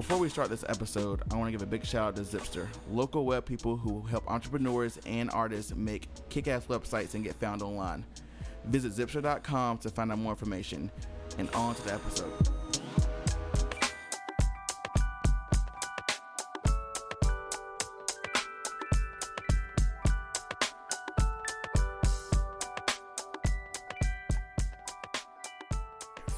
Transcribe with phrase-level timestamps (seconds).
[0.00, 2.66] Before we start this episode, I want to give a big shout out to Zipster,
[2.90, 7.60] local web people who help entrepreneurs and artists make kick ass websites and get found
[7.60, 8.06] online.
[8.64, 10.90] Visit zipster.com to find out more information.
[11.36, 12.59] And on to the episode.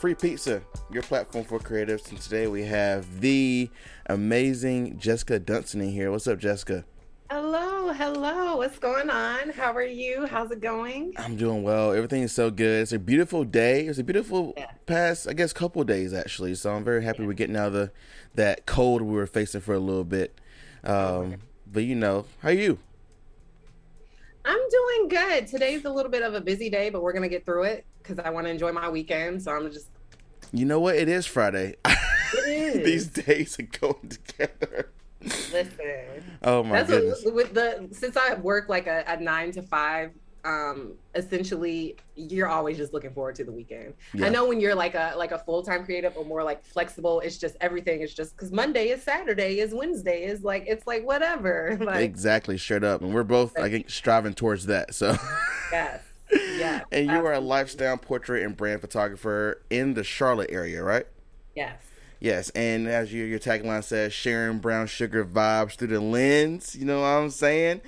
[0.02, 0.60] Free Pizza,
[0.90, 2.10] your platform for creatives.
[2.10, 3.70] And today we have the
[4.06, 6.10] amazing Jessica Dunson in here.
[6.10, 6.84] What's up, Jessica?
[7.30, 8.56] Hello, hello.
[8.56, 9.50] What's going on?
[9.50, 10.26] How are you?
[10.26, 11.12] How's it going?
[11.18, 11.92] I'm doing well.
[11.92, 12.82] Everything is so good.
[12.82, 13.86] It's a beautiful day.
[13.86, 14.72] It's a beautiful Yeah.
[14.86, 16.56] past, I guess, couple days actually.
[16.56, 17.92] So I'm very happy we're getting out of the
[18.34, 20.36] that cold we were facing for a little bit.
[20.82, 21.36] Um,
[21.72, 22.80] but you know, how are you?
[24.44, 25.46] I'm doing good.
[25.46, 27.86] Today's a little bit of a busy day, but we're going to get through it
[28.02, 29.40] because I want to enjoy my weekend.
[29.40, 29.86] So I'm just,
[30.52, 30.96] You know what?
[30.96, 31.76] It is Friday.
[31.84, 31.96] it
[32.46, 32.84] is.
[32.84, 34.90] These days are going together.
[35.22, 36.24] Listen.
[36.42, 37.24] Oh my That's goodness.
[37.24, 40.10] what, with the, since I work like a, a nine to five,
[40.44, 43.94] um, essentially you're always just looking forward to the weekend.
[44.12, 44.26] Yeah.
[44.26, 47.38] I know when you're like a, like a full-time creative or more like flexible, it's
[47.38, 51.78] just everything is just because Monday is Saturday is Wednesday is like, it's like whatever.
[51.82, 53.00] Like, exactly, straight up.
[53.00, 54.94] And we're both, I think, striving towards that.
[54.94, 55.16] So.
[55.72, 56.02] yes.
[56.92, 61.06] And you are a lifestyle portrait and brand photographer in the Charlotte area, right?
[61.54, 61.80] Yes.
[62.20, 66.76] Yes, and as your your tagline says, sharing brown sugar vibes through the lens.
[66.76, 67.80] You know what I'm saying?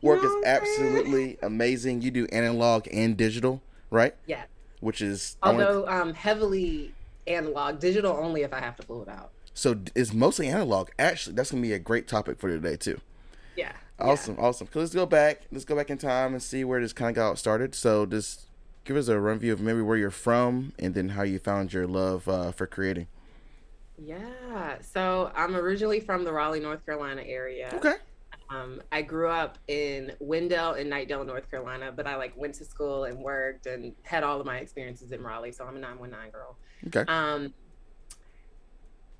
[0.00, 0.96] Work is what I'm saying?
[0.96, 2.02] absolutely amazing.
[2.02, 4.14] You do analog and digital, right?
[4.26, 4.44] Yeah.
[4.78, 6.94] Which is Although um, heavily
[7.26, 9.32] analog, digital only if I have to pull it out.
[9.54, 10.90] so it's mostly analog.
[10.98, 13.00] Actually, that's gonna be a great topic for today too.
[13.56, 13.72] Yeah.
[14.00, 14.68] Awesome, awesome.
[14.72, 15.42] So let's go back.
[15.52, 17.74] Let's go back in time and see where this kind of got started.
[17.74, 18.46] So just
[18.84, 21.72] give us a run view of maybe where you're from and then how you found
[21.72, 23.08] your love uh, for creating.
[23.98, 24.18] Yeah.
[24.50, 24.76] Yeah.
[24.80, 27.70] So I'm originally from the Raleigh, North Carolina area.
[27.74, 27.94] Okay.
[28.48, 32.64] Um, I grew up in Wendell and Knightdale, North Carolina, but I like went to
[32.64, 35.52] school and worked and had all of my experiences in Raleigh.
[35.52, 36.56] So I'm a 919 girl.
[36.88, 37.04] Okay.
[37.06, 37.54] Um,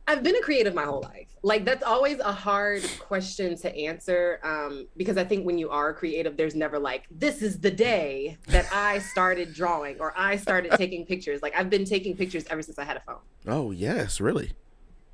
[0.07, 1.29] I've been a creative my whole life.
[1.43, 5.95] Like that's always a hard question to answer um, because I think when you are
[5.95, 10.73] creative, there's never like this is the day that I started drawing or I started
[10.73, 11.43] taking pictures.
[11.43, 13.21] Like I've been taking pictures ever since I had a phone.
[13.47, 14.53] Oh yes, really.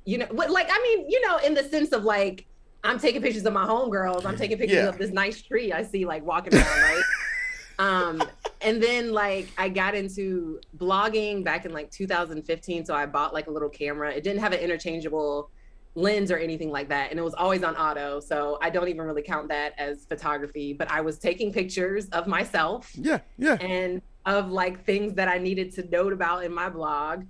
[0.05, 2.45] You know, what like I mean, you know, in the sense of like
[2.83, 4.25] I'm taking pictures of my homegirls.
[4.25, 4.87] I'm taking pictures Yeah.
[4.89, 7.03] of this nice tree I see like walking around, right?
[7.79, 8.23] um
[8.61, 13.47] and then like i got into blogging back in like 2015 so i bought like
[13.47, 15.49] a little camera it didn't have an interchangeable
[15.95, 19.01] lens or anything like that and it was always on auto so i don't even
[19.01, 23.55] really count that as photography but i was taking pictures of myself Yeah, yeah.
[23.61, 27.23] and of like things that I needed to note about in my blog.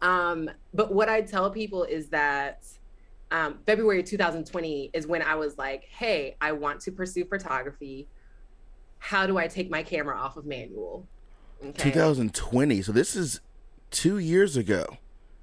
[0.00, 2.62] Um, but what I tell people is that
[3.32, 8.06] um, February 2020 is when I was like, hey, I want to pursue photography.
[9.04, 11.06] How do I take my camera off of manual?
[11.62, 11.90] Okay.
[11.90, 12.80] 2020.
[12.80, 13.40] So this is
[13.90, 14.96] two years ago.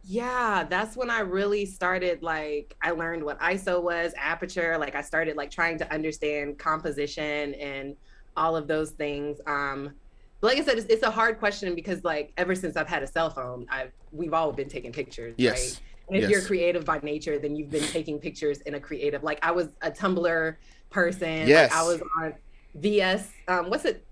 [0.03, 5.01] Yeah, that's when I really started like I learned what ISO was, aperture, like I
[5.03, 7.95] started like trying to understand composition and
[8.35, 9.39] all of those things.
[9.45, 9.91] Um
[10.39, 13.03] but like I said, it's, it's a hard question because like ever since I've had
[13.03, 15.53] a cell phone, I've we've all been taking pictures, Yes.
[15.53, 15.81] right?
[16.15, 19.21] And if you're creative by nature, then you've been taking pictures in a creative.
[19.21, 20.55] Like I was a Tumblr
[20.89, 21.47] person.
[21.47, 21.69] Yes.
[21.69, 22.33] Like I was on
[22.75, 23.29] VS.
[23.47, 24.05] Um, what's it?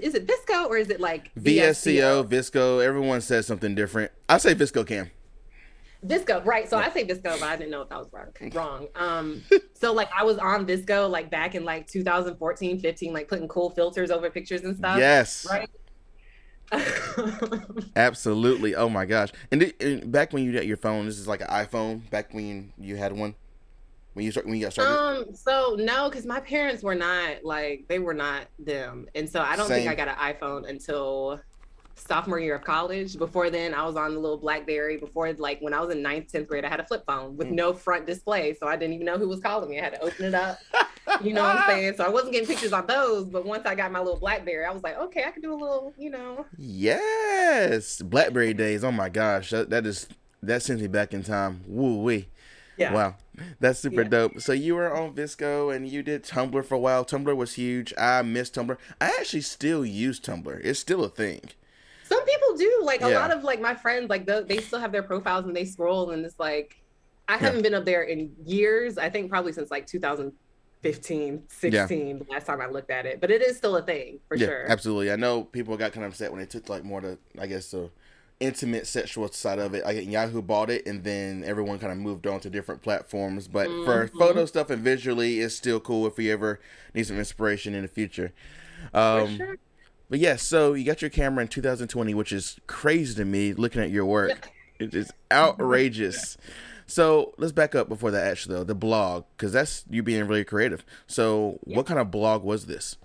[0.00, 4.10] Is it Visco or is it like VSCO, Visco, everyone says something different.
[4.28, 5.10] I say Visco Cam.
[6.04, 6.68] Visco, right?
[6.68, 8.28] So I say Visco, but I didn't know if that was wrong.
[8.52, 8.88] Wrong.
[8.94, 9.42] Um,
[9.74, 13.70] so like I was on Visco like back in like 2014, 15, like putting cool
[13.70, 14.98] filters over pictures and stuff.
[14.98, 15.46] yes.
[15.48, 15.68] Right.
[17.96, 18.74] Absolutely.
[18.74, 19.30] Oh my gosh.
[19.50, 22.08] And, it, and back when you got your phone, this is like an iPhone.
[22.10, 23.34] Back when you had one,
[24.16, 24.92] when you start when you got started.
[25.28, 25.34] um.
[25.34, 29.56] So no, because my parents were not like they were not them, and so I
[29.56, 29.86] don't Same.
[29.86, 31.38] think I got an iPhone until
[31.96, 33.18] sophomore year of college.
[33.18, 34.96] Before then, I was on the little BlackBerry.
[34.96, 37.48] Before like when I was in ninth, tenth grade, I had a flip phone with
[37.48, 37.52] Mm.
[37.52, 39.78] no front display, so I didn't even know who was calling me.
[39.78, 40.58] I had to open it up.
[41.22, 41.94] You know what I'm saying?
[41.96, 44.72] So I wasn't getting pictures on those, but once I got my little BlackBerry, I
[44.72, 46.44] was like, okay, I can do a little, you know.
[46.58, 48.82] Yes, BlackBerry days.
[48.82, 50.08] Oh my gosh, that, that is
[50.42, 51.60] that sends me back in time.
[51.68, 52.28] Woo wee.
[52.76, 52.92] Yeah.
[52.92, 53.14] Wow,
[53.60, 54.08] that's super Yeah.
[54.08, 54.40] dope.
[54.40, 57.04] So you were on Visco and you did Tumblr for a while.
[57.04, 57.92] Tumblr was huge.
[57.98, 58.76] I miss Tumblr.
[59.00, 60.60] I actually still use Tumblr.
[60.64, 61.40] It's still a thing.
[62.04, 62.80] Some people do.
[62.84, 63.18] Like a Yeah.
[63.20, 66.10] lot of like my friends, like the, they still have their profiles and they scroll,
[66.12, 66.76] and it's like,
[67.28, 68.96] I haven't been up there in years.
[68.98, 73.20] I think probably since like 2015, 16, the last time I looked at it.
[73.20, 74.70] But it is still a thing for yeah, sure.
[74.70, 75.10] absolutely.
[75.10, 77.72] I know people got kind of upset when they took like more to, I guess,
[77.72, 77.90] the
[78.40, 79.84] intimate sexual side of it.
[79.84, 83.48] Like Yahoo bought it, and then everyone kind of moved on to different platforms.
[83.48, 84.18] But for Mhm.
[84.18, 86.60] photo stuff and visually, it's still cool if we ever
[86.94, 88.32] need some inspiration in the future.
[88.92, 89.56] For Um, sure.
[90.08, 93.82] But yes, so you got your camera in 2020, which is crazy to me looking
[93.82, 94.50] at your work.
[94.78, 96.36] It is outrageous.
[96.86, 98.64] So let's back up before that, actually, though.
[98.64, 100.84] The blog, because that's you being really creative.
[101.08, 101.76] So, Yeah.
[101.78, 102.96] what kind of blog was this?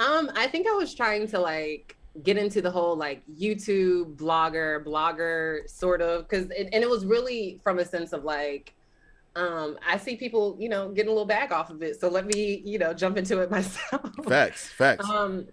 [0.00, 4.84] Um, I think I was trying to like get into the whole like YouTube blogger,
[4.84, 8.74] blogger sort of, because it, and it was really from a sense of like,
[9.36, 12.26] um, I see people, you know, getting a little bag off of it, so let
[12.26, 14.10] me, you know, jump into it myself.
[14.26, 15.08] Facts, facts.
[15.08, 15.46] um,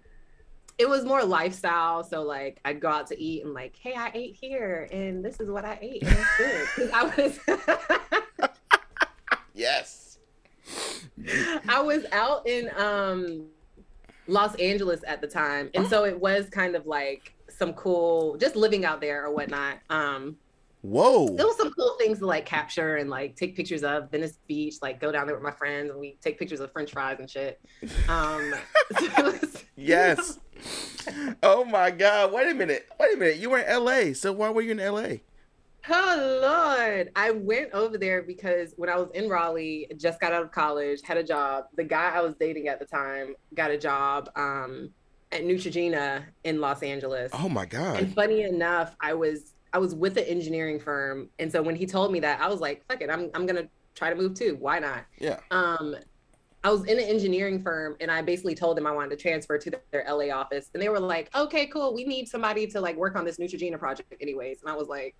[0.78, 4.10] it was more lifestyle, so like I'd go out to eat and like, hey, I
[4.14, 6.66] ate here, and this is what I ate, and it's good.
[6.76, 8.50] 'Cause I was.
[9.54, 10.18] yes.
[11.68, 13.46] I was out in um
[14.28, 15.70] Los Angeles at the time.
[15.74, 19.78] And so it was kind of like some cool just living out there or whatnot.
[19.90, 20.36] Um
[20.82, 21.34] Whoa.
[21.34, 24.74] there was some cool things to like capture and like take pictures of Venice Beach,
[24.82, 27.28] like go down there with my friends and we take pictures of French fries and
[27.30, 27.60] shit.
[28.08, 28.54] Um
[28.98, 30.38] so it was- Yes.
[31.42, 32.32] Oh my God.
[32.32, 32.88] Wait a minute.
[32.98, 33.36] Wait a minute.
[33.36, 34.12] You were in LA.
[34.12, 35.18] So why were you in LA?
[35.88, 37.10] Oh Lord.
[37.16, 41.00] I went over there because when I was in Raleigh, just got out of college,
[41.04, 41.64] had a job.
[41.76, 44.90] The guy I was dating at the time got a job um,
[45.32, 47.30] at Neutrogena in Los Angeles.
[47.34, 48.00] Oh my God.
[48.00, 51.28] And funny enough, I was I was with an engineering firm.
[51.38, 53.68] And so when he told me that, I was like, fuck it, I'm I'm gonna
[53.94, 54.56] try to move too.
[54.58, 55.04] Why not?
[55.18, 55.40] Yeah.
[55.50, 55.96] Um
[56.64, 59.56] I was in an engineering firm and I basically told them I wanted to transfer
[59.56, 60.68] to their LA office.
[60.74, 61.94] And they were like, okay, cool.
[61.94, 64.62] We need somebody to like work on this Neutrogena project anyways.
[64.62, 65.14] And I was like,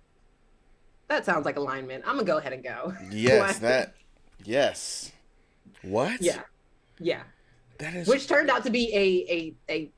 [1.07, 2.03] that sounds like alignment.
[2.05, 2.93] I'm gonna go ahead and go.
[3.11, 3.59] Yes.
[3.59, 3.93] That.
[4.43, 5.11] Yes.
[5.81, 6.21] What?
[6.21, 6.41] Yeah.
[6.99, 7.23] Yeah.
[7.79, 8.07] That is.
[8.07, 9.91] Which turned out to be a a a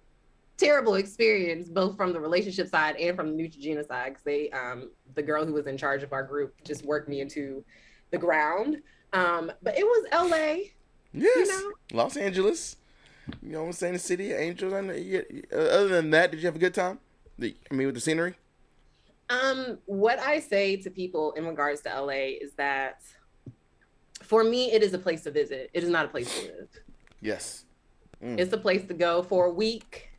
[0.58, 4.10] terrible experience, both from the relationship side and from the Neutrogena side.
[4.10, 7.22] Because they um the girl who was in charge of our group just worked me
[7.22, 7.64] into
[8.12, 8.82] the ground.
[9.14, 10.70] Um, but it was LA.
[11.14, 11.48] Yes.
[11.50, 11.72] know?
[11.92, 12.76] Los Angeles.
[13.42, 13.94] You know what I'm saying?
[13.94, 14.74] The city of angels.
[14.74, 17.00] I know you uh, other than that, did you have a good time?
[17.38, 18.36] The, I mean, with the scenery?
[19.30, 23.02] Um, what I say to people in regards to LA is that
[24.24, 25.70] for me, it is a place to visit.
[25.74, 26.70] It is not a place to live.
[27.22, 27.66] Yes.
[28.24, 28.40] Mm.
[28.40, 30.10] It's a place to go for a week,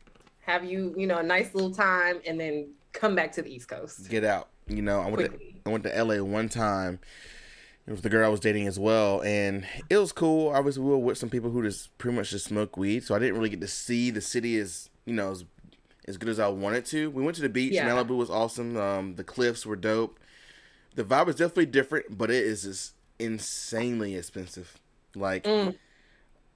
[0.41, 3.67] have you, you know, a nice little time, and then come back to the East
[3.67, 4.49] Coast Get out.
[4.67, 5.39] You know, I went to.
[5.65, 6.99] I went to LA one time.
[7.87, 10.49] It was the girl I was dating as well, and it was cool.
[10.49, 13.19] Obviously, we were with some people who just pretty much just smoke weed, so I
[13.19, 15.45] didn't really get to see the city as you know as,
[16.07, 17.09] as good as I wanted to.
[17.09, 17.73] We went to the beach.
[17.73, 17.87] Yeah.
[17.89, 18.77] Malibu was awesome.
[18.77, 20.19] Um, the cliffs were dope.
[20.95, 24.79] The vibe is definitely different, but it is just insanely expensive.
[25.15, 25.75] Like, Mm.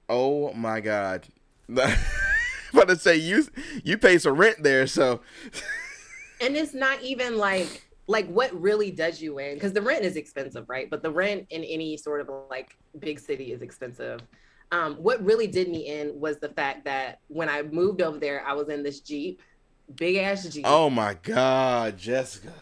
[0.08, 1.26] oh my god!
[1.68, 3.46] about to say you
[3.84, 5.20] you pay some rent there, so
[6.40, 10.16] and it's not even like like what really does you in because the rent is
[10.16, 14.20] expensive right but the rent in any sort of like big city is expensive
[14.72, 18.44] um, what really did me in was the fact that when i moved over there
[18.46, 19.40] i was in this jeep
[19.94, 22.52] big ass jeep oh my god, Jessica.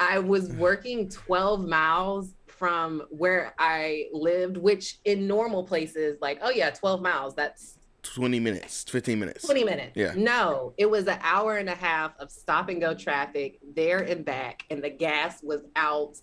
[0.00, 6.50] i was working 12 miles from where i lived which in normal places like oh
[6.50, 9.44] yeah 12 miles that's 20 minutes, 15 minutes.
[9.44, 9.92] 20 minutes.
[9.94, 10.12] Yeah.
[10.14, 14.24] No, it was an hour and a half of stop and go traffic there and
[14.24, 16.18] back, and the gas was out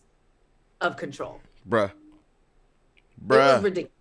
[0.80, 1.41] of control.
[1.68, 1.91] Bruh.
[3.25, 3.35] Bruh.
[3.35, 4.00] It was ridiculous.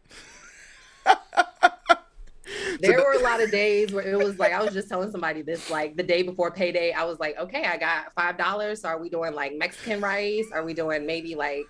[2.80, 5.42] There were a lot of days where it was like I was just telling somebody
[5.42, 6.92] this like the day before payday.
[6.92, 8.80] I was like, okay, I got five dollars.
[8.80, 10.46] So are we doing like Mexican rice?
[10.52, 11.64] Are we doing maybe like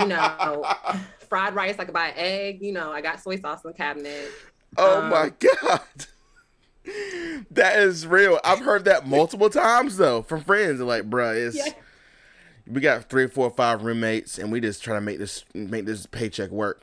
[0.00, 0.64] you know
[1.28, 1.76] fried rice?
[1.78, 2.62] I could buy an egg.
[2.62, 4.30] You know, I got soy sauce in the cabinet.
[4.78, 5.32] oh um, my
[5.62, 5.80] god.
[7.50, 8.40] That is real.
[8.42, 10.80] I've heard that multiple times though from friends.
[10.80, 11.72] Like, bruh, it's Yeah.
[12.66, 16.06] we got three, four, five roommates, and we just try to make this make this
[16.06, 16.82] paycheck work.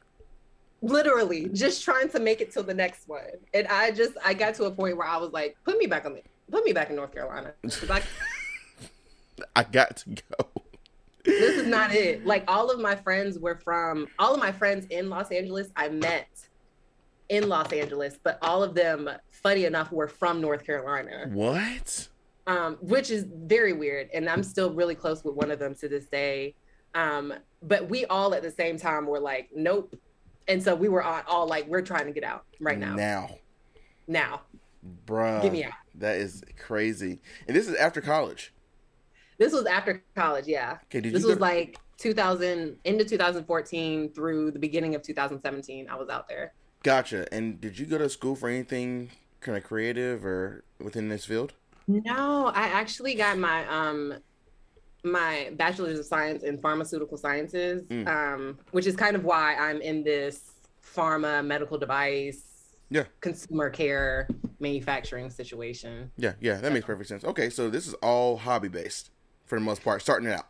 [0.82, 3.22] Literally just trying to make it to the next one.
[3.54, 6.06] And I just I got to a point where I was like, put me back
[6.06, 7.54] on the put me back in North Carolina.
[7.90, 8.02] I,
[9.56, 10.62] I got to go.
[11.24, 12.26] this is not it.
[12.26, 15.90] Like all of my friends were from all of my friends in Los Angeles I
[15.90, 16.28] met
[17.30, 21.28] in Los Angeles, but all of them, funny enough, were from North Carolina.
[21.32, 22.08] What?
[22.48, 24.10] Um, which is very weird.
[24.14, 26.54] And I'm still really close with one of them to this day.
[26.94, 29.96] Um, but we all at the same time were like, nope.
[30.48, 32.96] And so we were all, all like, we're trying to get out right now.
[32.96, 33.30] Now,
[34.08, 34.42] Now.
[35.06, 35.42] bruh.
[35.42, 35.74] Get me out.
[35.96, 37.20] That is crazy.
[37.48, 38.54] And this is after college.
[39.38, 40.78] This was after college, yeah.
[40.86, 45.90] Okay, did This you was go- like 2000 into 2014 through the beginning of 2017.
[45.90, 46.54] I was out there.
[46.84, 47.32] Gotcha.
[47.34, 49.10] And did you go to school for anything
[49.42, 51.54] kind of creative or within this field?
[51.88, 54.14] No, I actually got my um
[55.06, 58.08] my bachelor's of science in pharmaceutical sciences, Mm.
[58.08, 62.44] um, which is kind of why I'm in this pharma medical device
[62.90, 63.06] Yeah.
[63.22, 64.28] consumer care
[64.60, 66.12] manufacturing situation.
[66.18, 67.24] Yeah, yeah, that makes perfect sense.
[67.24, 69.12] Okay, so this is all hobby based
[69.46, 70.48] for the most part, starting it out.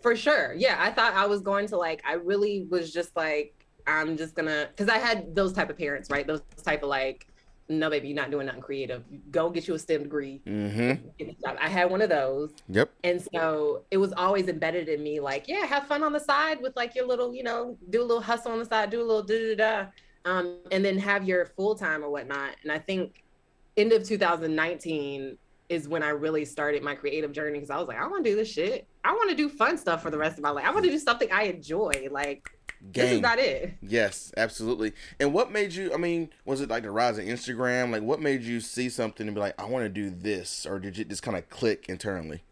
[0.00, 0.54] For sure.
[0.54, 3.52] Yeah, I thought I was going to like I really was just like
[3.86, 6.26] I'm just gonna because I had those type of parents, right?
[6.26, 7.26] Those type of like,
[7.68, 9.02] no, baby, you're not doing nothing creative.
[9.30, 10.40] Go get you a STEM degree.
[10.46, 11.08] Mm-hmm.
[11.18, 11.56] Get a job.
[11.60, 12.52] I had one of those.
[12.68, 12.90] Yep.
[13.02, 16.60] And so it was always embedded in me, like, yeah, have fun on the side
[16.62, 19.04] with like your little, you know, do a little hustle on the side, do a
[19.04, 19.86] little da da da,
[20.30, 22.56] um, and then have your full time or whatnot.
[22.62, 23.24] And I think
[23.76, 25.36] end of 2019
[25.68, 28.30] is when I really started my creative journey because I was like, I want to
[28.30, 28.86] do this shit.
[29.04, 30.64] I want to do fun stuff for the rest of my life.
[30.64, 32.08] I want to do something I enjoy.
[32.10, 33.74] Like this is not it.
[33.82, 34.92] Yes, absolutely.
[35.18, 35.92] And what made you?
[35.92, 37.90] I mean, was it like the rise of Instagram?
[37.90, 40.78] Like, what made you see something and be like, I want to do this, or
[40.78, 42.42] did it just kind of click internally?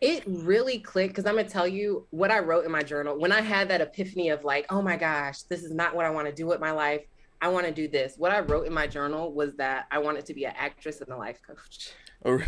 [0.00, 3.32] It really clicked because I'm gonna tell you what I wrote in my journal when
[3.32, 6.26] I had that epiphany of like, oh my gosh, this is not what I want
[6.26, 7.02] to do with my life.
[7.42, 8.14] I want to do this.
[8.16, 11.10] What I wrote in my journal was that I wanted to be an actress and
[11.10, 11.92] a life coach.
[12.24, 12.38] Oh,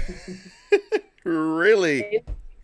[1.25, 2.21] really?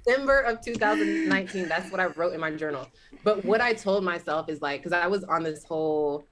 [0.06, 2.86] December of 2019, that's what I wrote in my journal.
[3.24, 6.24] But what I told myself is like, because I was on this whole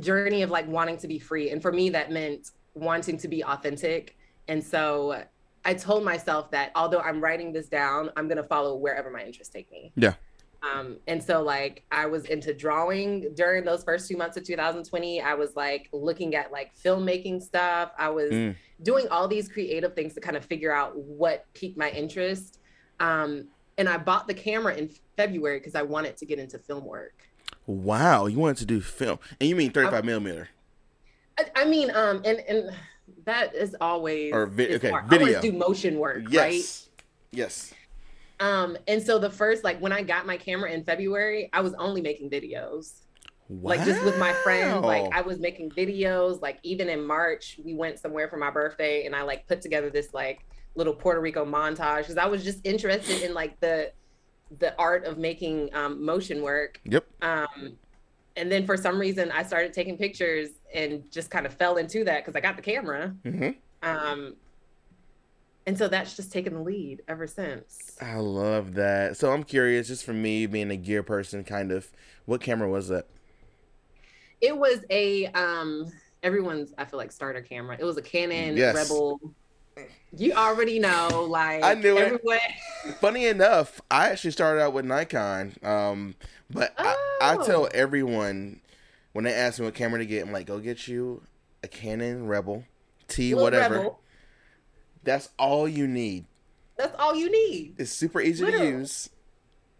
[0.00, 1.50] journey of like wanting to be free.
[1.50, 4.16] And for me, that meant wanting to be authentic.
[4.48, 5.24] And so
[5.64, 9.22] I told myself that although I'm writing this down, I'm going to follow wherever my
[9.22, 9.92] interests take me.
[9.96, 10.14] Yeah.
[10.62, 15.20] Um, and so like I was into drawing during those first two months of 2020.
[15.20, 17.90] I was like looking at like filmmaking stuff.
[17.98, 18.56] I was Mm.
[18.82, 22.60] doing all these creative things to kind of figure out what piqued my interest.
[23.02, 26.84] Um, and I bought the camera in February because I wanted to get into film
[26.84, 27.14] work.
[27.66, 30.48] Wow, you wanted to do film, and you mean thirty-five millimeter
[31.38, 32.70] I, I mean, um, and and
[33.24, 35.04] that is always or vi- okay, hard.
[35.04, 35.26] I video?
[35.26, 36.52] always do motion work, right?
[36.54, 36.88] Yes,
[37.32, 37.74] yes.
[38.40, 41.74] Um, and so the first like when I got my camera in February, I was
[41.74, 43.00] only making videos.
[43.48, 47.74] like just with my friends like i was making videos like even in march we
[47.74, 51.44] went somewhere for my birthday and i like put together this like little puerto rico
[51.44, 53.92] montage because i was just interested in like the
[54.58, 57.04] the art of making um, motion work Yep.
[57.22, 57.76] um,
[58.36, 62.04] and then for some reason i started taking pictures and just kind of fell into
[62.04, 63.50] that because i got the camera Mm-hmm.
[63.88, 64.34] um,
[65.66, 69.16] and so that's just taken the lead ever since I love that.
[69.16, 71.88] So I'm curious, just for me being a gear person, kind of,
[72.24, 73.06] what camera was that?
[74.40, 75.86] it was a um
[76.24, 78.74] everyone's i feel like starter camera it was a canon Yes.
[78.74, 79.20] rebel
[80.16, 82.20] you already know like I knew it.
[83.00, 86.14] Funny enough, I actually started out with Nikon, um,
[86.50, 87.46] but I, I Oh.
[87.46, 88.60] tell everyone
[89.12, 91.22] when they ask me what camera to get, I'm like, go get you
[91.62, 92.64] a Canon Rebel
[93.06, 93.74] T, Little whatever.
[93.76, 94.00] Rebel,
[95.04, 96.26] That's all you need.
[96.76, 99.10] that's all you need It's super easy to use.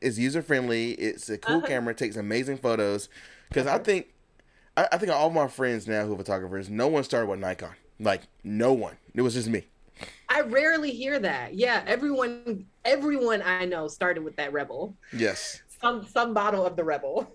[0.00, 0.92] It's user friendly.
[0.92, 1.66] It's a cool Uh-huh.
[1.66, 1.94] camera.
[1.94, 3.08] Takes amazing photos.
[3.48, 3.84] Because I Uh-huh.
[3.84, 4.06] think,
[4.76, 7.74] I, I think all my friends now who are photographers, no one started with Nikon.
[7.98, 8.96] Like no one.
[9.14, 9.66] It was just me.
[10.32, 15.62] I rarely hear that yeah everyone everyone i know started with that rebel Yes.
[15.80, 17.28] some some bottle of the rebel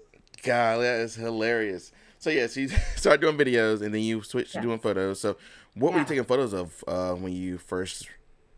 [0.43, 1.91] God, that is hilarious.
[2.19, 4.61] So yes, you started doing videos and then you switched Yeah.
[4.61, 5.19] to doing photos.
[5.19, 5.35] So
[5.73, 8.07] what were you taking photos of uh, when you first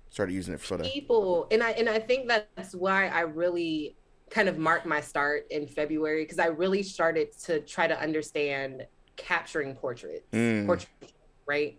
[0.09, 0.83] started using it for photo?
[0.89, 3.95] people and i and i think that's why i really
[4.29, 8.85] kind of marked my start in february because i really started to try to understand
[9.15, 10.65] capturing portraits Mm.
[10.65, 11.13] portraits
[11.47, 11.77] right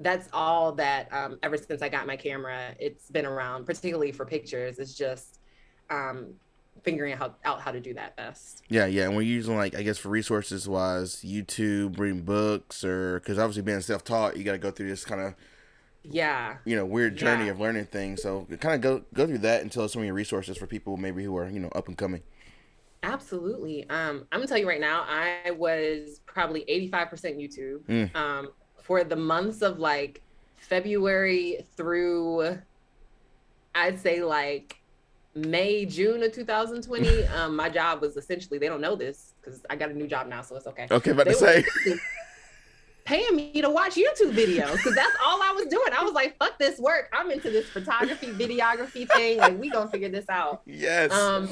[0.00, 4.24] that's all that um, ever since i got my camera it's been around particularly for
[4.24, 5.38] pictures it's just
[5.90, 6.34] um,
[6.82, 9.04] figuring out, out how to do that best Yeah, yeah.
[9.04, 13.62] And we're using like I guess for resources wise, YouTube, reading books, or because obviously
[13.62, 15.34] being self taught, you got to go through this kind of
[16.02, 17.50] yeah you know weird journey Yeah.
[17.50, 18.22] of learning things.
[18.22, 20.66] So kind of go go through that and tell us some of your resources for
[20.66, 22.22] people maybe who are you know up and coming.
[23.02, 23.88] Absolutely.
[23.90, 27.80] Um, I'm gonna tell you right now, I was probably 85% YouTube.
[27.88, 28.14] Mm.
[28.16, 28.48] Um,
[28.90, 30.20] for the months of like
[30.56, 32.58] February through
[33.72, 34.82] I'd say like
[35.32, 37.24] May, June of 2020.
[37.36, 40.26] um, my job was essentially they don't know this because I got a new job
[40.26, 40.88] now, so it's okay.
[40.90, 41.64] Okay, about They to say.
[43.04, 45.92] paying me to watch YouTube videos because that's all I was doing.
[45.96, 47.10] I was like, fuck this work.
[47.12, 49.38] I'm into this photography, videography thing.
[49.38, 50.62] Like, we gonna figure this out.
[50.66, 51.12] yes.
[51.12, 51.48] Um,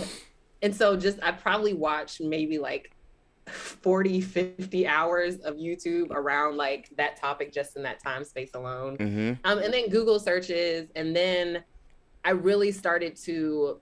[0.60, 2.90] and so just I probably watched maybe like
[3.48, 8.96] 40, 50 hours of YouTube around like that topic just in that time space alone.
[8.96, 9.32] mm-hmm.
[9.44, 11.62] Um, and then Google searches, and then
[12.24, 13.78] I really started to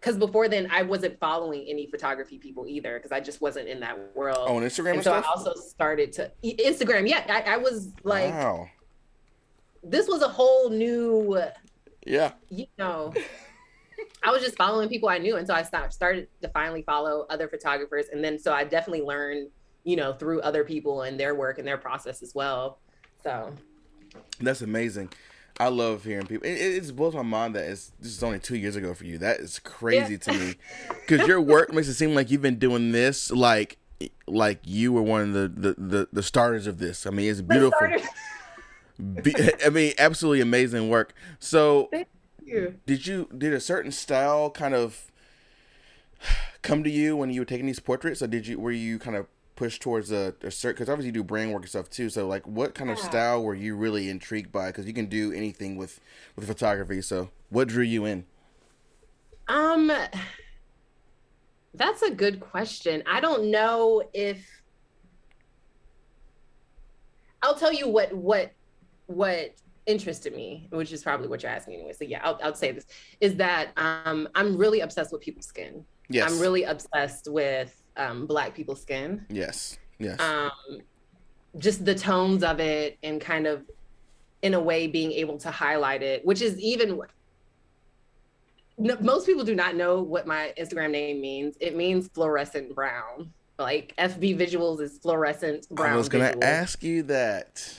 [0.00, 3.80] because before then I wasn't following any photography people either because I just wasn't in
[3.80, 4.48] that world.
[4.48, 5.24] On Instagram and, and so stuff.
[5.24, 7.08] I also started to Instagram.
[7.08, 8.68] Yeah, I, I was like wow.
[9.82, 11.40] this was a whole new,
[12.04, 12.32] Yeah.
[12.50, 13.14] you know,
[14.22, 15.36] I was just following people I knew.
[15.36, 18.06] And so I stopped, started to finally follow other photographers.
[18.12, 19.48] And then so I definitely learned,
[19.84, 22.78] you know, through other people and their work and their process as well.
[23.22, 23.52] So
[24.40, 25.10] That's amazing.
[25.60, 26.48] I love hearing people.
[26.48, 29.18] It, it blows my mind that it's this is only two years ago for you.
[29.18, 30.18] That is crazy Yeah.
[30.18, 30.54] to me,
[31.06, 33.76] because your work makes it seem like you've been doing this like
[34.26, 37.06] like you were one of the the, the, the starters of this.
[37.06, 37.86] I mean, it's beautiful.
[39.22, 39.34] Be-
[39.64, 41.14] I mean, absolutely amazing work.
[41.38, 41.88] So,
[42.86, 45.10] Did you did a certain style kind of
[46.62, 49.16] come to you when you were taking these portraits, or did you were you kind
[49.16, 50.74] of pushed towards a, a certain?
[50.76, 52.08] Because obviously you do brand work and stuff too.
[52.10, 53.04] So, like, what kind of Yeah.
[53.04, 54.68] style were you really intrigued by?
[54.68, 56.00] Because you can do anything with
[56.36, 57.02] with photography.
[57.02, 58.24] So, what drew you in?
[59.48, 59.90] Um,
[61.74, 63.02] that's a good question.
[63.06, 64.46] I don't know if
[67.42, 68.52] I'll tell you what what
[69.06, 69.50] what
[69.86, 71.92] interested me, which is probably what you're asking anyway.
[71.92, 72.86] So yeah, I'll I'll say this
[73.20, 75.84] is that um I'm really obsessed with people's skin.
[76.08, 76.30] Yes.
[76.30, 79.24] I'm really obsessed with um black people's skin.
[79.28, 79.78] Yes.
[79.98, 80.20] Yes.
[80.20, 80.50] Um
[81.58, 83.64] just the tones of it and kind of
[84.42, 87.00] in a way being able to highlight it, which is even
[88.76, 91.56] no, most people do not know what my Instagram name means.
[91.60, 93.32] It means fluorescent brown.
[93.58, 95.92] Like FB Visuals is fluorescent brown.
[95.92, 97.78] I was gonna ask you that.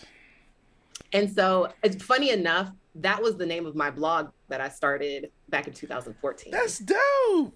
[1.15, 5.31] And so it's funny enough, that was the name of my blog that I started
[5.49, 6.51] back in 2014.
[6.51, 7.53] That's dope.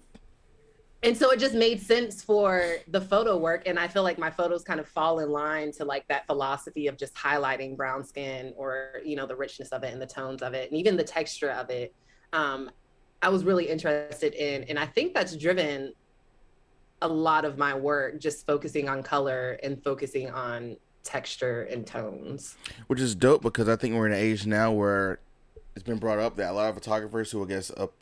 [1.02, 4.30] and so it just made sense for the photo work and i feel like my
[4.30, 8.52] photos kind of fall in line to like that philosophy of just highlighting brown skin
[8.54, 11.04] or you know the richness of it and the tones of it and even the
[11.04, 11.94] texture of it
[12.34, 12.70] um,
[13.22, 15.90] i was really interested in and i think that's driven
[17.00, 22.56] a lot of my work just focusing on color and focusing on texture and tones
[22.86, 25.20] which is dope because I think we're in an age now where
[25.74, 27.94] it's been brought up that a lot of photographers who I guess up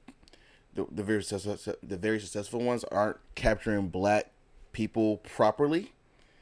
[0.74, 4.30] the, the very successful the very successful ones aren't capturing black
[4.72, 5.92] people properly.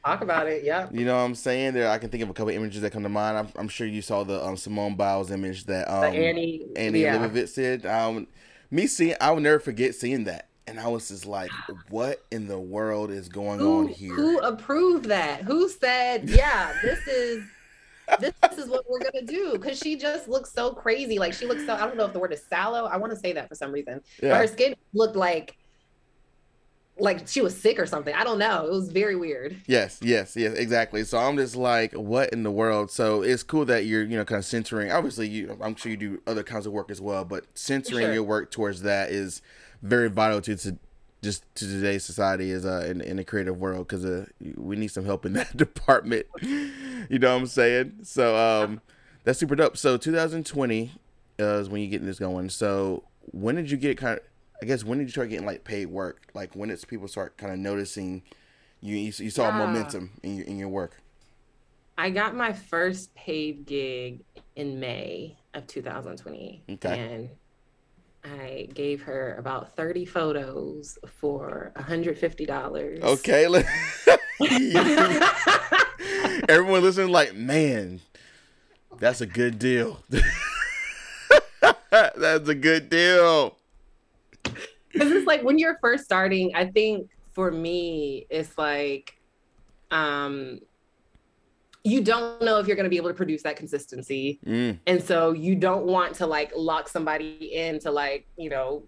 [0.04, 1.74] talk about it yeah You know what I'm saying?
[1.74, 3.38] There, I can think of a couple images that come to mind.
[3.38, 7.16] I'm, I'm sure you saw the um, Simone Biles image that um, annie Annie yeah.
[7.16, 7.87] Leibovitz did.
[7.87, 8.26] Um,
[8.70, 11.50] me seeing, I will never forget seeing that, and I was just like,
[11.88, 15.42] "What in the world is going who, on here?" who approved that?
[15.42, 17.44] Who said, yeah, this is
[18.20, 19.52] this is what we're gonna do?
[19.52, 21.18] Because she just looks so crazy.
[21.18, 22.87] Like she looks so I don't know if the word is sallow.
[22.87, 24.00] I want to say that for some reason.
[24.20, 25.57] But her skin looked like
[26.98, 28.14] like she was sick or something.
[28.14, 28.66] I don't know.
[28.66, 29.57] It was very weird.
[29.66, 31.05] Yes, yes, yes, exactly.
[31.05, 32.90] So I'm just like, what in the world?
[32.90, 34.90] So it's cool that you're, you know, kind of centering.
[34.90, 38.14] Obviously, you, I'm sure you do other kinds of work as well, but centering Sure.
[38.14, 39.42] your work towards that is
[39.82, 40.76] very vital to, to
[41.22, 44.88] just to today's society is uh in, in the creative world because uh we need
[44.88, 46.26] some help in that department.
[46.42, 47.92] you know what I'm saying?
[48.02, 48.80] So um,
[49.24, 49.76] that's super dope.
[49.76, 50.92] So 2020
[51.40, 52.48] uh, is when you getting this going.
[52.50, 54.24] So when did you get kind of?
[54.62, 56.28] I guess when did you start getting like paid work?
[56.32, 58.22] Like when did people start kind of noticing?
[58.80, 59.58] You, you, you saw Yeah.
[59.58, 61.02] momentum in your in your work.
[61.98, 64.22] I got my first paid gig
[64.54, 66.62] in May of 2020.
[66.70, 66.98] Okay.
[66.98, 67.30] And
[68.34, 73.02] I gave her about 30 photos for $150.
[73.02, 73.46] Okay,
[76.48, 78.00] everyone listening, like, man,
[78.98, 80.02] that's a good deal.
[81.90, 83.56] that's a good deal.
[84.42, 89.18] Because it's like when you're first starting, I think for me, it's like
[89.90, 90.60] um
[91.87, 94.40] you don't know if you're going to be able to produce that consistency.
[94.44, 98.83] Mm, And so you don't want to like lock somebody into like, you know,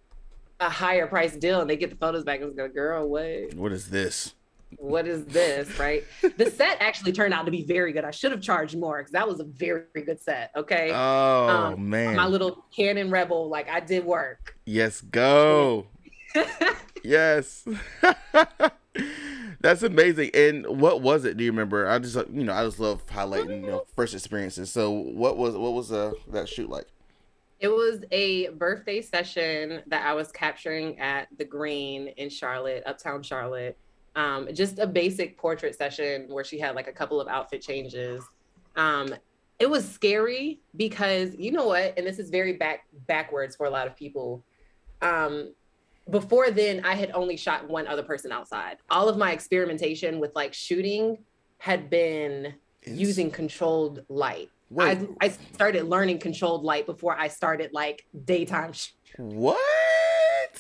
[0.61, 3.73] a higher price deal and they get the photos back and go, girl, what what
[3.73, 4.35] is this?
[4.77, 5.79] what is this?
[5.79, 6.05] Right.
[6.37, 8.05] the set actually turned out to be very good.
[8.05, 10.51] I should have charged more because that was a very good set.
[10.57, 10.91] Okay.
[10.93, 14.57] Oh Um, man, My little Canon Rebel, like I did work.
[14.67, 15.87] yes, go.
[17.05, 17.65] Yes.
[19.61, 20.31] That's amazing.
[20.35, 21.37] And what was it?
[21.37, 21.89] Do you remember?
[21.89, 24.71] I just, you know, I just love highlighting, you know, first experiences.
[24.71, 26.87] So, what was what was uh, that shoot like?
[27.61, 33.23] It was a birthday session that I was capturing at the Green in Charlotte, Uptown
[33.23, 33.77] Charlotte.
[34.15, 38.23] Um, just a basic portrait session where she had like a couple of outfit changes.
[38.77, 39.13] Um,
[39.59, 43.71] it was scary because you know what, and this is very back backwards for a
[43.71, 44.45] lot of people.
[45.03, 45.53] Um,
[46.11, 48.79] before then, I had only shot one other person outside.
[48.91, 51.19] All of my experimentation with like shooting
[51.59, 54.51] had been Ins- using controlled light.
[54.71, 58.73] Wait, I, I started learning controlled light before I started like daytime.
[58.73, 59.59] Sh- what?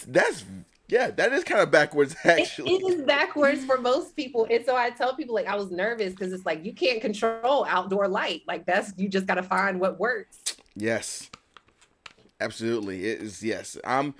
[0.06, 0.44] that's
[0.88, 2.74] yeah, that is kind of backwards actually.
[2.74, 4.46] It, it is backwards for most people.
[4.50, 7.66] And so I tell people like I was nervous because it's like you can't control
[7.68, 8.42] outdoor light.
[8.46, 10.38] Like that's you just gotta find what works.
[10.74, 11.30] Yes.
[12.40, 13.04] Absolutely.
[13.06, 13.76] It is yes.
[13.84, 14.14] I'm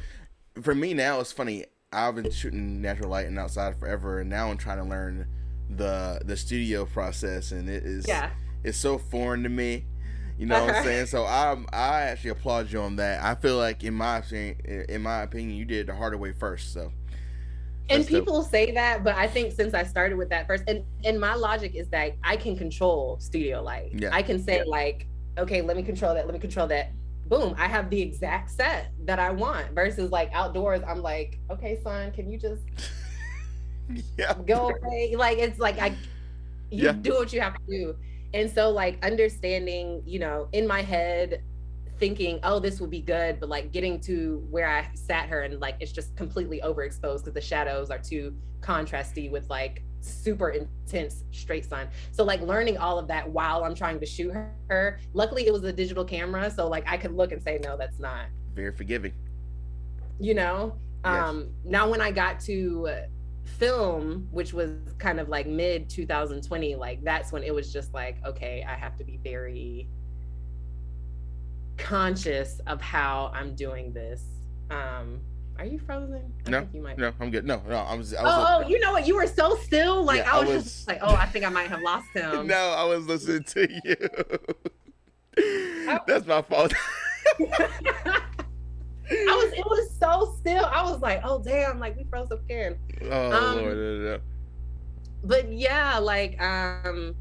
[0.62, 1.64] for me now it's funny.
[1.92, 5.26] I've been shooting natural light and outside forever and now I'm trying to learn
[5.70, 8.30] the the studio process and it is Yeah.
[8.64, 9.86] it's so foreign to me.
[10.38, 10.84] You know what I'm uh-huh.
[10.84, 11.06] saying?
[11.06, 13.22] So I'm I actually applaud you on that.
[13.22, 16.72] I feel like in my opinion, in my opinion, you did the harder way first.
[16.72, 16.92] So
[17.90, 18.08] and dope.
[18.08, 21.34] people say that, but I think since I started with that first, and and my
[21.34, 23.90] logic is that I can control studio light.
[23.94, 24.10] Yeah.
[24.12, 25.06] I can say like,
[25.38, 26.26] okay, let me control that.
[26.26, 26.92] Let me control that.
[27.28, 27.54] Boom!
[27.58, 29.72] I have the exact set that I want.
[29.72, 32.62] Versus like outdoors, I'm like, okay, son, can you just
[34.18, 35.14] yeah, go away?
[35.16, 35.96] Like it's like I,
[36.70, 36.92] you Yeah.
[36.92, 37.96] do what you have to do.
[38.34, 41.42] And so like understanding, you know, in my head,
[41.98, 45.58] thinking, oh, this would be good, but like getting to where I sat her and
[45.60, 51.24] like it's just completely overexposed because the shadows are too contrasty with like super intense
[51.32, 51.88] straight sun.
[52.12, 54.32] So like learning all of that while I'm trying to shoot
[54.68, 54.98] her.
[55.12, 57.98] Luckily it was a digital camera, so like I could look and say, no, that's
[57.98, 59.12] not very forgiving.
[60.20, 61.28] you know Yes.
[61.28, 62.88] um now when i got to
[63.44, 68.16] film which was kind of like mid 2020 like that's when it was just like
[68.26, 69.86] okay i have to be very
[71.76, 74.24] conscious of how i'm doing this
[74.70, 75.20] um
[75.58, 77.44] are you frozen I No, think you might No, I'm good.
[77.44, 78.14] No, no, I was.
[78.14, 79.06] I was Oh, oh, you know what?
[79.06, 80.04] You were so still.
[80.04, 82.08] Like Yeah, I I was, was- just like, oh, I think I might have lost
[82.14, 82.46] him.
[82.46, 83.96] no, I was listening to you.
[86.06, 86.72] That's my fault.
[87.40, 88.24] I
[89.10, 89.52] was.
[89.52, 90.64] It was so still.
[90.66, 92.76] I was like, oh damn, like we froze up again.
[93.10, 94.18] oh Um, Lord, no, no.
[95.24, 97.14] but yeah like um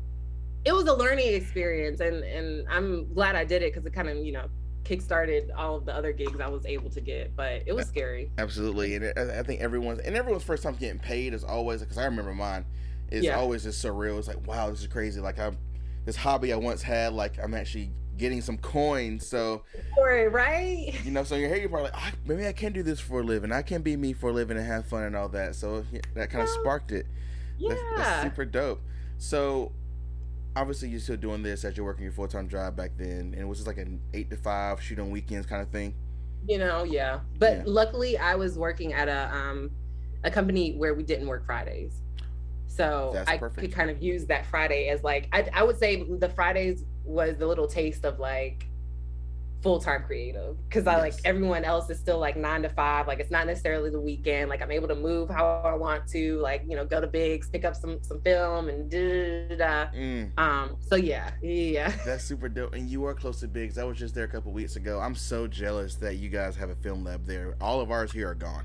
[0.65, 4.07] it was a learning experience and and i'm glad i did it because it kind
[4.09, 4.45] of you know
[4.87, 8.31] kickstarted all of the other gigs i was able to get but it was scary
[8.37, 8.95] absolutely.
[8.95, 12.05] And I I think everyone's and everyone's first time getting paid is always because I
[12.05, 12.65] remember mine
[13.11, 13.37] is Yeah.
[13.37, 14.17] always just surreal.
[14.19, 15.19] It's like wow, this is crazy.
[15.19, 15.57] Like I'm
[16.05, 17.13] this hobby I once had.
[17.13, 19.27] Like I'm actually getting some coins.
[19.27, 19.63] So
[19.97, 22.83] right you know, so in your head you're probably like, ah, maybe I can do
[22.83, 23.51] this for a living.
[23.51, 25.55] I can be me for a living and have fun and all that.
[25.55, 25.83] So
[26.15, 27.05] that kind of sparked it.
[27.57, 28.81] yeah That's, that's super dope.
[29.17, 29.71] So
[30.57, 33.35] obviously you're still doing this as you're working your full time job back then, and
[33.35, 35.93] it was just like an eight to five shoot on weekends kind of thing.
[36.47, 37.63] you know yeah but Yeah.
[37.65, 39.71] luckily i was working at a um
[40.23, 42.01] a company where we didn't work fridays
[42.67, 43.59] so That's i perfect.
[43.59, 47.37] could kind of use that friday as like I, I would say the fridays was
[47.37, 48.66] the little taste of like
[49.63, 53.31] full-time creative because i like everyone else is still like nine to five like it's
[53.31, 56.75] not necessarily the weekend like i'm able to move how i want to like you
[56.75, 59.91] know go to Biggs pick up some some film and da, da, da.
[59.91, 62.73] Mm, um so yeah yeah that's super dope.
[62.73, 63.77] And you are close to Biggs.
[63.77, 64.99] I was just there a couple weeks ago.
[64.99, 67.55] I'm so jealous that you guys have a film lab there.
[67.59, 68.63] All of ours here are gone.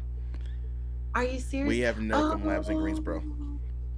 [1.15, 3.23] are you serious We have no film labs in Greensboro.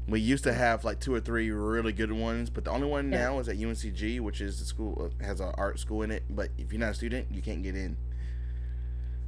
[0.06, 3.10] We used to have like two or three really good ones, but the only one
[3.10, 3.18] Yeah.
[3.20, 6.24] now is at UNCG, which is the school uh, has an art school in it.
[6.28, 7.96] But if you're not a student, you can't get in.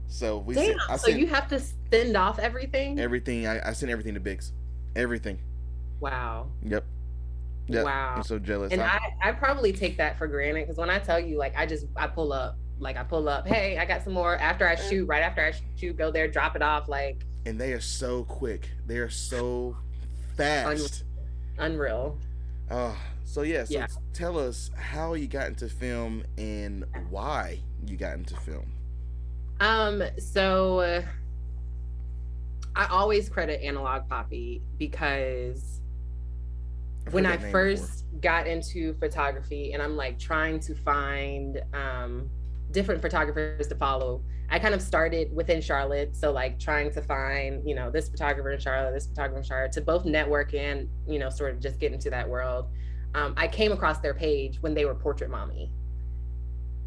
[0.08, 1.60] So we Damn, sent, so sent you have to
[1.90, 3.00] send off everything?
[3.00, 3.46] everything.
[3.46, 4.52] I, I sent everything to Biggs.
[4.94, 5.38] Everything.
[6.00, 6.48] wow.
[6.62, 6.84] Yep.
[7.68, 7.84] Yep.
[7.84, 8.14] Wow.
[8.18, 8.70] I'm so jealous.
[8.72, 11.54] And I- I, I probably take that for granted because when I tell you, like,
[11.56, 14.68] I just, I pull up, like, I pull up, hey, I got some more after
[14.68, 17.80] I shoot, right after I shoot, go there, drop it off, like, and they are
[17.80, 18.68] so quick.
[18.86, 19.76] They are so
[20.36, 21.04] fast.
[21.58, 22.18] unreal.
[22.70, 23.64] Oh, so yeah.
[23.64, 23.86] So Yeah.
[24.12, 28.72] tell us how you got into film and why you got into film.
[29.60, 31.02] Um, so uh,
[32.74, 35.80] I always credit Analog Poppy because
[37.10, 42.28] when I first got into photography and I'm like trying to find um,
[42.76, 46.14] different photographers to follow, I kind of started within Charlotte.
[46.14, 49.72] So like trying to find, you know, this photographer in Charlotte, this photographer in Charlotte
[49.72, 52.66] to both network and, you know, sort of just get into that world.
[53.14, 55.72] Um, I came across their page when they were Portrait Mommy.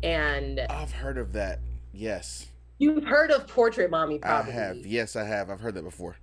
[0.04, 0.60] And.
[0.69, 1.60] I've heard of that.
[1.91, 2.45] Yes,
[2.78, 4.54] you've heard of Portrait Mommy probably.
[4.54, 4.86] I have.
[4.86, 5.49] Yes, I have.
[5.49, 6.17] I've heard that before.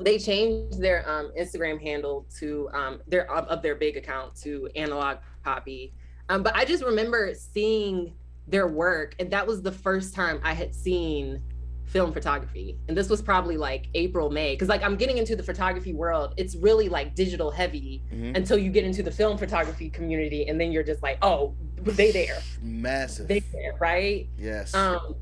[0.00, 5.18] they changed their um, Instagram handle to um, their of their big account to Analog
[5.44, 5.94] Poppy.
[6.28, 8.12] Um, but I just remember seeing
[8.48, 11.42] their work, and that was the first time I had seen
[11.84, 12.76] film photography.
[12.88, 16.34] And this was probably like April, May, because like I'm getting into the photography world.
[16.36, 18.36] It's really like digital heavy Mhm.
[18.36, 22.10] until you get into the film photography community, and then you're just like, oh, they
[22.10, 23.26] there, Massive.
[23.28, 24.28] they there, right?
[24.38, 24.74] yes.
[24.74, 25.14] Um,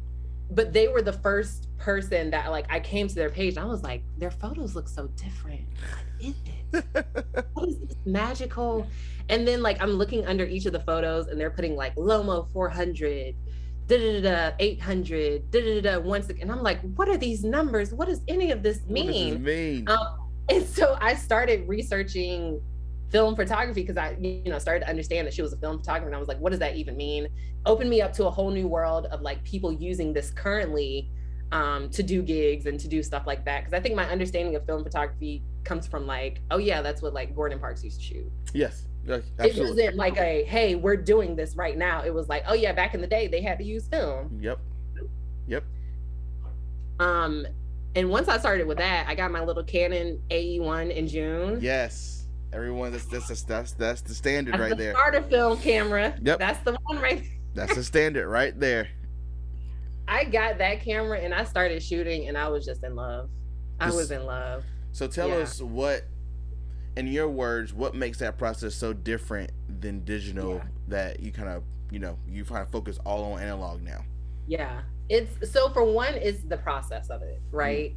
[0.50, 3.68] but they were the first person that like I came to their page and I
[3.68, 5.60] was like, their photos look so different.
[5.60, 6.55] What is it?
[6.70, 8.86] What is this magical?
[9.28, 12.50] And then like I'm looking under each of the photos and they're putting like Lomo
[12.52, 13.34] 400,
[13.86, 16.42] da da da 800 da da da once again.
[16.42, 17.92] And I'm like, what are these numbers?
[17.92, 19.06] What does any of this mean?
[19.06, 19.88] What does mean?
[19.88, 22.60] Um, and so I started researching
[23.10, 26.06] film photography because I, you know, started to understand that she was a film photographer.
[26.06, 27.28] And I was like, what does that even mean?
[27.64, 31.10] Opened me up to a whole new world of like people using this currently
[31.52, 33.60] um, to do gigs and to do stuff like that.
[33.60, 37.12] Because I think my understanding of film photography comes from like, oh yeah, that's what
[37.14, 38.32] like Gordon Parks used to shoot.
[38.52, 38.86] Yes.
[39.04, 42.02] yeah, It wasn't like a hey, we're doing this right now.
[42.04, 44.38] It was like, oh yeah, back in the day they had to use film.
[44.40, 44.58] Yep.
[45.48, 45.64] Yep.
[46.98, 47.46] Um,
[47.94, 51.58] and once I started with that, I got my little Canon AE1 in June.
[51.60, 52.26] Yes.
[52.52, 54.92] Everyone, that's that's that's that's the standard That's right the there.
[54.94, 56.14] starter film camera.
[56.22, 56.38] Yep.
[56.38, 57.22] That's the one right
[57.54, 58.88] That's the standard right there.
[60.08, 63.28] I got that camera and I started shooting and I was just in love.
[63.80, 64.64] I was in love.
[64.92, 65.36] So tell Yeah.
[65.36, 66.04] us what,
[66.96, 70.64] in your words, what makes that process so different than digital Yeah.
[70.88, 74.04] that you kind of, you know, you kind of focus all on analog now.
[74.46, 74.82] Yeah.
[75.08, 77.94] It's so for one is the process of it, right?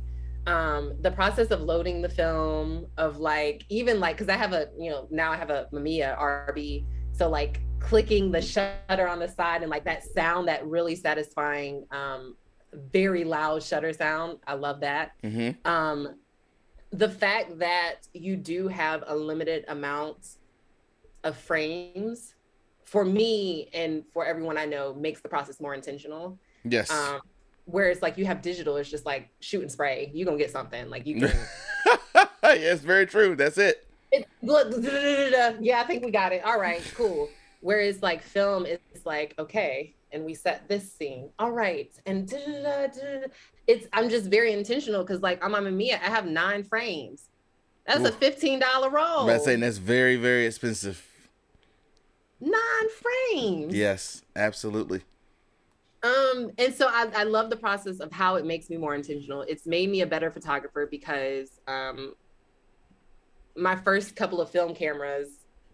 [0.47, 4.69] Um the process of loading the film of like even like cuz I have a,
[4.77, 6.85] you know, now I have a Mamiya RB,
[7.19, 11.85] so like clicking the shutter on the side and like that sound that really satisfying
[11.91, 12.35] um
[12.93, 14.37] very loud shutter sound.
[14.47, 15.11] I love that.
[15.23, 15.67] Mm-hmm.
[15.69, 16.15] um
[16.91, 20.37] the fact that you do have a limited amount
[21.23, 22.35] of frames
[22.85, 26.89] for me and for everyone i know makes the process more intentional Yes.
[26.89, 27.19] um
[27.65, 30.89] whereas like you have digital it's just like shoot and spray you're gonna get something
[30.89, 31.31] like you can
[32.43, 33.35] yes, very true.
[33.35, 33.85] That's it.
[34.41, 34.73] Look,
[35.59, 36.43] yeah i think we got it.
[36.43, 37.29] All right cool.
[37.61, 41.29] Whereas like film is like okay and we set this scene.
[41.37, 42.31] All right and
[43.67, 47.29] it's i'm just very intentional because like i'm on Mia, i have nine frames.
[47.85, 49.25] That's a $15 roll.
[49.25, 51.03] But I'm saying that's very, very expensive.
[52.39, 52.89] nine
[53.31, 53.73] frames?
[53.73, 55.01] Yes, absolutely.
[56.03, 59.41] Um, and so I, I love the process of how it makes me more intentional.
[59.41, 62.13] It's made me a better photographer because um
[63.55, 65.29] my first couple of film cameras,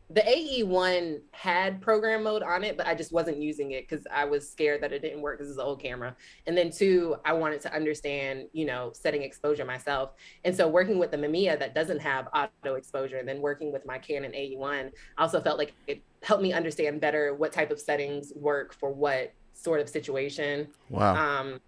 [0.10, 4.26] the AE1 had program mode on it, but I just wasn't using it because I
[4.26, 6.16] was scared that it didn't work because it's an old camera.
[6.46, 10.12] And then two, I wanted to understand, you know, setting exposure myself.
[10.44, 13.84] And so working with the Mamiya that doesn't have auto exposure, and then working with
[13.88, 17.80] my Canon AE1, I also felt like it helped me understand better what type of
[17.80, 20.68] settings work for what sort of situation.
[20.90, 21.16] Wow.
[21.16, 21.60] Um,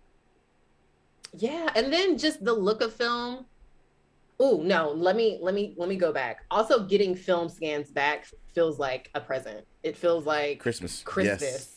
[1.34, 3.46] yeah, and then just the look of film.
[4.40, 6.44] Oh no, let me let me let me go back.
[6.52, 9.66] Also, getting film scans back feels like a present.
[9.84, 11.02] It feels like Christmas.
[11.04, 11.74] Christmas Yes.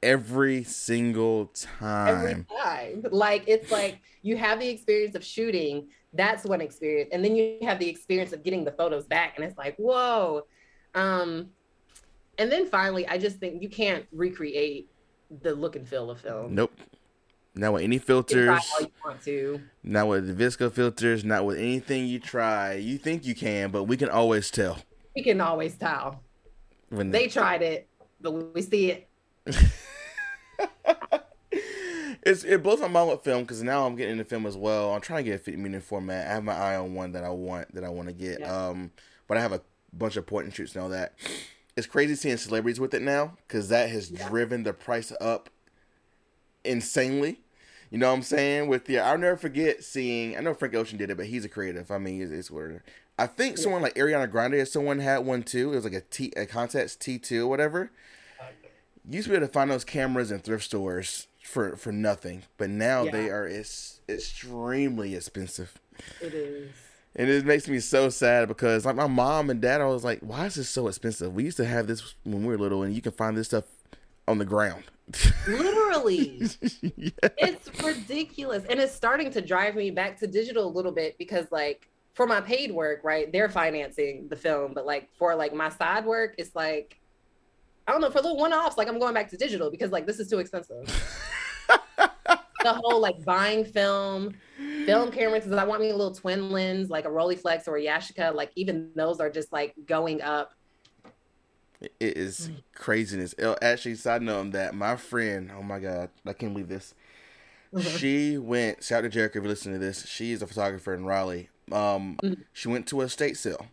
[0.00, 3.02] Every single time every time.
[3.02, 3.04] time.
[3.10, 5.88] Like it's like you have the experience of shooting.
[6.12, 9.44] That's one experience, and then you have the experience of getting the photos back, and
[9.44, 10.42] it's like whoa.
[10.94, 11.50] Um,
[12.38, 14.88] and then finally, I just think you can't recreate
[15.42, 16.54] the look and feel of film.
[16.54, 16.72] Nope.
[17.58, 18.70] Not with any You can try filters.
[18.74, 19.60] all you want to.
[19.82, 21.24] Not with the Visco filters.
[21.24, 22.74] Not with anything you try.
[22.74, 24.78] You think you can, but we can always tell
[25.16, 26.22] We can always tell.
[26.90, 27.88] when They tried it,
[28.20, 29.08] but we see it.
[32.22, 34.92] it's it blows my mind with film because now I'm getting into film as well.
[34.94, 36.28] I'm trying to get a 50 minute format.
[36.28, 38.40] I have my eye on one that I want that I want to get.
[38.40, 38.68] Yeah.
[38.68, 38.90] Um,
[39.26, 41.14] but I have a bunch of point and shoots and all that.
[41.76, 44.28] It's crazy seeing celebrities with it now because that has Yeah.
[44.28, 45.48] driven the price up
[46.64, 47.40] insanely.
[47.90, 48.68] You know what I'm saying?
[48.68, 50.36] With the, I'll never forget seeing.
[50.36, 51.90] I know Frank Ocean did it, but he's a creative.
[51.90, 52.82] I mean, it's, it's whatever.
[53.18, 53.62] I think Yeah.
[53.62, 55.72] someone like Ariana Grande, or someone had one too.
[55.72, 57.90] It was like a T, a Contax T2 or whatever.
[59.08, 62.42] You used to be able to find those cameras in thrift stores for for nothing,
[62.58, 63.10] but now Yeah.
[63.12, 65.80] they are is extremely expensive,
[66.20, 66.70] It is.
[67.16, 70.20] and it makes me so sad because like my mom and dad, I was like,
[70.20, 71.32] why is this so expensive?
[71.34, 73.64] We used to have this when we were little, and you can find this stuff
[74.28, 74.84] on the ground.
[75.46, 76.42] Literally.
[76.96, 77.10] yeah.
[77.38, 78.64] it's ridiculous.
[78.68, 82.26] And it's starting to drive me back to digital a little bit because like for
[82.26, 86.34] my paid work, right, they're financing the film, but like for like my side work,
[86.38, 86.98] it's like
[87.86, 90.20] I don't know, for little one-offs, like I'm going back to digital because like this
[90.20, 90.84] is too expensive.
[91.96, 94.34] the whole like buying film,
[94.84, 97.82] film cameras, because I want me a little twin lens, like a Rolleiflex or a
[97.82, 100.52] Yashica, like even those are just like going up.
[101.80, 103.34] It is craziness.
[103.40, 106.94] Oh, Actually, side note on that, my friend, oh my god, I can't believe this.
[107.80, 108.82] she went.
[108.82, 110.06] Shout out to Jericho if you listen to this.
[110.06, 111.50] She is a photographer in Raleigh.
[111.70, 112.44] Um, Mhm.
[112.52, 113.66] she went to a estate sale,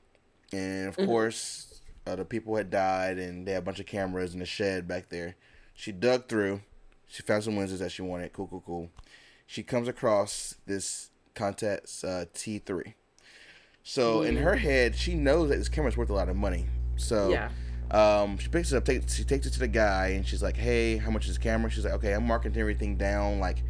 [0.52, 1.06] and of Mhm.
[1.06, 4.46] course, uh, the people had died, and they had a bunch of cameras in the
[4.46, 5.36] shed back there.
[5.74, 6.62] She dug through.
[7.08, 8.34] She found some lenses that she wanted.
[8.34, 8.89] Cool, cool, cool.
[9.48, 12.94] She comes across this Contax uh, T3.
[13.84, 16.65] So in her head, she knows that this camera's worth a lot of money.
[16.98, 17.50] So yeah.
[17.91, 20.58] Um, she picks it up, takes she takes it to the guy, and she's like,
[20.58, 23.63] "Hey, how much is the camera?" She's like, "Okay, I'm marking everything down like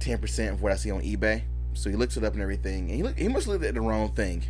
[0.00, 1.42] ten percent of what I see on eBay."
[1.74, 3.80] So he looks it up and everything, and he look, he must look at the
[3.80, 4.44] wrong thing.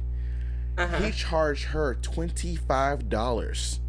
[0.77, 0.97] Uh-huh.
[0.99, 3.81] He charged her twenty five dollars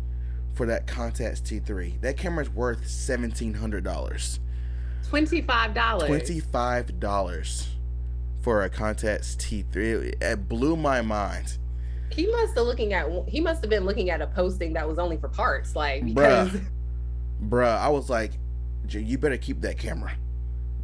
[0.54, 2.02] for that Contax T3.
[2.02, 4.40] That camera's worth seventeen hundred dollars.
[5.10, 6.08] Twenty-five dollars.
[6.08, 7.70] Twenty five dollars
[8.42, 9.76] for a Contax T3.
[9.76, 11.58] It, it blew my mind.
[12.12, 13.08] He must have looking at.
[13.28, 16.52] He must have been looking at a posting that was only for parts, like because
[16.52, 16.66] Bruh.
[17.50, 18.32] Bruh, I was like,
[18.90, 20.14] you better keep that camera.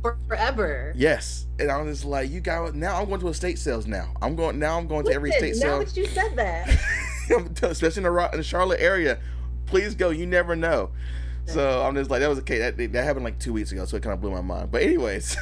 [0.01, 0.93] for forever.
[0.95, 1.47] Yes.
[1.60, 4.13] And I was just like, you got now I'm going to estate sales now.
[4.21, 5.79] I'm going now I'm going to every estate now sale.
[5.79, 6.67] that you said that,
[7.63, 9.19] especially in the, in the Charlotte area.
[9.65, 10.10] Please go.
[10.10, 10.91] You never know.
[11.45, 12.60] So I'm just like, that was okay.
[12.60, 14.71] That, that happened like two weeks ago, so it kind of blew my mind.
[14.71, 15.36] But anyways,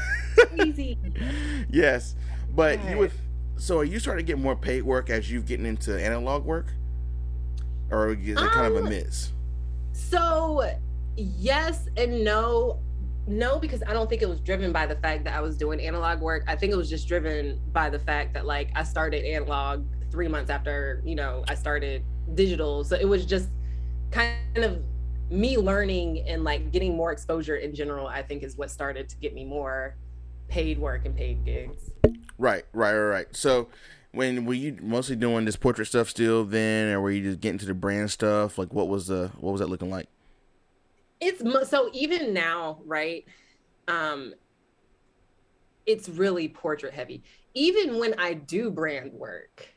[1.69, 2.15] yes.
[2.55, 3.11] But you would.
[3.59, 6.73] So are you starting to get more paid work as you've getting into analog work,
[7.91, 9.33] or is it kind of a Um, mix?
[9.91, 10.63] So,
[11.15, 12.79] yes and no.
[13.27, 15.79] No, because I don't think it was driven by the fact that I was doing
[15.81, 16.45] analog work.
[16.47, 20.27] I think it was just driven by the fact that like I started analog three
[20.27, 22.83] months after, you know, I started digital.
[22.83, 23.49] So it was just
[24.09, 24.81] kind of
[25.29, 29.17] me learning and like getting more exposure in general, I think is what started to
[29.17, 29.95] get me more
[30.49, 31.91] paid work and paid gigs.
[32.37, 33.35] Right, right, right, right.
[33.35, 33.67] So,
[34.11, 37.59] when were you mostly doing this portrait stuff still then, or were you just getting
[37.59, 38.57] to the brand stuff?
[38.57, 40.07] Like, what was the what was that looking like?
[41.21, 43.25] it's so even now right
[43.89, 44.33] um
[45.85, 47.21] it's really portrait heavy
[47.53, 49.67] even when i do brand work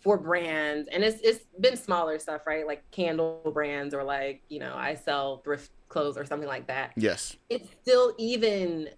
[0.00, 4.60] for brands and it's it's been smaller stuff right like candle brands or like you
[4.60, 7.36] know i sell thrift clothes or something like that Yes.
[7.48, 8.88] it's still even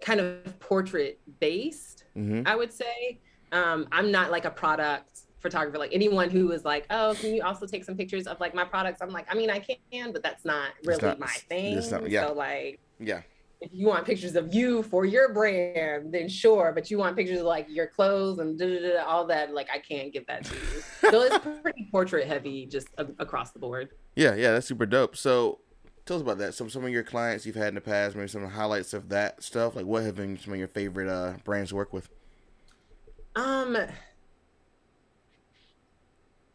[0.00, 2.42] kind of portrait based Mm-hmm.
[2.46, 3.20] I would say.
[3.52, 5.78] Um, I'm not like a product photographer.
[5.78, 8.64] Like anyone who is like, oh, can you also take some pictures of like my
[8.64, 9.00] products?
[9.00, 11.74] I'm like, I mean, I can, but that's not really not- my thing.
[11.90, 12.26] not- yeah.
[12.26, 13.22] So like, Yeah.
[13.60, 16.72] if you want pictures of you for your brand, then sure.
[16.74, 19.68] But you want pictures of like your clothes and da, da, da, all that, like
[19.72, 21.10] I can't give that to you.
[21.10, 23.90] so it's pretty portrait heavy, just a- across the board.
[24.16, 25.16] Yeah, yeah, that's super dope.
[25.16, 25.60] So,
[26.06, 26.54] tell us about that.
[26.54, 29.42] Some some of your clients you've had in the past, maybe some highlights of that
[29.42, 29.76] stuff.
[29.76, 32.08] Like, what have been some of your favorite uh, brands to work with?
[33.36, 33.76] Um.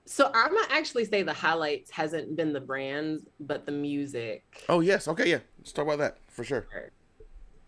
[0.08, 4.64] So I'm gonna actually say the highlights hasn't been the brands, but the music.
[4.70, 5.40] Oh yes, okay, yeah.
[5.58, 6.68] Let's talk about that for sure.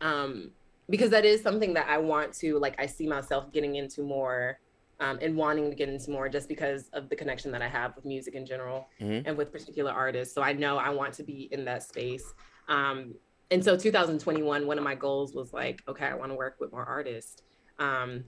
[0.02, 0.52] um
[0.90, 4.60] because that is something that i want to like i see myself getting into more
[5.00, 7.96] um, and wanting to get into more just because of the connection that i have
[7.96, 9.24] with music in general Mhm.
[9.26, 12.34] and with particular artists so i know i want to be in that space
[12.68, 13.14] um,
[13.52, 16.72] and so 2021 one of my goals was like okay i want to work with
[16.72, 17.42] more artists
[17.80, 18.24] um,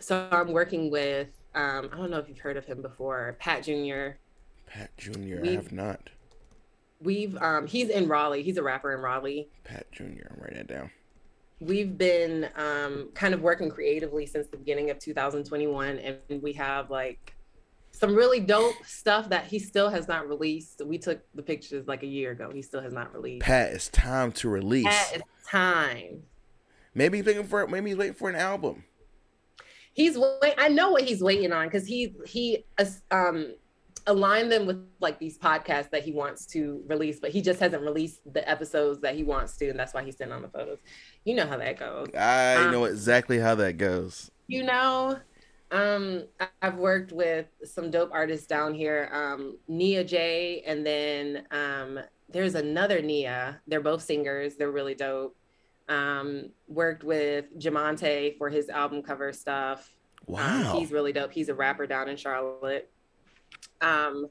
[0.00, 3.62] so i'm working with um, i don't know if you've heard of him before pat
[3.62, 4.18] junior
[4.66, 6.08] Pat Junior, I We- have not.
[6.98, 10.66] we've um, he's in raleigh he's a rapper in raleigh Pat Junior, I'm writing that
[10.66, 10.90] down.
[11.62, 16.90] We've been um, kind of working creatively since the beginning of 2021 and we have
[16.90, 17.34] like
[17.92, 22.02] some really dope stuff that he still has not released we took the pictures like
[22.02, 24.84] a year ago he still has not released Pat, it's time to release.
[24.84, 26.22] That is time
[26.94, 28.84] Maybe he's waiting for maybe he's waiting for an album.
[29.92, 32.64] he's wait i know what he's waiting on because he he
[33.10, 33.54] um
[34.06, 37.82] aligned them with like these podcasts that he wants to release but he just hasn't
[37.82, 40.78] released the episodes that he wants to and that's why he's sitting on the photos.
[41.24, 42.08] You know how that goes.
[42.16, 44.30] I Um, know exactly how that goes.
[44.48, 45.18] you know
[45.70, 46.24] um
[46.60, 52.54] i've worked with some dope artists down here um nia j and then um there's
[52.54, 53.60] another nia.
[53.66, 54.56] They're both singers.
[54.56, 55.36] They're really dope.
[55.88, 59.98] Um worked with jamonte for his album cover stuff.
[60.38, 60.72] Um, Wow.
[60.72, 61.32] he's really dope.
[61.32, 62.90] He's a rapper down in charlotte
[63.80, 64.26] um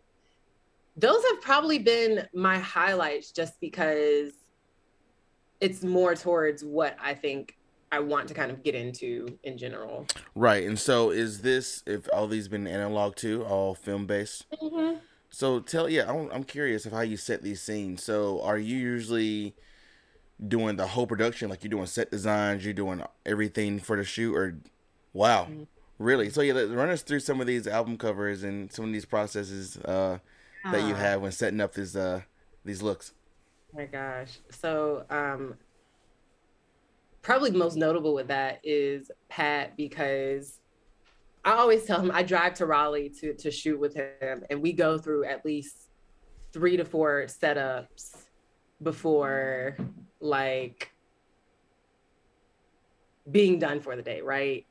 [0.97, 4.31] those have probably been my highlights just because
[5.59, 7.57] it's more towards what i think
[7.91, 10.05] i want to kind of get into in general
[10.35, 10.65] right.
[10.65, 14.45] And so is this if all these been analog too, all film based?
[15.29, 18.03] So tell yeah, I'm, I'm curious of how you set these scenes.
[18.03, 19.55] So are you usually
[20.45, 24.35] doing the whole production, like you're doing set designs, you're doing everything for the shoot,
[24.35, 24.57] or
[25.13, 25.67] wow, Mhm.
[26.01, 26.29] Really?
[26.29, 29.77] So yeah, run us through some of these album covers and some of these processes
[29.77, 30.19] uh,
[30.69, 32.21] that you Ah, have when setting up these uh
[32.65, 33.13] these looks.
[33.73, 35.57] Oh my gosh so um
[37.21, 40.59] probably most notable with that is pat because
[41.45, 44.73] i always tell him i drive to raleigh to to shoot with him and we
[44.73, 45.89] go through at least
[46.53, 48.25] three to four setups
[48.81, 49.77] before
[50.19, 50.91] like
[53.29, 54.65] being done for the day right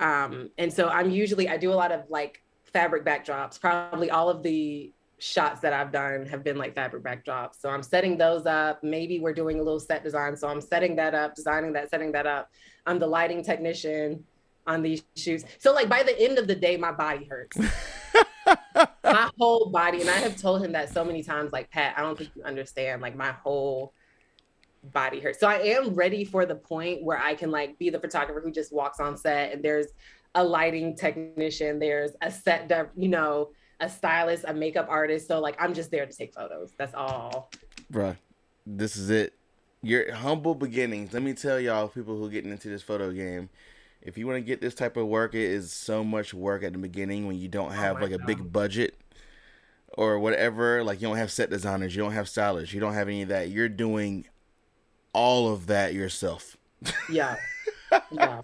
[0.00, 3.58] um and so i'm usually i do a lot of like fabric backdrops.
[3.58, 7.60] Probably all of the shots that I've done have been like fabric backdrops.
[7.60, 8.82] So I'm setting those up.
[8.82, 10.36] Maybe we're doing a little set design.
[10.36, 12.50] So I'm setting that up, designing that, setting that up.
[12.84, 14.24] I'm the lighting technician
[14.66, 15.44] on these shoots.
[15.58, 17.56] So like by the end of the day, my body hurts.
[19.04, 20.00] my whole body.
[20.00, 22.42] And I have told him that so many times, like, Pat, I don't think you
[22.42, 23.00] understand.
[23.00, 23.94] Like my whole
[24.92, 25.40] body hurts.
[25.40, 28.50] So I am ready for the point where I can like be the photographer who
[28.50, 29.86] just walks on set and there's
[30.34, 35.28] a lighting technician, there's a set, you know, a stylist, a makeup artist.
[35.28, 36.72] So like I'm just there to take photos.
[36.76, 37.50] That's all.
[37.92, 38.16] Bruh,
[38.66, 39.34] this is it.
[39.82, 41.12] Your humble beginnings.
[41.12, 43.50] Let me tell y'all, people who getting into this photo game,
[44.00, 46.72] if you want to get this type of work, it is so much work at
[46.72, 48.22] the beginning when you don't oh have oh like God.
[48.22, 48.96] a big budget
[49.96, 50.82] or whatever.
[50.82, 53.28] Like you don't have set designers, you don't have stylists, you don't have any of
[53.28, 53.50] that.
[53.50, 54.26] You're doing
[55.14, 56.56] all of that yourself.
[57.10, 57.36] Yeah.
[58.10, 58.40] Yeah.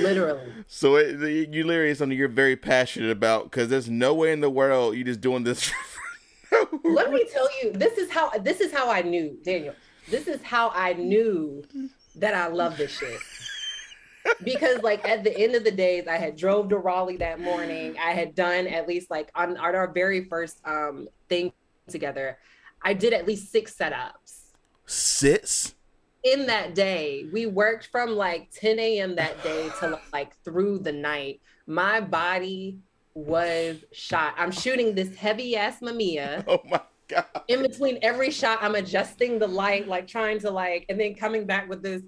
[0.00, 0.52] literally.
[0.66, 1.18] So it,
[1.50, 4.96] you literally is something you're very passionate about because there's no way in the world
[4.96, 5.72] you're just doing this.
[6.84, 9.74] Let me tell you, this is how this is how I knew Daniel.
[10.10, 11.64] This is how I knew
[12.16, 13.18] that I love this shit.
[14.44, 17.96] because like at the end of the days, I had drove to Raleigh that morning.
[17.98, 21.52] I had done at least like on, on our very first um thing
[21.88, 22.38] together.
[22.82, 24.37] I did at least six setups.
[24.88, 25.74] Six?
[26.24, 29.16] in that day, we worked from like 10 a.m.
[29.16, 31.40] that day to like through the night.
[31.66, 32.78] My body
[33.14, 34.34] was shot.
[34.36, 36.44] I'm shooting this heavy ass Mamiya.
[36.48, 37.26] Oh my god.
[37.48, 41.46] In between every shot, I'm adjusting the light, like trying to like, and then coming
[41.46, 42.02] back with this.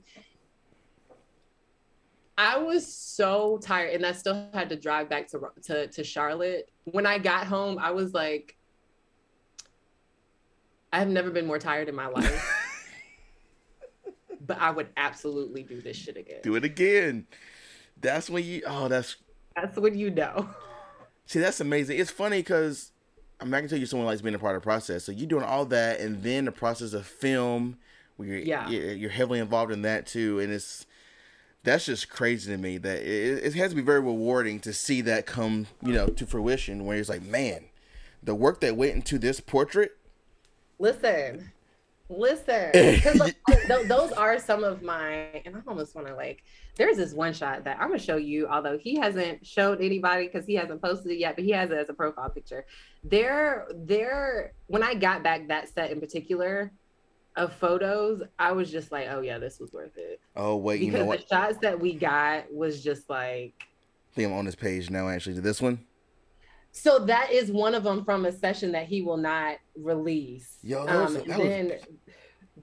[2.37, 6.71] I was so tired, and I still had to drive back to to, to Charlotte.
[6.85, 8.57] When I got home, I was like,
[10.93, 12.60] I have never been more tired in my life
[14.51, 16.41] but I would absolutely do this shit again.
[16.43, 17.29] Do it again.
[18.01, 18.63] That's when you.
[18.67, 19.15] Oh, that's.
[19.55, 20.49] That's when you know.
[21.27, 22.01] See, that's amazing.
[22.01, 22.91] It's funny because
[23.41, 25.05] I'm not gonna tell you someone likes being a part of the process.
[25.05, 27.79] So you're doing all that, and then the process of film,
[28.17, 28.69] where you're yeah.
[28.69, 30.85] you're heavily involved in that too, and it's
[31.63, 32.77] that's just crazy to me.
[32.77, 36.27] That it, it has to be very rewarding to see that come, you know, to
[36.27, 36.87] fruition.
[36.87, 37.67] Where it's like, man,
[38.21, 39.97] the work that went into this portrait.
[40.81, 41.53] Listen,
[42.11, 43.33] Listen, because
[43.87, 46.43] those are some of my, and I almost want to like.
[46.75, 50.45] There's this one shot that I'm gonna show you, although he hasn't showed anybody because
[50.45, 52.67] he hasn't posted it yet, but he has it as a profile picture.
[53.05, 54.55] There, there.
[54.67, 56.73] When I got back that set in particular
[57.37, 60.21] of photos, I was just like, oh yeah, this was worth it.
[60.35, 61.21] Oh wait, because you know what?
[61.21, 63.55] the shots that we got was just like.
[63.61, 65.09] I think I'm on this page now.
[65.09, 65.87] Actually, to this one.
[66.73, 70.59] So that is one of them from a session that he will not release.
[70.63, 71.81] Yo, um, then was...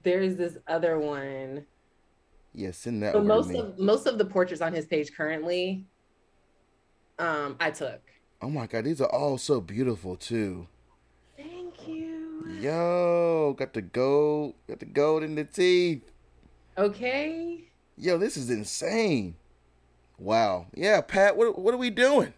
[0.03, 1.65] there's this other one.
[2.53, 3.13] Yes, yeah, in that.
[3.13, 5.85] So most of most of the portraits on his page currently,
[7.19, 8.01] um, I took.
[8.41, 10.67] Oh my god, these are all so beautiful too.
[11.35, 12.45] Thank you.
[12.61, 16.03] Yo, got the gold, got the gold in the teeth.
[16.77, 17.65] Okay.
[17.97, 19.35] Yo, this is insane.
[20.17, 20.67] Wow.
[20.73, 22.33] Yeah, Pat, what what are we doing?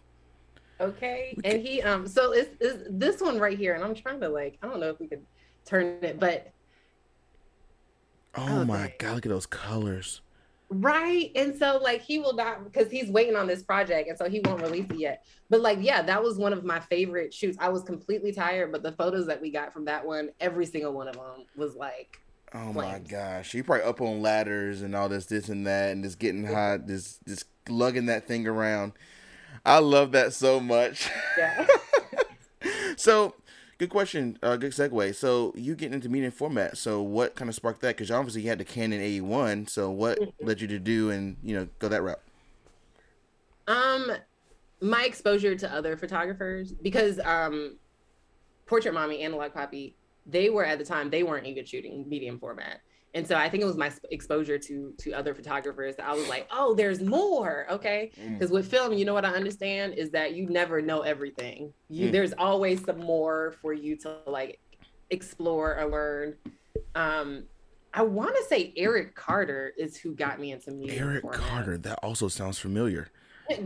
[0.80, 1.36] Okay.
[1.44, 4.58] And he um so it's, it's this one right here, and I'm trying to like,
[4.62, 5.26] I don't know if we could
[5.64, 6.52] turn it, but
[8.34, 10.20] Oh my god, look at those colors.
[10.72, 11.32] Right.
[11.34, 14.40] And so like he will not because he's waiting on this project and so he
[14.44, 15.24] won't release it yet.
[15.48, 17.58] But like, yeah, that was one of my favorite shoots.
[17.60, 20.92] I was completely tired, but the photos that we got from that one, every single
[20.92, 22.20] one of them was like
[22.54, 22.76] Oh flames.
[22.76, 23.52] my gosh.
[23.52, 26.86] He probably up on ladders and all this, this and that, and just getting hot,
[26.86, 28.92] just just lugging that thing around.
[29.64, 31.10] I love that so much.
[31.38, 31.66] Yeah.
[32.96, 33.34] so,
[33.78, 34.38] good question.
[34.42, 35.14] Uh, good segue.
[35.14, 36.78] So, you getting into medium format.
[36.78, 37.96] So, what kind of sparked that?
[37.96, 39.68] Because obviously you had the Canon A1.
[39.68, 40.46] So, what mm-hmm.
[40.46, 42.20] led you to do and you know go that route?
[43.68, 44.12] Um,
[44.80, 47.76] my exposure to other photographers because um,
[48.66, 49.94] Portrait Mommy, Analog Poppy,
[50.26, 52.80] they were at the time they weren't even shooting medium format
[53.14, 56.28] and so i think it was my exposure to to other photographers that i was
[56.28, 58.54] like oh there's more okay because mm.
[58.54, 62.12] with film you know what i understand is that you never know everything you mm.
[62.12, 64.60] there's always some more for you to like
[65.10, 66.34] explore or learn
[66.94, 67.44] um
[67.94, 71.40] i want to say erik carter is who got me into music eric format.
[71.40, 73.08] carter that also sounds familiar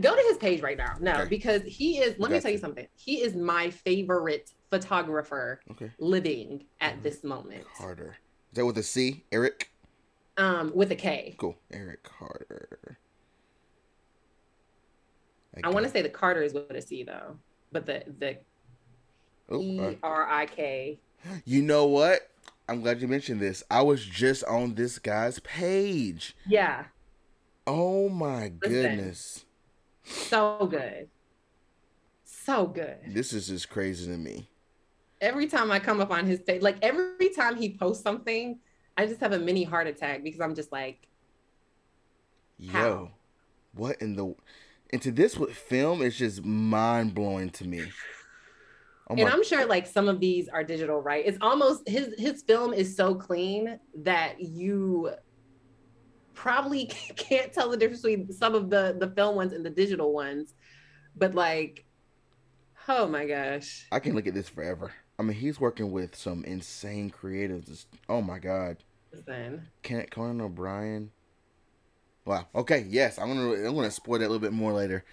[0.01, 1.29] go to his page right now no okay.
[1.29, 5.91] because he is let me tell you something he is my favorite photographer okay.
[5.99, 8.17] living at this moment carter
[8.55, 9.69] is that with a C, Erik?
[10.37, 11.35] Um, with a K.
[11.37, 12.97] Cool, Erik Carter.
[15.57, 17.35] I, I want to say the Carter is with a C though,
[17.73, 18.37] but the the
[19.51, 20.99] uh, E R I K.
[21.43, 22.29] You know what?
[22.69, 23.61] I'm glad you mentioned this.
[23.69, 26.33] I was just on this guy's page.
[26.47, 26.85] Yeah.
[27.67, 29.43] Oh my Listen, goodness.
[30.05, 31.09] So good.
[32.23, 32.99] so good.
[33.05, 34.47] This is just crazy to me.
[35.25, 38.59] Every time I come up on his page, like every time he posts something,
[38.95, 41.07] I just have a mini heart attack because I'm just like,
[42.69, 42.85] How?
[42.85, 43.11] Yo,
[43.73, 44.35] what in the
[44.93, 47.83] and to this with film is just mind blowing to me.
[49.09, 51.25] Oh and I'm sure like some of these are digital, right?
[51.25, 55.11] It's almost his his film is so clean that you
[56.33, 60.13] probably can't tell the difference between some of the the film ones and the digital
[60.13, 60.53] ones.
[61.15, 61.85] But like,
[62.87, 64.93] oh my gosh, I can look at this forever.
[65.17, 67.85] I mean, he's working with some insane creatives.
[68.09, 68.77] oh my god.
[69.13, 69.67] Listen.
[69.81, 71.11] Kenneth Conan O'Brien.
[72.25, 72.47] Wow.
[72.53, 72.85] Okay.
[72.89, 75.05] Yes, I'm gonna I'm gonna spoil that a little bit more later.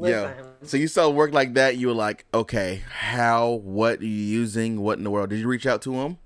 [0.00, 0.34] Yeah.
[0.62, 4.80] So you saw work like that, you were like, okay, how, what are you using?
[4.80, 5.30] What in the world?
[5.30, 6.18] Did you reach out to him?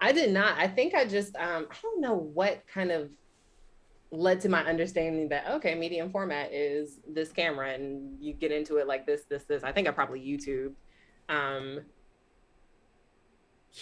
[0.00, 0.56] I did not.
[0.56, 3.10] I think I just um I don't know what kind of
[4.10, 8.76] led to my understanding that okay, medium format is this camera and you get into
[8.76, 9.64] it like this, this, this.
[9.64, 10.72] I think I probably YouTube.
[11.28, 11.80] Um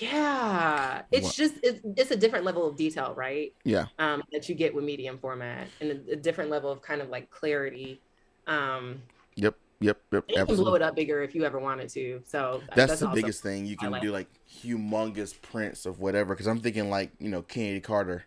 [0.00, 3.52] yeah, it's just it's, it's a different level of detail, right?
[3.64, 3.86] Yeah.
[3.98, 7.08] Um, that you get with medium format and a, a different level of kind of
[7.08, 8.00] like clarity
[8.46, 9.02] um,
[9.34, 10.24] yep, yep, yep.
[10.28, 10.56] You absolutely.
[10.56, 12.22] can blow it up bigger if you ever wanted to.
[12.24, 13.66] So that's, that's the biggest thing.
[13.66, 14.02] You can like.
[14.02, 14.28] do like
[14.62, 16.34] humongous prints of whatever.
[16.34, 18.24] Because I'm thinking like you know Kennedy Carter.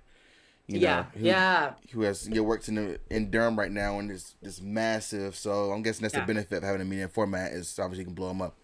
[0.68, 1.74] You yeah, who, yeah.
[1.94, 5.36] Who has you know, works in the, in Durham right now and is is massive.
[5.36, 6.22] So I'm guessing that's yeah.
[6.22, 8.56] the benefit of having a medium format is obviously you can blow them up.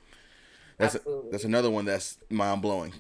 [0.78, 1.02] That's a,
[1.32, 2.94] that's another one that's mind blowing.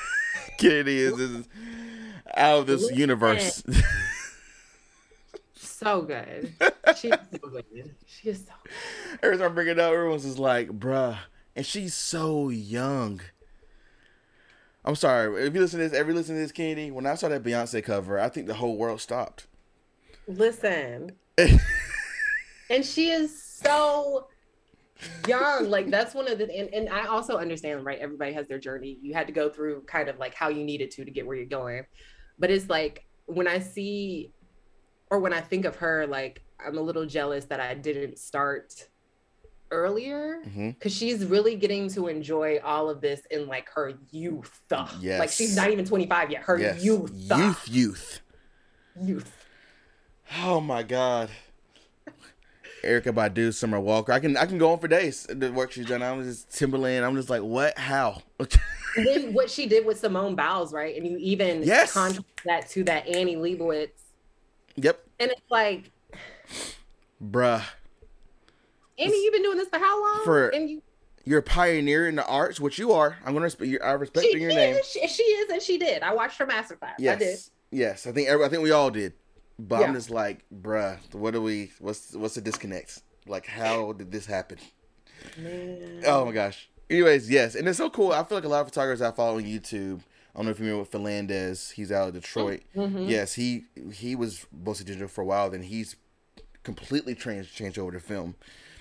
[0.58, 1.48] Kennedy is, is
[2.36, 3.62] out of this universe.
[5.54, 6.52] so good.
[6.96, 7.12] She's
[7.42, 7.94] so good.
[8.06, 8.72] She is so good.
[9.22, 11.18] Every time I bring it up, everyone's just like, bruh.
[11.54, 13.20] And she's so young.
[14.84, 15.46] I'm sorry.
[15.46, 17.84] If you listen to this, every listen to this, Kennedy, when I saw that Beyonce
[17.84, 19.46] cover, I think the whole world stopped.
[20.26, 21.12] Listen.
[21.38, 24.28] and she is so
[25.26, 25.68] young.
[25.68, 27.98] Like that's one of the and, and I also understand, right?
[27.98, 28.98] Everybody has their journey.
[29.00, 31.36] You had to go through kind of like how you needed to to get where
[31.36, 31.84] you're going.
[32.38, 34.32] But it's like when I see
[35.10, 38.88] or when I think of her, like I'm a little jealous that I didn't start
[39.70, 40.88] earlier because mm-hmm.
[40.88, 44.60] she's really getting to enjoy all of this in like her youth.
[45.00, 45.18] Yes.
[45.18, 46.42] Like she's not even 25 yet.
[46.42, 46.84] Her yes.
[46.84, 47.10] youth.
[47.12, 48.20] Youth, youth.
[49.00, 49.46] Youth.
[50.42, 51.30] Oh my God.
[52.82, 54.12] Erykah Badu, Summer Walker.
[54.12, 55.26] I can I can go on for days.
[55.28, 56.02] The work she's done.
[56.02, 57.04] I'm just Timbaland.
[57.04, 57.78] I'm just like, what?
[57.78, 58.22] How?
[58.96, 60.96] then what she did with Simone Biles, right?
[60.96, 61.92] And you even yes.
[61.92, 63.90] contrast that to that Annie Leibovitz
[64.76, 65.06] Yep.
[65.20, 65.90] And it's like,
[67.22, 67.62] bruh.
[68.98, 70.24] Annie, you've been doing this for how long?
[70.24, 70.82] For and you,
[71.24, 73.16] you're a pioneer in the arts, which you are.
[73.24, 73.68] I'm gonna respect.
[73.68, 73.78] You.
[73.82, 74.76] I respect your name.
[74.84, 76.02] she, she, is, and she did.
[76.02, 76.94] I watched her masterclass.
[76.98, 77.16] Yes.
[77.16, 77.38] I did.
[77.70, 79.14] Yes, I think I think we all did.
[79.68, 79.86] But yeah.
[79.86, 81.70] I'm just like, bruh, what do we?
[81.78, 83.02] What's what's the disconnect?
[83.26, 84.58] Like, how did this happen?
[85.38, 86.02] Man.
[86.06, 86.68] Oh my gosh.
[86.90, 88.12] Anyways, yes, and it's so cool.
[88.12, 90.00] I feel like a lot of photographers I follow on YouTube
[90.34, 91.70] I don't know if you remember with Fernandez.
[91.70, 92.62] He's out of Detroit.
[92.74, 93.04] Mm-hmm.
[93.04, 95.50] Yes, he he was mostly digital for a while.
[95.50, 95.96] Then he's
[96.62, 98.36] completely changed changed over to film.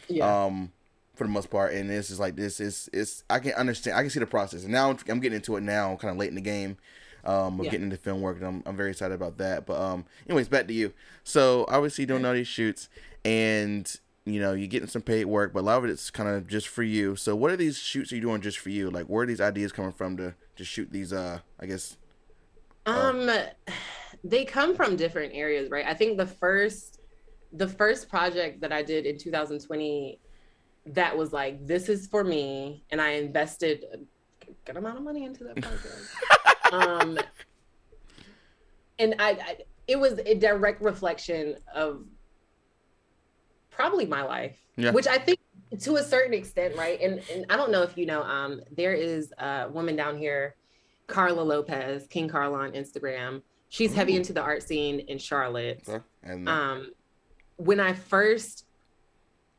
[0.07, 0.45] Yeah.
[0.45, 0.71] Um,
[1.13, 3.97] for the most part, and this is like this is is I can understand.
[3.97, 5.97] I can see the process, and now I'm, I'm getting into it now.
[5.97, 6.77] Kind of late in the game.
[7.23, 7.71] Um, of yeah.
[7.71, 9.65] getting into film work, and I'm I'm very excited about that.
[9.65, 10.93] But um, anyways, back to you.
[11.23, 12.89] So obviously, doing don't these shoots,
[13.23, 13.93] and
[14.25, 16.67] you know you're getting some paid work, but a lot of it's kind of just
[16.67, 17.15] for you.
[17.15, 18.89] So what are these shoots are you doing just for you?
[18.89, 21.97] Like, where are these ideas coming from to to shoot these uh i guess
[22.85, 22.91] uh...
[22.91, 23.29] um
[24.23, 26.99] they come from different areas right i think the first
[27.53, 30.19] the first project that i did in 2020
[30.85, 33.97] that was like this is for me and i invested a
[34.65, 37.17] good amount of money into that project um
[38.99, 39.57] and I, I
[39.87, 42.05] it was a direct reflection of
[43.69, 44.91] probably my life yeah.
[44.91, 45.39] which i think
[45.79, 46.99] to a certain extent, right?
[47.01, 50.55] And and I don't know if you know, um, there is a woman down here,
[51.07, 53.41] Carla Lopez, King Carla on Instagram.
[53.69, 53.95] She's Ooh.
[53.95, 55.83] heavy into the art scene in Charlotte.
[55.87, 56.03] Okay.
[56.23, 56.91] And um,
[57.55, 58.65] when I first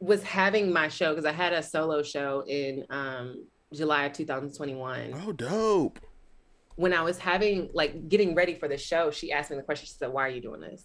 [0.01, 5.15] was having my show, because I had a solo show in um July of 2021.
[5.27, 5.99] Oh, dope.
[6.77, 9.87] When I was having like getting ready for the show, she asked me the question.
[9.87, 10.85] She said, "Why are you doing this?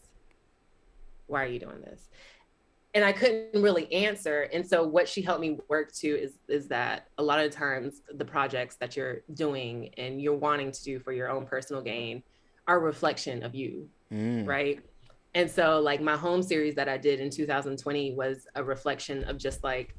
[1.27, 2.09] Why are you doing this?"
[2.97, 4.49] and I couldn't really answer.
[4.51, 8.01] And so what she helped me work to is is that a lot of times
[8.15, 12.23] the projects that you're doing and you're wanting to do for your own personal gain
[12.67, 14.47] are a reflection of you, mm.
[14.47, 14.79] right?
[15.35, 19.37] And so like my home series that I did in 2020 was a reflection of
[19.37, 19.93] just like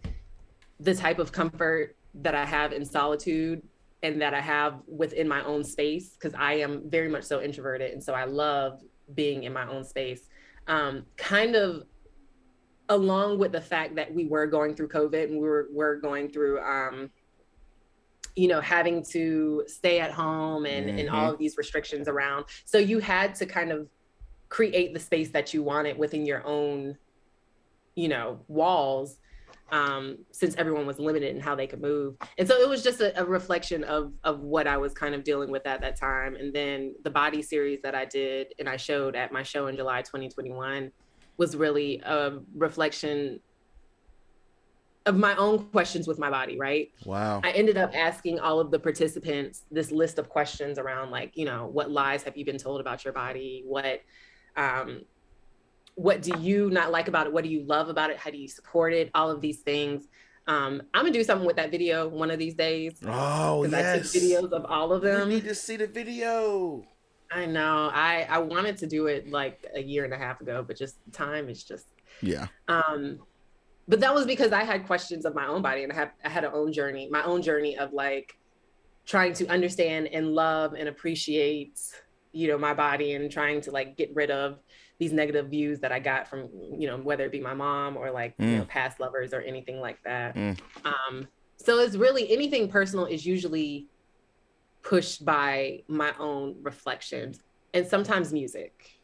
[0.80, 3.62] the type of comfort that I have in solitude
[4.03, 7.93] and that I have within my own space because I am very much so introverted
[7.93, 8.81] and so I love
[9.15, 10.23] being in my own space.
[10.67, 11.85] Um, kind of
[12.89, 16.31] along with the fact that we were going through COVID and we were, were going
[16.31, 17.11] through, um,
[18.37, 20.99] you know, having to stay at home and, mm-hmm.
[20.99, 22.45] and all of these restrictions around.
[22.65, 23.89] So you had to kind of
[24.49, 26.97] create the space that you wanted within your own,
[27.95, 29.19] you know, walls
[29.71, 32.16] um, since everyone was limited in how they could move.
[32.39, 35.25] And so it was just a, a, reflection of of what I was kind of
[35.25, 36.37] dealing with at that time.
[36.37, 39.77] And then the body series that I did and I showed at my show in
[39.77, 40.91] July 2021
[41.37, 43.41] was really a reflection
[45.07, 46.91] of my own questions with my body, right?
[47.05, 47.41] Wow.
[47.43, 51.45] I ended up asking all of the participants this list of questions around like, you
[51.45, 53.62] know, what lies have you been told about your body?
[53.66, 54.03] What
[54.57, 55.03] um
[55.99, 57.33] what do you not like about it?
[57.33, 58.17] What do you love about it?
[58.19, 59.11] How do you support it?
[59.17, 60.05] All of these things.
[60.47, 63.01] Um, I'm gonna do something with that video one of these days.
[63.05, 63.75] Oh yes.
[63.75, 65.29] I took videos of all of them.
[65.29, 66.85] You need to see the video.
[67.33, 67.91] I know.
[67.93, 70.99] I I wanted to do it like a year and a half ago, but just
[71.13, 71.87] time is just
[72.23, 72.47] yeah.
[72.69, 73.19] Um,
[73.89, 76.29] but that was because I had questions of my own body and I had I
[76.29, 78.39] had an own journey, my own journey of like
[79.05, 81.81] trying to understand and love and appreciate,
[82.33, 84.59] you know, my body and trying to like get rid of
[84.99, 88.11] these negative views that I got from, you know, whether it be my mom or
[88.11, 88.51] like, mm.
[88.51, 88.68] you know, mm.
[88.68, 90.35] past lovers or anything like that.
[90.35, 90.59] Mm.
[90.85, 93.87] Um, so it's really anything personal is usually
[94.83, 97.41] pushed by my own reflections
[97.74, 98.99] and sometimes music.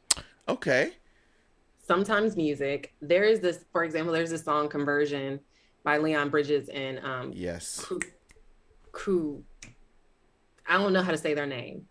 [0.48, 0.92] Okay.
[1.86, 2.94] Sometimes music.
[3.00, 5.40] There is this, for example, there's this song Conversion
[5.84, 7.86] by Leon Bridges and um yes.
[8.92, 9.44] Crew.
[10.66, 11.86] I don't know how to say their name.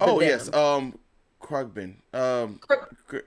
[0.00, 0.28] Oh them.
[0.28, 0.52] yes.
[0.52, 0.98] Um
[1.40, 1.96] Khruangbin.
[2.12, 2.60] Um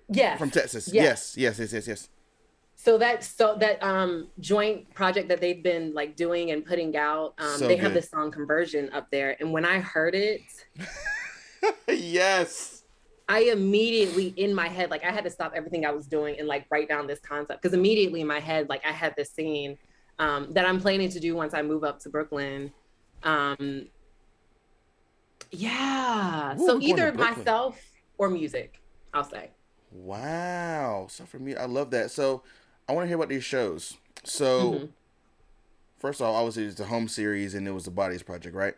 [0.09, 0.38] yeah.
[0.38, 0.91] From Texas.
[0.93, 1.36] Yes.
[1.38, 1.88] yes, yes, yes, yes.
[1.88, 2.09] yes
[2.84, 7.34] so that so that um joint project that they've been like doing and putting out
[7.38, 7.84] um so they good.
[7.84, 10.41] have this song conversion up there and when i heard it
[11.88, 12.84] yes
[13.30, 16.47] i immediately in my head like i had to stop everything i was doing and
[16.47, 19.78] like write down this concept because immediately in my head like i had this scene
[20.19, 22.71] um that i'm planning to do once i move up to brooklyn
[23.24, 23.88] um
[25.54, 27.80] yeah Ooh, so either myself
[28.18, 28.82] or music
[29.14, 29.49] i'll say
[29.91, 32.43] wow so for me i love that so
[32.88, 33.97] I want to hear about these shows.
[34.24, 34.86] So, mm-hmm.
[35.99, 38.76] first off, obviously it's the home series and it was the Bodies Project, right?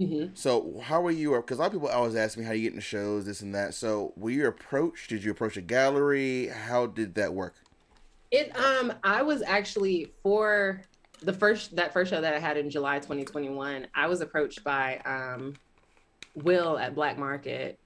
[0.00, 0.34] Mm-hmm.
[0.34, 1.34] So, how were you?
[1.36, 3.54] Because a lot of people always ask me how you get into shows, this and
[3.54, 3.74] that.
[3.74, 5.10] So, were you approached?
[5.10, 6.46] Did you approach a gallery?
[6.46, 7.56] How did that work?
[8.30, 10.80] It um, I was actually for
[11.22, 13.88] the first that first show that I had in July 2021.
[13.94, 15.54] I was approached by um,
[16.34, 17.78] Will at Black Market,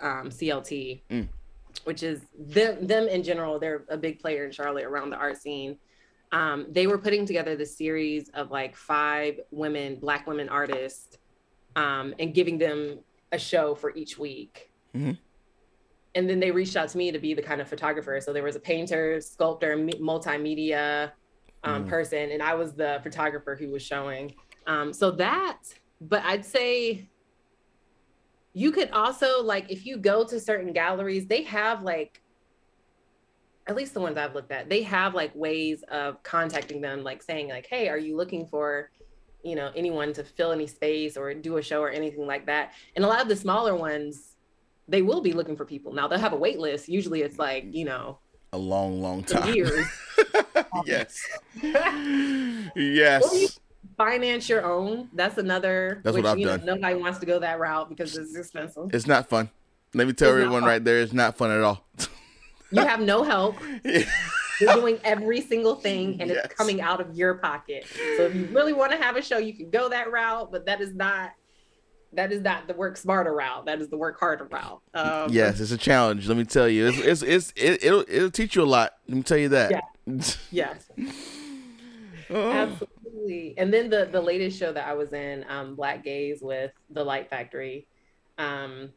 [0.00, 1.02] um, CLT.
[1.10, 1.28] Mm
[1.84, 5.40] which is them them in general they're a big player in charlotte around the art
[5.40, 5.76] scene
[6.32, 11.18] um, they were putting together this series of like five women black women artists
[11.76, 12.98] um, and giving them
[13.32, 15.12] a show for each week mm-hmm.
[16.14, 18.44] and then they reached out to me to be the kind of photographer so there
[18.44, 21.10] was a painter sculptor multimedia
[21.64, 21.88] um, mm.
[21.88, 24.34] person and i was the photographer who was showing
[24.66, 25.58] um, so that
[26.00, 27.08] but i'd say
[28.52, 32.20] you could also like if you go to certain galleries they have like
[33.66, 37.22] at least the ones i've looked at they have like ways of contacting them like
[37.22, 38.90] saying like hey are you looking for
[39.42, 42.72] you know anyone to fill any space or do a show or anything like that?
[42.96, 44.36] And a lot of the smaller ones
[44.88, 45.92] they will be looking for people.
[45.92, 46.88] Now they'll have a wait list.
[46.88, 48.18] Usually it's like you know
[48.52, 49.54] a long long time.
[49.54, 49.86] years.
[50.86, 51.20] Yes.
[52.76, 53.58] Yes
[54.00, 55.08] finance your own.
[55.12, 56.00] That's another.
[56.02, 56.64] That's which, what I've done.
[56.64, 58.94] Know, nobody wants to go that route because it's expensive.
[58.94, 59.50] It's not fun.
[59.92, 61.84] Let me tell it's everyone right there, it's not fun at all.
[62.72, 63.56] you have no help.
[63.84, 64.04] Yeah.
[64.60, 66.44] You're doing every single thing, and yes.
[66.44, 67.86] it's coming out of your pocket.
[68.18, 70.66] So if you really want to have a show, you can go that route, but
[70.66, 71.32] that is not.
[72.12, 73.66] That is not the work smarter route.
[73.66, 74.82] That is the work harder route.
[74.94, 76.26] Um, yes, it's a challenge.
[76.26, 78.92] Let me tell you, it's it's, it's it, will it'll teach you a lot.
[79.08, 79.70] Let me tell you that.
[79.70, 80.34] Yeah.
[80.50, 80.90] yes.
[82.30, 82.50] oh.
[82.50, 82.99] Absolutely.
[83.10, 83.54] Absolutely.
[83.58, 87.02] And then the the latest show that I was in, um, Black Gaze with the
[87.04, 87.86] Light Factory,
[88.38, 88.90] um,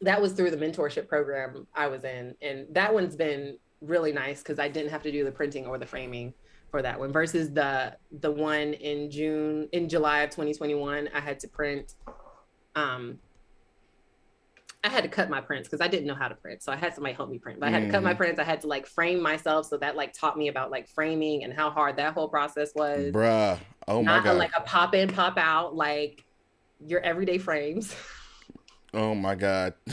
[0.00, 4.42] that was through the mentorship program I was in, and that one's been really nice
[4.42, 6.34] because I didn't have to do the printing or the framing
[6.70, 11.38] for that one versus the the one in June in July of 2021 I had
[11.40, 11.94] to print
[12.76, 13.18] um
[14.84, 16.62] I had to cut my prints because I didn't know how to print.
[16.62, 17.58] So I had somebody help me print.
[17.58, 18.18] But I had to cut my mm-hmm.
[18.18, 18.40] prints.
[18.40, 19.66] I had to like frame myself.
[19.66, 23.12] So that like taught me about like framing and how hard that whole process was.
[23.12, 23.58] Bruh.
[23.88, 24.36] Oh my God.
[24.36, 26.24] A, like a pop in, pop out, like
[26.86, 27.94] your everyday frames.
[28.94, 29.74] Oh my God.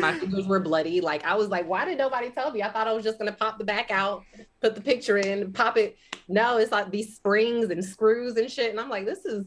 [0.00, 1.00] my fingers were bloody.
[1.00, 2.62] Like I was like, why did nobody tell me?
[2.62, 4.24] I thought I was just gonna pop the back out,
[4.60, 5.96] put the picture in, pop it.
[6.28, 8.70] No, it's like these springs and screws and shit.
[8.70, 9.44] And I'm like, this is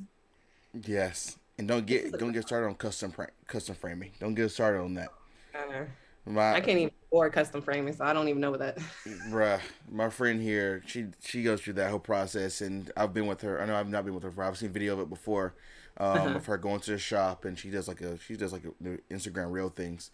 [0.86, 1.38] Yes.
[1.62, 3.14] And don't get don't get started on custom
[3.45, 4.09] custom framing.
[4.20, 5.09] Don't get started on that.
[5.53, 5.84] Uh,
[6.26, 8.80] My, I can't even afford custom framing, so I don't even know what that.
[9.30, 13.41] Bruh, my friend here, she she goes through that whole process, and I've been with
[13.41, 13.62] her.
[13.62, 15.53] I know I've not been with her, but I've seen video of it before,
[15.97, 16.30] um, uh-huh.
[16.38, 18.97] of her going to the shop, and she does like a she does like a,
[19.14, 20.09] Instagram reel things.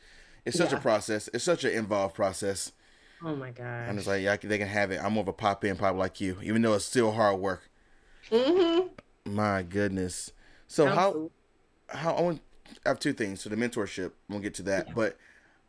[0.46, 0.80] It's such yeah.
[0.80, 1.30] a process.
[1.34, 2.74] It's such an involved process.
[3.24, 3.88] Oh my god!
[3.88, 5.02] I'm just like, yeah, they can have it.
[5.02, 7.70] I'm more of a pop in pop like you, even though it's still hard work.
[8.32, 9.34] Mm-hmm.
[9.34, 10.34] My goodness.
[10.68, 11.30] So Absolutely.
[11.90, 12.42] How I want
[12.86, 13.42] I have two things.
[13.42, 14.94] So the mentorship, we'll get to that, yeah.
[14.96, 15.18] but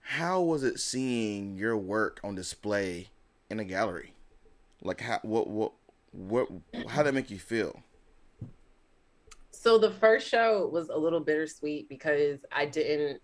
[0.00, 3.08] how was it seeing your work on display
[3.50, 4.14] in a gallery?
[4.82, 5.72] Like how what what
[6.12, 6.48] what
[6.88, 7.82] how did that make you feel?
[9.50, 13.20] So the first show was a little bittersweet because I didn't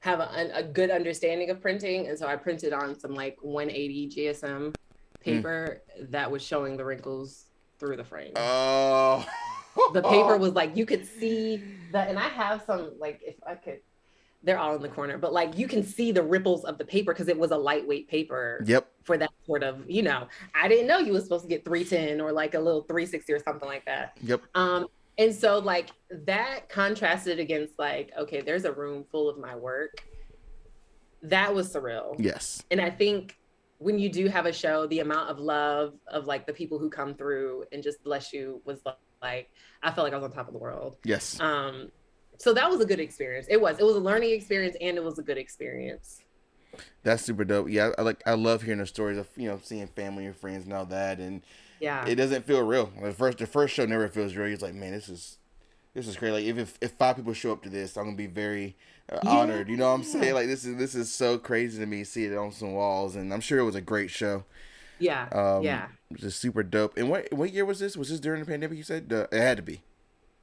[0.00, 4.08] have a, a good understanding of printing, and so I printed on some like 180
[4.10, 4.74] GSM
[5.20, 6.10] paper mm.
[6.12, 7.46] that was showing the wrinkles
[7.78, 8.32] through the frame.
[8.36, 9.26] Oh.
[9.92, 11.62] the paper was like you could see
[11.92, 13.80] the and I have some like if I could
[14.46, 17.12] they're all in the corner, but like you can see the ripples of the paper
[17.12, 18.62] because it was a lightweight paper.
[18.64, 18.86] Yep.
[19.02, 22.20] For that sort of, you know, I didn't know you was supposed to get 310
[22.20, 24.16] or like a little 360 or something like that.
[24.22, 24.42] Yep.
[24.54, 24.86] Um,
[25.18, 30.04] and so like that contrasted against like, okay, there's a room full of my work.
[31.22, 32.14] That was surreal.
[32.18, 32.62] Yes.
[32.70, 33.36] And I think
[33.78, 36.88] when you do have a show, the amount of love of like the people who
[36.88, 38.80] come through and just bless you was
[39.22, 39.50] like,
[39.82, 40.96] I felt like I was on top of the world.
[41.04, 41.40] Yes.
[41.40, 41.90] Um,
[42.38, 43.46] so that was a good experience.
[43.48, 43.78] It was.
[43.78, 46.22] It was a learning experience and it was a good experience.
[47.02, 47.68] That's super dope.
[47.70, 50.64] Yeah, I like I love hearing the stories of you know seeing family and friends
[50.64, 51.42] and all that, and
[51.80, 52.92] yeah, it doesn't feel real.
[53.00, 54.52] The first the first show never feels real.
[54.52, 55.38] It's like man, this is
[55.94, 56.32] this is great.
[56.32, 58.76] Like if if, if five people show up to this, I'm gonna be very
[59.10, 59.30] uh, yeah.
[59.30, 59.68] honored.
[59.68, 60.34] You know what I'm saying?
[60.34, 62.04] Like this is this is so crazy to me.
[62.04, 64.44] See it on some walls, and I'm sure it was a great show.
[64.98, 66.96] Yeah, um, yeah, just super dope.
[66.96, 67.96] And what what year was this?
[67.96, 68.76] Was this during the pandemic?
[68.78, 69.82] You said uh, it had to be.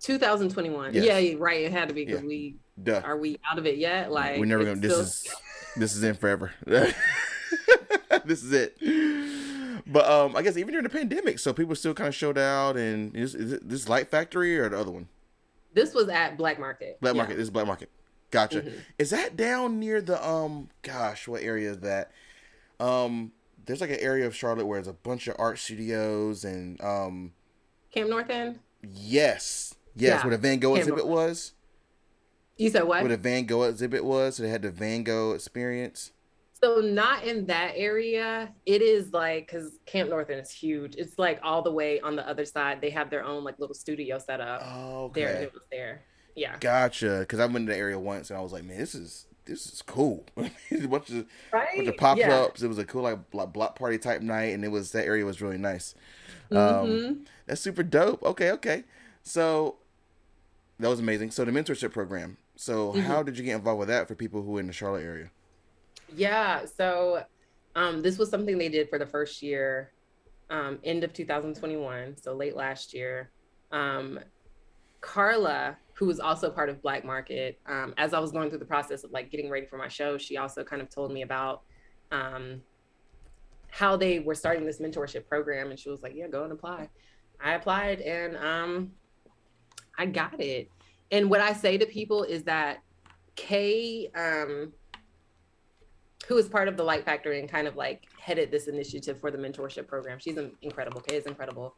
[0.04, 0.94] 2021.
[0.94, 1.06] Yes.
[1.06, 1.62] Yeah, right.
[1.62, 2.28] It had to be because yeah.
[2.28, 3.02] we Duh.
[3.04, 4.12] are we out of it yet?
[4.12, 4.80] Like we're never gonna.
[4.80, 5.36] This is
[5.78, 6.52] this is in forever.
[6.66, 8.78] this is it.
[9.86, 12.78] But um, I guess even during the pandemic, so people still kind of showed out.
[12.78, 15.08] And is, is this Light Factory or the other one?
[15.74, 17.00] This was at Black Market.
[17.02, 17.18] Black yeah.
[17.18, 17.36] Market.
[17.36, 17.90] This is Black Market.
[18.32, 18.62] Gotcha.
[18.62, 18.78] Mm-hmm.
[18.98, 20.70] Is that down near the um?
[20.82, 22.12] Gosh, what area is that?
[22.80, 23.32] Um,
[23.66, 27.34] there's like an area of Charlotte where there's a bunch of art studios and um.
[27.92, 28.60] Camp North End.
[28.82, 29.76] Yes.
[29.96, 30.24] Yes, yeah.
[30.24, 31.54] what a Van Gogh exhibit was.
[32.58, 33.02] You said what?
[33.02, 34.36] What a Van Gogh exhibit was.
[34.36, 36.12] So they had the Van Gogh experience.
[36.62, 38.54] So not in that area.
[38.66, 40.96] It is like because Camp North End is huge.
[40.96, 42.80] It's like all the way on the other side.
[42.82, 44.62] They have their own like little studio set up.
[44.66, 45.26] Oh, okay.
[45.26, 46.04] There, it was there.
[46.36, 46.56] Yeah.
[46.60, 47.20] Gotcha.
[47.20, 49.66] Because I went to the area once and I was like, man, this is this
[49.72, 50.26] is cool.
[50.38, 51.76] a bunch of right?
[51.76, 52.62] bunch of pop ups.
[52.62, 55.42] It was a cool like block party type night, and it was that area was
[55.42, 55.96] really nice.
[56.52, 57.06] Um, mm-hmm.
[57.06, 58.24] Um, that's super dope.
[58.24, 58.84] Okay, okay.
[59.24, 59.78] So
[60.80, 61.32] that was amazing.
[61.32, 62.38] So the mentorship program.
[62.56, 63.02] So mm-hmm.
[63.02, 65.32] how did you get involved with that for people who are in the Charlotte area?
[66.16, 66.66] Yeah.
[66.66, 67.24] So
[67.76, 69.92] um, this was something they did for the first year,
[70.50, 72.18] um, end of 2021.
[72.18, 73.32] So late last year.
[73.72, 74.20] Um,
[75.02, 78.66] Carla, who was also part of Black Market, um, as I was going through the
[78.66, 81.62] process of like getting ready for my show, she also kind of told me about
[82.12, 82.62] um,
[83.70, 86.90] how they were starting this mentorship program, and she was like, "Yeah, go and apply."
[87.42, 88.92] I applied, and um,
[89.98, 90.70] I got it.
[91.12, 92.80] And what I say to people is that
[93.36, 94.74] Kay, um,
[96.28, 99.30] who is part of the Light Factory and kind of like headed this initiative for
[99.30, 101.02] the mentorship program, she's incredible.
[101.02, 101.76] Kay is incredible.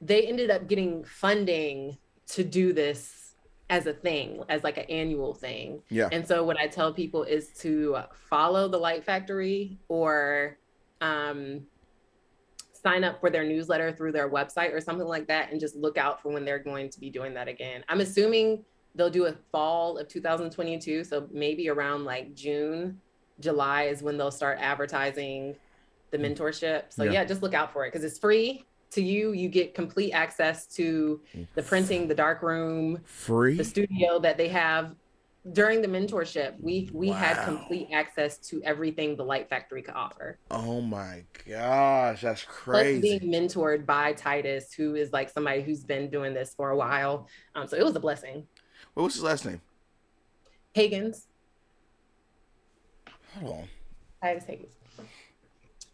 [0.00, 3.24] They ended up getting funding to do this
[3.70, 5.82] as a thing, as like an annual thing.
[5.88, 6.08] Yeah.
[6.12, 10.58] And so what I tell people is to follow the Light Factory or
[11.00, 11.62] um,
[12.72, 15.96] sign up for their newsletter through their website or something like that and just look
[15.96, 17.82] out for when they're going to be doing that again.
[17.88, 18.64] I'm assuming
[18.94, 21.04] they'll do a fall of 2022.
[21.04, 23.00] So maybe around like June,
[23.40, 25.56] July is when they'll start advertising
[26.10, 26.36] the mm.
[26.36, 26.84] mentorship.
[26.90, 29.32] So yeah, yeah just look out for it because it's free to you.
[29.32, 31.20] You get complete access to
[31.54, 34.94] the printing, the dark room, free, the studio that they have
[35.52, 37.16] during the mentorship, we we wow.
[37.16, 40.38] had complete access to everything the Light Factory could offer.
[40.50, 43.00] Oh my gosh, that's crazy!
[43.00, 46.76] Plus being mentored by Titus, who is like somebody who's been doing this for a
[46.76, 48.46] while, um, so it was a blessing.
[48.94, 49.60] What was his last name?
[50.74, 51.26] Heagins.
[53.38, 53.68] Hold on.
[54.22, 54.72] Titus Heagins.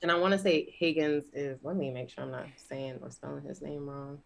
[0.03, 1.59] And I want to say Heagins is.
[1.63, 4.19] Let me make sure I'm not saying or spelling his name wrong.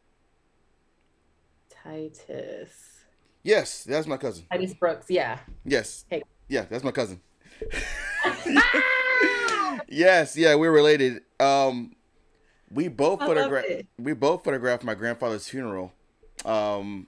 [1.68, 3.04] Titus.
[3.42, 4.46] Yes, that's my cousin.
[4.50, 5.38] Titus Brooks, yeah.
[5.64, 6.06] Yes.
[6.08, 6.22] Hey.
[6.48, 7.20] Yeah, that's my cousin.
[9.88, 11.22] yes, yeah, we're related.
[11.38, 11.94] Um
[12.70, 15.92] we both photographed we both photographed my grandfather's funeral.
[16.44, 17.06] Um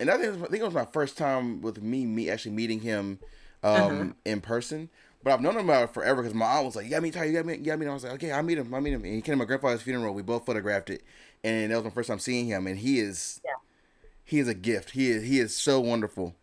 [0.00, 2.30] and I think, it was, I think it was my first time with me, me
[2.30, 3.18] actually meeting him
[3.62, 4.04] um, uh-huh.
[4.24, 4.88] in person.
[5.22, 7.24] But I've known him about forever because my aunt was like, "You got me, Ty.
[7.24, 8.72] You got me, you got me." And I was like, "Okay, I'll meet him.
[8.72, 10.14] I'll meet him." And he came to my grandfather's funeral.
[10.14, 11.02] We both photographed it,
[11.44, 12.66] and that was my first time seeing him.
[12.66, 13.52] And he is, yeah.
[14.24, 14.90] he is a gift.
[14.90, 16.34] He is, he is so wonderful.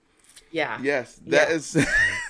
[0.52, 0.80] Yeah.
[0.82, 1.56] Yes, that yeah.
[1.56, 1.76] is.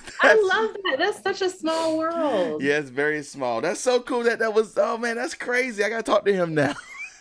[0.22, 0.96] I love that.
[0.98, 2.62] That's such a small world.
[2.62, 3.60] Yeah, it's very small.
[3.60, 4.24] That's so cool.
[4.24, 4.76] That that was.
[4.76, 5.84] Oh man, that's crazy.
[5.84, 6.74] I gotta talk to him now.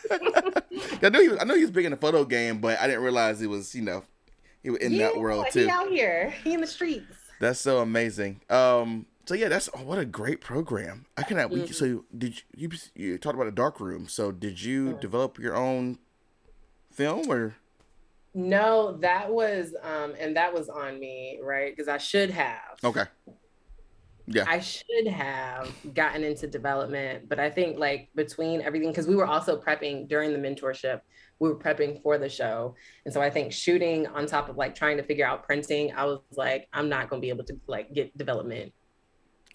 [0.11, 1.37] I knew he was.
[1.39, 3.75] I know he was big in the photo game, but I didn't realize he was.
[3.75, 4.03] You know,
[4.63, 5.65] he was in yeah, that world too.
[5.65, 6.33] He out here.
[6.43, 7.05] He in the streets.
[7.39, 8.41] That's so amazing.
[8.49, 9.05] Um.
[9.27, 11.05] So yeah, that's oh, what a great program.
[11.17, 11.51] I cannot.
[11.51, 11.73] Mm-hmm.
[11.73, 14.07] So did you, you, you talked about a dark room?
[14.07, 14.99] So did you mm-hmm.
[14.99, 15.99] develop your own
[16.93, 17.57] film or?
[18.33, 21.75] No, that was um, and that was on me, right?
[21.75, 22.79] Because I should have.
[22.81, 23.03] Okay.
[24.27, 24.45] Yeah.
[24.47, 29.27] I should have gotten into development, but I think like between everything, because we were
[29.27, 31.01] also prepping during the mentorship,
[31.39, 32.75] we were prepping for the show.
[33.03, 36.05] And so I think shooting on top of like trying to figure out printing, I
[36.05, 38.71] was like, I'm not gonna be able to like get development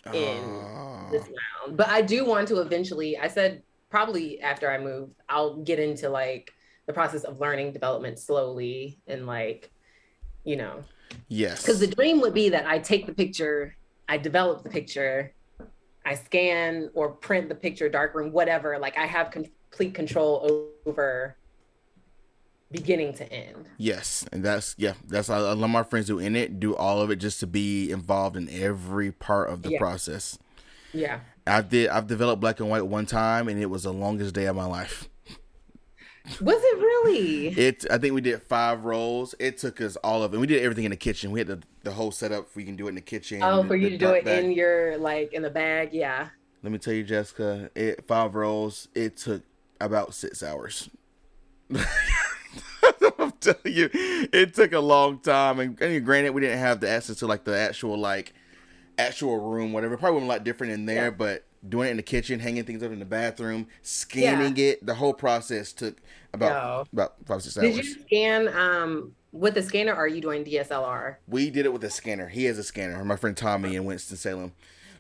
[0.06, 1.08] in oh.
[1.10, 1.76] this round.
[1.76, 6.08] But I do want to eventually, I said probably after I move, I'll get into
[6.08, 6.52] like
[6.86, 9.70] the process of learning development slowly and like,
[10.44, 10.84] you know.
[11.28, 11.62] Yes.
[11.62, 13.76] Because the dream would be that I take the picture
[14.12, 15.32] I develop the picture,
[16.04, 18.78] I scan or print the picture, darkroom, whatever.
[18.78, 21.38] Like I have complete control over
[22.72, 23.68] beginning to end.
[23.78, 27.00] Yes, and that's yeah, that's I, I love my friends who in it do all
[27.00, 29.78] of it just to be involved in every part of the yeah.
[29.78, 30.38] process.
[30.92, 31.88] Yeah, I did.
[31.88, 34.66] I've developed black and white one time, and it was the longest day of my
[34.66, 35.08] life.
[36.40, 37.48] Was it really?
[37.48, 37.84] It.
[37.90, 39.34] I think we did five rolls.
[39.38, 40.38] It took us all of it.
[40.38, 41.32] We did everything in the kitchen.
[41.32, 42.54] We had the, the whole setup.
[42.54, 43.42] We can do it in the kitchen.
[43.42, 44.44] Oh, for you to do it bag.
[44.44, 46.28] in your like in the bag, yeah.
[46.62, 47.70] Let me tell you, Jessica.
[47.74, 48.88] It five rolls.
[48.94, 49.42] It took
[49.80, 50.88] about six hours.
[53.46, 55.60] I'm you, it took a long time.
[55.60, 58.34] And, and granted, we didn't have the access to like the actual like
[58.98, 59.96] actual room, whatever.
[59.96, 61.10] Probably went a lot different in there, yeah.
[61.10, 64.72] but doing it in the kitchen, hanging things up in the bathroom, scanning yeah.
[64.72, 64.86] it.
[64.86, 65.98] The whole process took
[66.32, 67.74] about about five six hours.
[67.74, 69.92] Did you scan um with the scanner?
[69.92, 71.16] or Are you doing DSLR?
[71.26, 72.28] We did it with a scanner.
[72.28, 73.04] He has a scanner.
[73.04, 74.52] My friend Tommy in Winston Salem.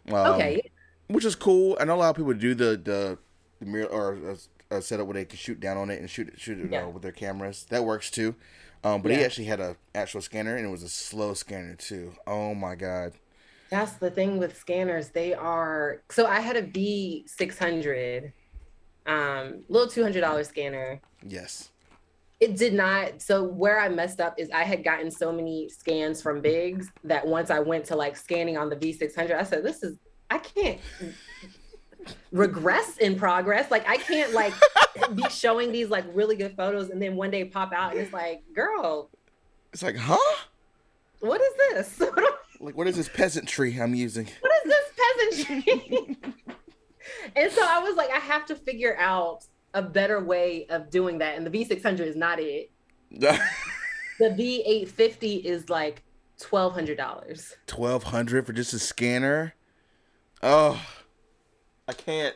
[0.08, 0.70] Um, okay.
[1.08, 1.76] Which is cool.
[1.80, 3.18] I know a lot of people do the the,
[3.60, 4.36] the mirror or
[4.72, 6.70] a, a, setup where they can shoot down on it and shoot it shoot it
[6.70, 6.84] yeah.
[6.84, 7.66] uh, with their cameras.
[7.68, 8.34] That works too.
[8.84, 9.18] Um, but yeah.
[9.18, 12.14] he actually had a actual scanner and it was a slow scanner too.
[12.26, 13.12] Oh my god.
[13.70, 15.08] That's the thing with scanners.
[15.10, 18.32] They are so I had a V six hundred,
[19.06, 21.00] um, little two hundred dollar scanner.
[21.26, 21.70] Yes.
[22.40, 23.22] It did not.
[23.22, 27.24] So where I messed up is I had gotten so many scans from Biggs that
[27.24, 29.96] once I went to like scanning on the V six hundred, I said, "This is
[30.28, 30.80] I can't."
[32.30, 34.52] Regress in progress like i can't like
[35.14, 38.12] be showing these like really good photos and then one day pop out and it's
[38.12, 39.10] like girl
[39.72, 40.18] it's like huh
[41.20, 41.52] what is
[41.98, 42.10] this
[42.62, 44.28] Like, what is this peasantry I'm using?
[44.40, 46.16] What is this peasantry?
[47.36, 49.44] and so I was like, I have to figure out
[49.74, 51.36] a better way of doing that.
[51.36, 52.70] And the V600 is not it.
[53.10, 53.40] the
[54.20, 56.04] V850 is like
[56.38, 57.56] twelve hundred dollars.
[57.74, 59.54] 1,200 for just a scanner?
[60.42, 60.80] Oh,
[61.88, 62.34] I can't.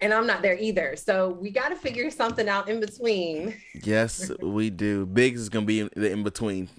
[0.00, 0.96] And I'm not there either.
[0.96, 3.54] So we got to figure something out in between.
[3.82, 5.04] Yes, we do.
[5.04, 6.70] Biggs is gonna be in the in between.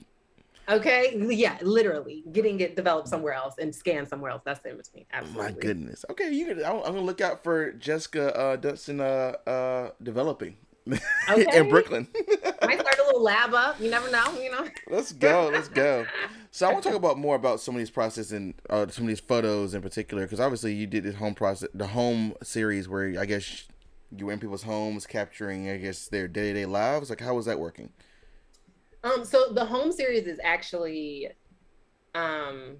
[0.67, 1.17] Okay.
[1.29, 4.41] Yeah, literally getting it developed somewhere else and scanned somewhere else.
[4.43, 5.05] That's the in between.
[5.13, 5.43] Absolutely.
[5.43, 6.05] My goodness.
[6.09, 6.65] Okay, you can.
[6.65, 10.57] I'm, I'm gonna look out for Jessica uh, Dutson uh, uh, developing
[10.89, 11.45] okay.
[11.59, 12.07] in Brooklyn.
[12.61, 13.79] Might start a little lab up.
[13.79, 14.39] You never know.
[14.39, 14.67] You know.
[14.89, 15.49] Let's go.
[15.51, 16.05] Let's go.
[16.53, 19.05] So I want to talk about more about some of these processes and uh, some
[19.05, 22.89] of these photos in particular, because obviously you did this home process, the home series
[22.89, 23.69] where I guess
[24.13, 27.09] you were in people's homes capturing, I guess, their day to day lives.
[27.09, 27.89] Like, how was that working?
[29.05, 31.29] Um, so the home series is actually
[32.15, 32.75] um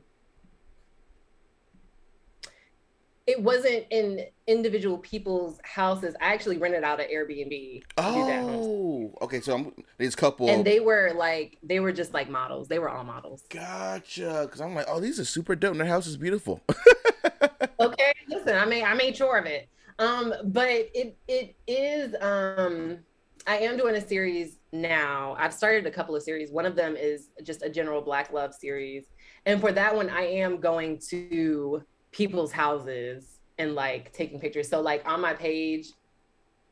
[3.31, 6.15] it wasn't in individual people's houses.
[6.19, 7.83] I actually rented out an Airbnb.
[7.97, 9.39] Oh, okay.
[9.39, 12.67] So I'm these couple, and they were like, they were just like models.
[12.67, 13.43] They were all models.
[13.49, 14.41] Gotcha.
[14.43, 15.71] Because I'm like, oh, these are super dope.
[15.71, 16.61] And their house is beautiful.
[17.79, 19.69] okay, listen, I made I made sure of it.
[19.97, 22.99] Um, but it it is um,
[23.47, 25.37] I am doing a series now.
[25.39, 26.51] I've started a couple of series.
[26.51, 29.05] One of them is just a general Black love series.
[29.45, 34.69] And for that one, I am going to people's houses and like taking pictures.
[34.69, 35.89] So, like on my page,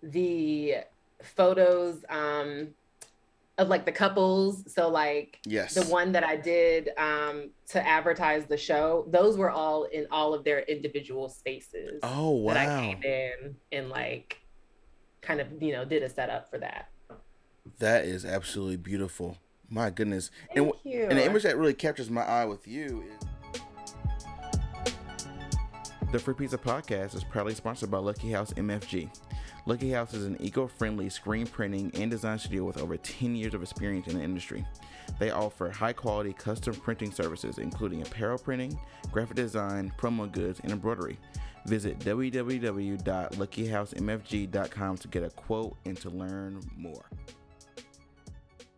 [0.01, 0.75] the
[1.21, 2.69] photos um,
[3.57, 4.71] of like the couples.
[4.73, 5.75] So, like yes.
[5.75, 10.33] the one that I did um, to advertise the show, those were all in all
[10.33, 11.99] of their individual spaces.
[12.03, 12.53] Oh, wow.
[12.53, 14.39] That I came in and like
[15.21, 16.89] kind of, you know, did a setup for that.
[17.79, 19.37] That is absolutely beautiful.
[19.69, 20.31] My goodness.
[20.47, 21.03] Thank and, you.
[21.03, 23.18] and the image that really captures my eye with you is
[26.11, 29.15] the Free Pizza Podcast is proudly sponsored by Lucky House MFG.
[29.67, 33.61] Lucky House is an eco-friendly screen printing and design studio with over 10 years of
[33.61, 34.65] experience in the industry.
[35.19, 38.79] They offer high-quality custom printing services including apparel printing,
[39.11, 41.19] graphic design, promo goods, and embroidery.
[41.67, 47.05] Visit www.luckyhousemfg.com to get a quote and to learn more.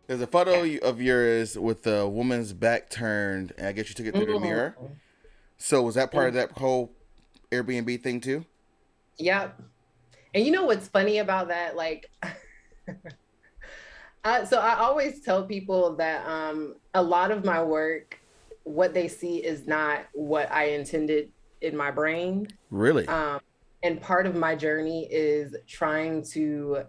[0.06, 4.04] There's a photo of yours with the woman's back turned, and I guess you took
[4.06, 4.42] it through the Mhm.
[4.42, 4.76] mirror.
[5.56, 6.92] So was that part of that whole
[7.52, 8.44] Airbnb thing too?
[9.18, 9.60] Yep.
[10.34, 11.76] And you know what's funny about that?
[11.76, 12.10] Like,
[14.24, 18.18] uh, so I always tell people that um, a lot of my work,
[18.64, 21.30] what they see is not what I intended
[21.60, 22.48] in my brain.
[22.70, 23.06] Really?
[23.08, 23.40] Um,
[23.82, 26.84] and part of my journey is trying to,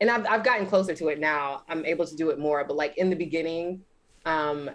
[0.00, 1.62] and I've, I've gotten closer to it now.
[1.68, 2.62] I'm able to do it more.
[2.64, 3.82] But like in the beginning,
[4.26, 4.70] um,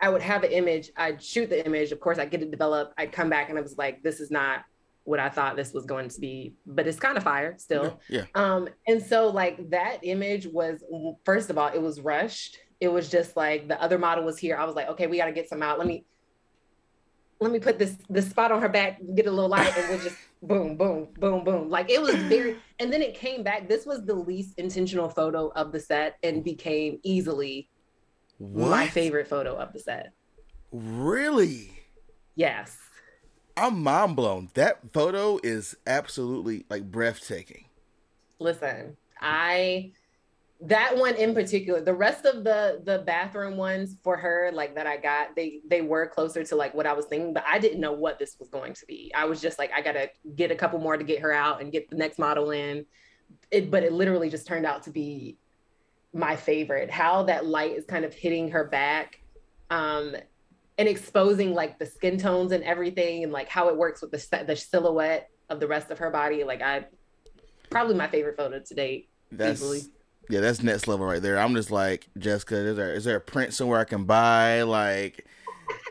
[0.00, 1.92] I would have an image, I'd shoot the image.
[1.92, 2.94] Of course, I'd get it developed.
[2.98, 4.64] I'd come back and I was like, this is not
[5.04, 8.00] what I thought this was going to be, but it's kind of fire still.
[8.08, 8.24] yeah.
[8.34, 10.82] Um, and so like that image was
[11.24, 12.58] first of all, it was rushed.
[12.80, 14.56] It was just like the other model was here.
[14.56, 15.78] I was like, okay, we got to get some out.
[15.78, 16.04] Let me
[17.40, 20.00] let me put this this spot on her back, get a little light, and we'll
[20.00, 21.68] just boom, boom, boom, boom.
[21.68, 23.68] Like it was very, and then it came back.
[23.68, 27.68] This was the least intentional photo of the set and became easily
[28.38, 28.70] What?
[28.70, 30.12] my favorite photo of the set.
[30.72, 31.70] Really?
[32.34, 32.76] Yes.
[33.56, 34.50] I'm mind blown.
[34.54, 37.66] That photo is absolutely like breathtaking.
[38.40, 39.92] Listen, I
[40.60, 44.86] that one in particular, the rest of the the bathroom ones for her, like that
[44.86, 47.80] I got, they they were closer to like what I was thinking, but I didn't
[47.80, 49.12] know what this was going to be.
[49.14, 51.70] I was just like, I gotta get a couple more to get her out and
[51.70, 52.86] get the next model in.
[53.50, 55.38] It, but it literally just turned out to be
[56.14, 56.90] my favorite.
[56.90, 59.20] How that light is kind of hitting her back,
[59.70, 60.14] um,
[60.78, 64.44] and exposing like the skin tones and everything, and like how it works with the
[64.46, 66.44] the silhouette of the rest of her body.
[66.44, 66.86] Like I,
[67.70, 69.10] probably my favorite photo to date.
[69.32, 69.82] That's Easily.
[70.30, 71.38] yeah, that's next level right there.
[71.38, 72.56] I'm just like Jessica.
[72.56, 74.62] Is there is there a print somewhere I can buy?
[74.62, 75.26] Like,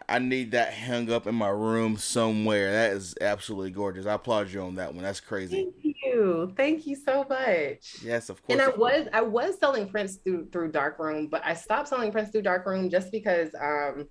[0.08, 2.72] I need that hung up in my room somewhere.
[2.72, 4.06] That is absolutely gorgeous.
[4.06, 5.04] I applaud you on that one.
[5.04, 5.70] That's crazy.
[6.14, 6.53] Thank you.
[6.55, 8.03] Thank you so much.
[8.03, 8.59] Yes, of course.
[8.59, 12.32] And I was I was selling prints through through Darkroom, but I stopped selling prints
[12.32, 14.07] through Darkroom just because um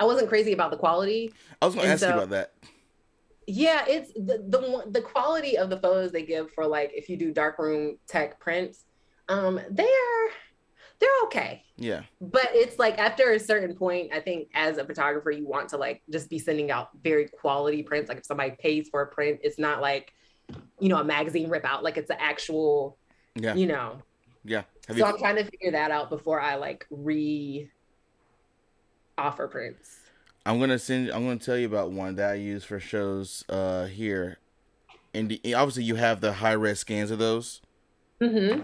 [0.00, 1.32] I wasn't crazy about the quality.
[1.60, 2.52] I was going to ask you about that.
[3.46, 7.16] Yeah, it's the the the quality of the photos they give for like if you
[7.16, 8.84] do darkroom tech prints,
[9.28, 10.30] um, they're
[11.00, 11.62] they're okay.
[11.76, 15.68] Yeah, But it's like after a certain point, I think as a photographer, you want
[15.68, 18.08] to like just be sending out very quality prints.
[18.08, 20.12] Like if somebody pays for a print, it's not like,
[20.78, 21.82] you know, a magazine rip out.
[21.82, 22.96] Like it's an actual,
[23.34, 24.02] yeah, you know.
[24.44, 24.62] yeah.
[24.86, 25.12] Have so you?
[25.12, 27.70] I'm trying to figure that out before I like re
[29.16, 30.00] offer prints.
[30.46, 31.10] I'm gonna send.
[31.10, 34.38] I'm gonna tell you about one that I use for shows uh here.
[35.14, 37.60] And the, obviously, you have the high res scans of those.
[38.20, 38.60] Mm-hmm.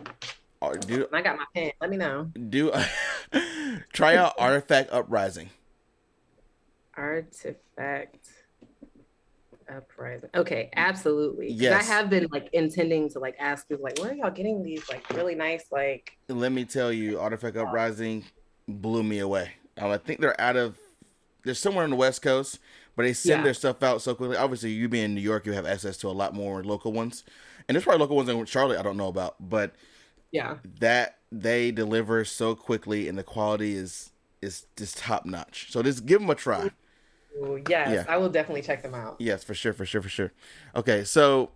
[0.62, 1.72] Uh, Do I got my pen.
[1.80, 2.30] Let me know.
[2.49, 2.72] do
[3.93, 5.51] try out Artifact Uprising.
[6.97, 8.24] Artifact
[9.69, 10.31] uprising.
[10.35, 11.51] Okay, absolutely.
[11.51, 11.83] Yes.
[11.83, 14.89] I have been like intending to like ask people like, where are y'all getting these
[14.89, 18.25] like really nice like Let me tell you, Artifact Uprising
[18.69, 19.53] blew me away.
[19.79, 20.77] Um, I think they're out of.
[21.45, 22.59] They're somewhere on the West Coast,
[22.97, 23.45] but they send Yeah.
[23.45, 24.37] their stuff out so quickly.
[24.37, 27.23] Obviously, you being in New York, you have access to a lot more local ones,
[27.69, 29.75] and there's probably local ones in Charlotte I don't know about, but
[30.33, 30.57] yeah.
[30.81, 34.11] that they deliver so quickly and the quality is
[34.41, 35.71] is just top notch.
[35.71, 36.71] So just give them a try.
[37.37, 38.12] Ooh, yes, Yeah.
[38.12, 39.16] I will definitely check them out.
[39.18, 40.32] Yes, for sure, for sure, for sure.
[40.76, 41.51] Okay, so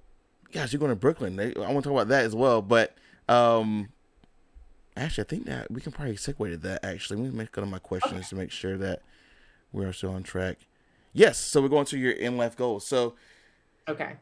[0.52, 1.36] gosh, you're going to Brooklyn.
[1.36, 2.94] They, I want to talk about that as well, but
[3.28, 3.88] um
[4.96, 6.84] actually, I think that we can probably segue to that.
[6.84, 9.02] Actually, let me make go to my questions to make sure that
[9.72, 10.58] we are still on track.
[11.12, 12.86] Yes, so we're going to your in life goals.
[12.86, 13.14] So
[13.88, 14.16] Okay.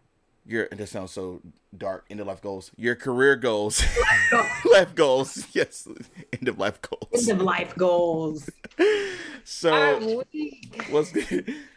[0.47, 1.41] Your and that sounds so
[1.77, 2.07] dark.
[2.11, 2.71] End of life goals.
[2.77, 3.83] Your career goals,
[4.73, 5.47] life goals.
[5.53, 5.89] Yes,
[6.33, 7.29] end of life goals.
[7.29, 8.49] End of life goals.
[9.49, 10.25] So
[10.91, 11.13] what's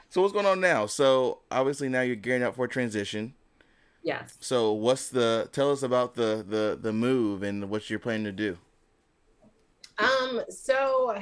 [0.10, 0.88] so what's going on now?
[0.88, 3.36] So obviously now you're gearing up for a transition.
[4.02, 4.38] Yes.
[4.40, 8.32] So what's the tell us about the the the move and what you're planning to
[8.32, 8.58] do?
[10.00, 11.22] Um, so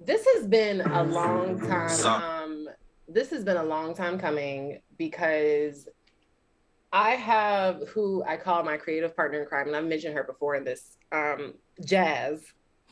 [0.00, 2.06] this has been a long time.
[2.06, 2.68] Um,
[3.06, 5.88] this has been a long time coming because
[6.92, 10.56] I have who I call my creative partner in crime, and I've mentioned her before
[10.56, 10.98] in this.
[11.10, 12.42] Um, Jazz.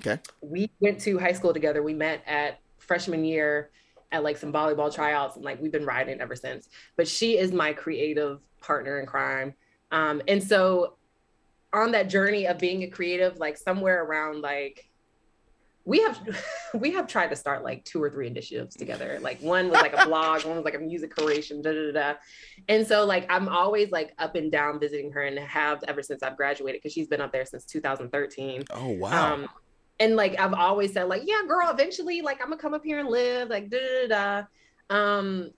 [0.00, 0.20] Okay.
[0.40, 1.82] We went to high school together.
[1.82, 3.70] We met at freshman year
[4.12, 6.68] at like some volleyball tryouts, and like we've been riding ever since.
[6.96, 9.54] But she is my creative partner in crime.
[9.92, 10.96] Um, and so
[11.72, 14.89] on that journey of being a creative, like somewhere around like
[15.84, 16.20] we have
[16.74, 19.18] we have tried to start like two or three initiatives together.
[19.20, 22.14] Like one was like a blog, one was like a music creation, da da da.
[22.68, 26.22] And so like I'm always like up and down visiting her and have ever since
[26.22, 28.64] I've graduated because she's been up there since 2013.
[28.70, 29.34] Oh wow.
[29.34, 29.48] Um,
[29.98, 32.98] and like I've always said, like, yeah, girl, eventually, like I'm gonna come up here
[33.00, 34.08] and live, like da da
[34.88, 34.94] da.
[34.94, 35.50] Um,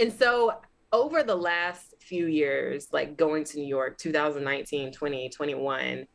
[0.00, 0.60] and so
[0.92, 6.06] over the last few years, like going to New York, 2019, 20, 21,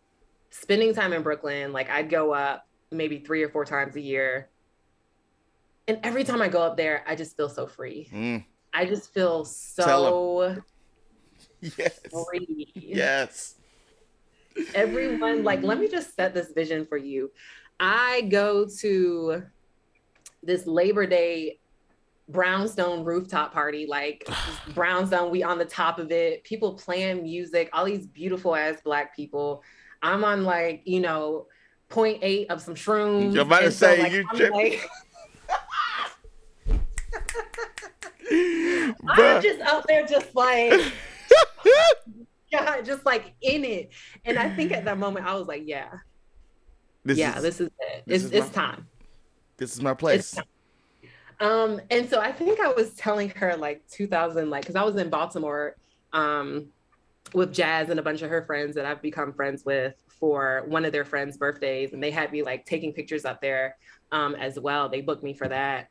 [0.50, 4.50] spending time in Brooklyn, like I'd go up maybe three or four times a year.
[5.88, 8.08] And every time I go up there, I just feel so free.
[8.14, 8.46] Mm.
[8.74, 10.58] I just feel so
[11.78, 12.00] Yes.
[12.30, 12.72] free.
[12.76, 13.56] Yes.
[14.76, 17.32] everyone like let me just set this vision for you
[17.80, 19.42] i go to
[20.44, 21.58] this labor day
[22.30, 24.28] brownstone rooftop party like
[24.76, 29.16] brownstone we on the top of it people playing music all these beautiful ass black
[29.16, 29.64] people
[30.04, 31.48] i'm on like you know
[31.94, 34.90] point eight of some shrooms You're about to so, say like, you I'm, like,
[39.08, 40.74] I'm just out there just like
[42.52, 43.92] yeah just like in it
[44.26, 45.90] and i think at that moment i was like yeah
[47.06, 48.04] This yeah, is, this is it.
[48.08, 48.88] this It's is it's my- time.
[49.58, 50.36] this is my place.
[51.40, 54.96] Um, and so I think I was telling her like 2000, like, because I was
[54.96, 55.76] in Baltimore,
[56.14, 56.68] um,
[57.34, 59.94] with Jazz and a bunch of her friends that I've become friends with
[60.24, 63.76] for one of their friends' birthdays, and they had me like taking pictures up there,
[64.14, 64.88] um, as well.
[64.88, 65.90] They booked me for that,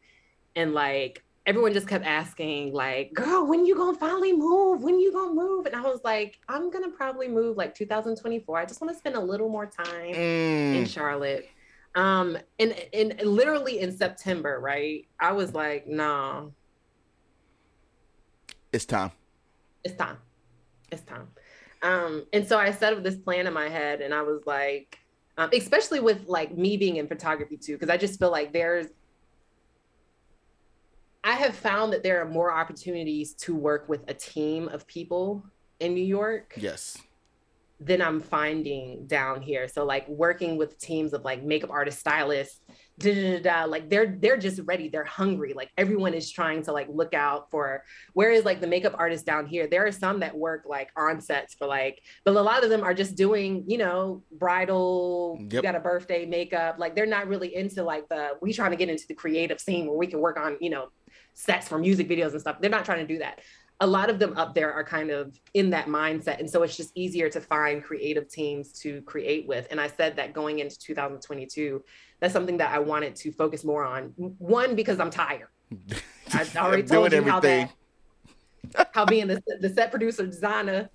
[0.57, 4.81] and like everyone just kept asking, like, "Girl, when you gonna finally move?
[4.83, 8.57] When you gonna move?" And I was like, "I'm gonna probably move like 2024.
[8.59, 10.89] I just want to spend a little more time." in Mm.
[10.89, 11.47] Charlotte.
[11.95, 15.07] Um, and, and literally in September, right?
[15.21, 16.47] I was like, nah,
[18.73, 19.11] It's time.
[19.85, 20.17] it's time.
[20.91, 21.29] It's time.
[21.83, 24.99] Um, and so I set up this plan in my head and I was like,
[25.37, 28.87] um, especially with like me being in photography too, because I just feel like there's
[31.25, 35.45] I have found that there are more opportunities to work with a team of people
[35.79, 36.55] in New York.
[36.57, 36.99] Yes.
[37.85, 39.67] Than I'm finding down here.
[39.67, 42.61] So like working with teams of like makeup artists, stylists,
[42.99, 44.89] da, da, da, da, like they're they're just ready.
[44.89, 45.53] They're hungry.
[45.55, 47.85] Like everyone is trying to like look out for.
[48.13, 51.55] Whereas like the makeup artists down here, there are some that work like on sets
[51.55, 55.39] for like, but a lot of them are just doing you know bridal.
[55.41, 56.77] You got a birthday makeup.
[56.79, 59.87] Like they're not really into like the we trying to get into the creative scene
[59.87, 60.89] where we can work on you know
[61.35, 62.61] sets for music videos and stuff.
[62.61, 63.41] They're not trying to do that
[63.83, 66.39] a lot of them up there are kind of in that mindset.
[66.39, 69.67] And so it's just easier to find creative teams to create with.
[69.73, 71.83] And I said that going into 2022,
[72.21, 74.13] that's something that I wanted to focus more on.
[74.39, 75.49] One, because I'm tired.
[76.33, 77.71] I already told you how everything.
[78.71, 80.89] that, how being the, the set producer, designer,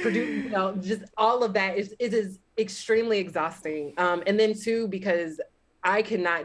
[0.00, 3.92] produce, you know, just all of that is, it is extremely exhausting.
[3.98, 5.40] Um, and then two, because
[5.82, 6.44] I cannot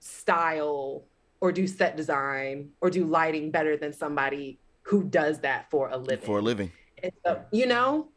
[0.00, 1.04] style
[1.40, 5.96] or do set design or do lighting better than somebody who does that for a
[5.96, 6.24] living.
[6.24, 6.70] For a living.
[7.02, 8.08] And so, you know,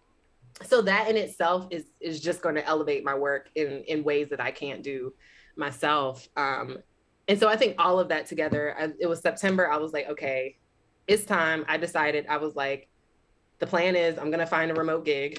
[0.63, 4.29] so that in itself is is just going to elevate my work in in ways
[4.29, 5.13] that I can't do
[5.55, 6.27] myself.
[6.37, 6.77] Um,
[7.27, 9.69] and so I think all of that together, I, it was September.
[9.69, 10.57] I was like, okay,
[11.07, 11.65] it's time.
[11.67, 12.25] I decided.
[12.27, 12.87] I was like,
[13.59, 15.37] the plan is I'm gonna find a remote gig.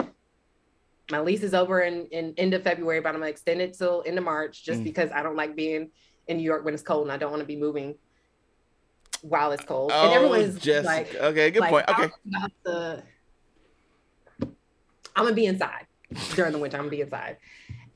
[1.11, 4.03] My lease is over in, in end of February, but I'm gonna extend it till
[4.07, 4.85] end of March just Mm.
[4.85, 5.91] because I don't like being
[6.29, 7.97] in New York when it's cold and I don't want to be moving
[9.23, 9.91] while it's cold.
[9.95, 10.87] Oh, and everyone's Jessica.
[10.87, 11.89] like, okay, good like, point.
[11.89, 12.11] Okay.
[12.35, 13.03] I'm to-
[15.17, 15.87] I'm gonna be inside
[16.35, 16.77] during the winter.
[16.77, 17.37] I'm gonna be inside.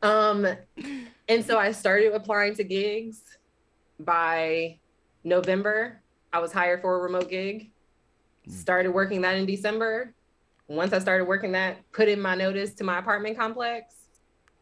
[0.03, 0.47] Um,
[1.29, 3.23] and so I started applying to gigs.
[4.01, 4.79] By
[5.23, 6.03] November,
[6.33, 7.71] I was hired for a remote gig.
[8.49, 10.13] Started working that in December.
[10.67, 13.95] Once I started working that, put in my notice to my apartment complex,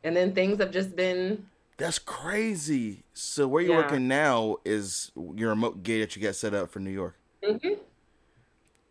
[0.05, 1.47] and then things have just been
[1.82, 3.02] That's crazy.
[3.12, 3.82] So where you're Yeah.
[3.82, 7.16] working now is your remote gig that you got set up for New York.
[7.42, 7.74] Mm-hmm.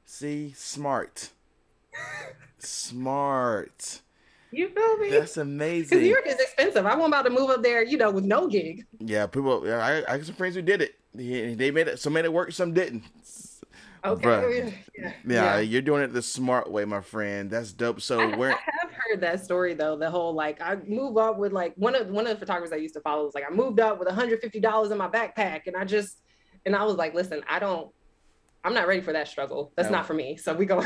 [0.03, 1.30] See, smart.
[2.57, 4.01] Smart.
[4.51, 5.09] you feel me?
[5.09, 5.99] That's Because New.
[5.99, 6.85] York is expensive.
[6.85, 8.85] I wasn't about to move up there, you know, with no gig.
[8.99, 9.65] Yeah, people.
[9.65, 10.95] yeah, I, I got some friends who did it.
[11.13, 11.97] They made it.
[11.97, 12.51] Some made it work.
[12.51, 13.03] Some didn't.
[14.03, 14.26] Okay.
[14.26, 14.73] Bruh.
[14.97, 15.13] Yeah.
[15.26, 17.49] Yeah, you're doing it the smart way, my friend.
[17.49, 18.01] That's dope.
[18.01, 18.51] So I, where?
[18.51, 19.96] I have heard that story though.
[19.98, 22.78] The whole like I move up with like one of one of the photographers I
[22.78, 25.76] used to follow was like I moved up with 150 dollars in my backpack, and
[25.76, 26.18] I just
[26.66, 27.90] and I was like, listen, I don't,
[28.64, 29.72] I'm not ready for that struggle.
[29.76, 29.98] That's No.
[29.98, 30.38] not for me.
[30.38, 30.84] So we go.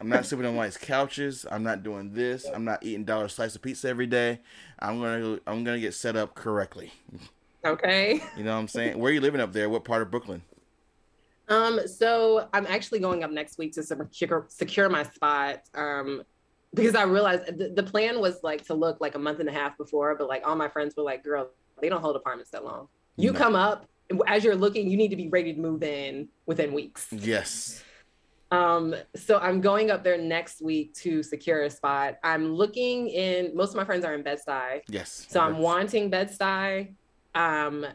[0.00, 1.44] I'm not sleeping on nice couches.
[1.50, 2.46] I'm not doing this.
[2.46, 4.40] I'm not eating dollar slice of pizza every day.
[4.78, 6.92] I'm gonna I'm gonna get set up correctly.
[7.64, 8.22] okay.
[8.36, 8.98] You know what I'm saying?
[8.98, 9.68] Where are you living up there?
[9.68, 10.42] What part of Brooklyn?
[11.48, 11.80] Um.
[11.86, 15.62] So I'm actually going up next week to secure secure my spot.
[15.74, 16.22] Um.
[16.72, 19.52] Because I realized the, the plan was like to look like a month and a
[19.52, 22.64] half before, but like all my friends were like, girl, they don't hold apartments that
[22.64, 22.88] long.
[23.16, 23.38] You No.
[23.38, 23.86] come up
[24.26, 27.08] as you're looking, you need to be ready to move in within weeks.
[27.12, 27.82] Yes.
[28.52, 32.18] Um, so I'm going up there next week to secure a spot.
[32.24, 34.80] I'm looking in most of my friends are in Bed-Stuy.
[34.88, 35.26] Yes.
[35.28, 36.94] So I'm wanting Bed-Stuy,
[37.36, 37.86] um,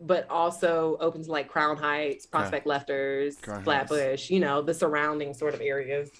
[0.00, 3.88] but also open to like Crown Heights, Prospect Lefferts, Crown Heights.
[3.88, 6.10] Flatbush, you know, the surrounding sort of areas.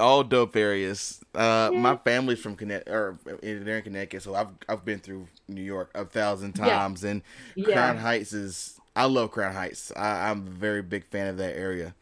[0.00, 1.20] All dope areas.
[1.34, 1.78] Uh, Yeah.
[1.80, 5.62] my family's from Connecticut, or in- they're in Connecticut, so I've I've been through New
[5.62, 6.66] York a thousand Yeah.
[6.78, 7.22] times, and
[7.54, 7.72] Yeah.
[7.74, 8.80] Crown Heights is.
[8.94, 9.92] I love Crown Heights.
[9.94, 11.94] I, I'm a very big fan of that area.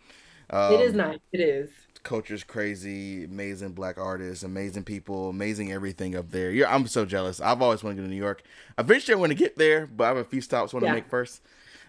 [0.50, 1.18] Um, it is nice.
[1.32, 1.70] It is.
[2.04, 6.50] Culture's crazy, amazing black artists, amazing people, amazing everything up there.
[6.52, 7.40] Yeah, I'm so jealous.
[7.40, 8.42] I've always wanted to go to New York.
[8.78, 10.92] Eventually, I want to get there, but I have a few stops I want to
[10.92, 11.40] make first.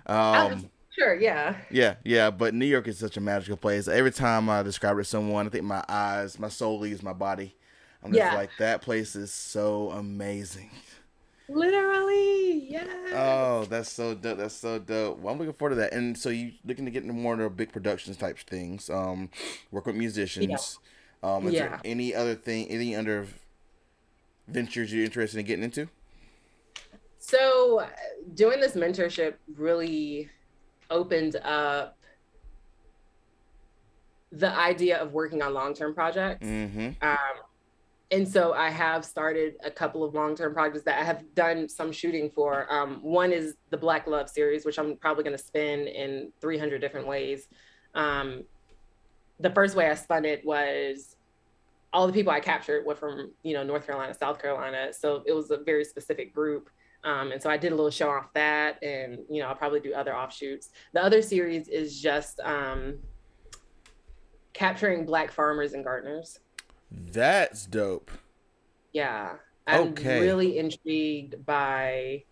[0.07, 1.57] Um, sure, yeah.
[1.69, 3.87] yeah, yeah, but New York is such a magical place.
[3.87, 7.13] Every time I describe it to someone, I think my eyes, my soul leaves my
[7.13, 7.55] body.
[8.03, 8.35] I'm just Yeah.
[8.35, 10.69] like, that place is so amazing.
[11.47, 12.85] Literally, yeah.
[13.13, 14.37] Oh, that's so dope.
[14.39, 15.19] That's so dope.
[15.19, 15.93] Well, I'm looking forward to that.
[15.93, 18.89] And so you looking to get into more of the big productions types things.
[18.89, 19.29] Um,
[19.71, 20.79] work with musicians.
[21.21, 21.67] Um, is Yeah.
[21.69, 23.27] there any other thing, any other
[24.47, 25.87] ventures you're interested in getting into?
[27.19, 27.89] So uh,
[28.33, 30.29] doing this mentorship really
[30.89, 31.97] opened up
[34.31, 36.45] the idea of working on long-term projects.
[36.45, 36.89] Mm-hmm.
[37.01, 37.17] Um,
[38.11, 41.91] and so I have started a couple of long-term projects that I have done some
[41.91, 42.71] shooting for.
[42.71, 46.79] Um, one is the Black Love series, which I'm probably going to spin in 300
[46.79, 47.47] different ways.
[47.95, 48.43] Um,
[49.39, 51.15] the first way I spun it was
[51.91, 54.91] all the people I captured were from, you know, North Carolina, South Carolina.
[54.93, 56.69] So it was a very specific group.
[57.05, 59.79] Um, and so I did a little show off that, and you know, I'll probably
[59.79, 60.71] do other offshoots.
[60.93, 62.97] The other series is just um,
[64.53, 66.39] capturing Black farmers and gardeners.
[66.91, 68.11] That's dope.
[68.91, 69.35] Yeah.
[69.67, 70.21] I'm Okay.
[70.21, 72.23] really intrigued by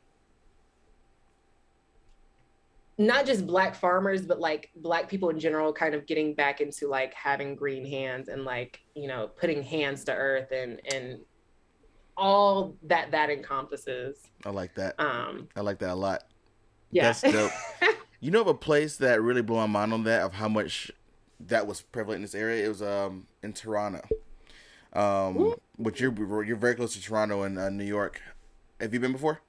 [2.98, 6.88] not just black farmers, but like black people in general kind of getting back into
[6.88, 11.20] like having green hands and like, you know, putting hands to earth and and
[12.18, 14.18] all that that encompasses.
[14.45, 14.95] I like that.
[14.99, 16.23] Um I like that a lot.
[16.91, 17.03] yeah.
[17.11, 17.52] That's dope.
[18.19, 20.90] You know of a place that really blew my mind on that of how much
[21.41, 22.64] that was prevalent in this area?
[22.65, 24.02] It was um in Toronto.
[24.94, 25.61] Um, Ooh.
[25.76, 28.22] which you're you're very close to Toronto and uh, New York.
[28.80, 29.41] Have you been before?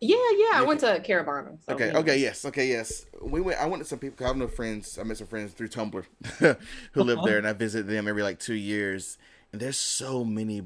[0.00, 0.50] yeah, yeah.
[0.54, 1.58] I went to Caribana.
[1.64, 3.06] so, Okay, okay, yes, okay, yes.
[3.20, 3.60] We went.
[3.60, 4.24] I went to some people.
[4.24, 4.98] I have no friends.
[4.98, 6.04] I met some friends through Tumblr
[6.92, 9.18] who live there, and I visit them every like two years.
[9.52, 10.62] And there's so many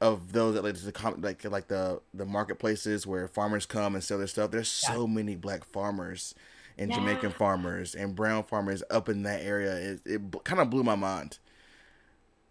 [0.00, 4.18] of those that like the like like the the marketplaces where farmers come and sell
[4.18, 4.50] their stuff.
[4.50, 6.34] There's so many black farmers
[6.78, 9.74] and Jamaican farmers and brown farmers up in that area.
[9.74, 11.38] It, it kind of blew my mind.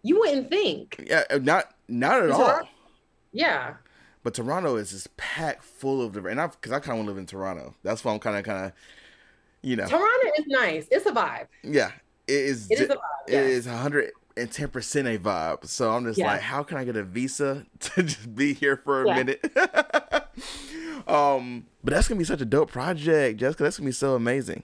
[0.02, 1.04] You wouldn't think.
[1.08, 2.68] Yeah, uh, not not at all.
[3.32, 3.74] Yeah.
[4.22, 7.06] But Toronto is just packed full of the And I because I kind of want
[7.06, 7.74] to live in Toronto.
[7.82, 8.72] That's why I'm kind of kind of,
[9.62, 9.86] you know.
[9.86, 10.86] Toronto is nice.
[10.90, 11.46] It's a vibe.
[11.62, 11.92] Yeah,
[12.26, 12.70] it is.
[12.70, 12.98] It is a vibe.
[13.28, 13.40] Yeah.
[13.40, 13.66] It is
[14.38, 15.66] 110 percent a vibe.
[15.66, 16.32] So I'm just Yeah.
[16.32, 19.14] like, how can I get a visa to just be here for a Yeah.
[19.14, 19.44] minute?
[21.06, 23.62] um, but that's gonna be such a dope project, Jessica.
[23.64, 24.62] That's gonna be so amazing.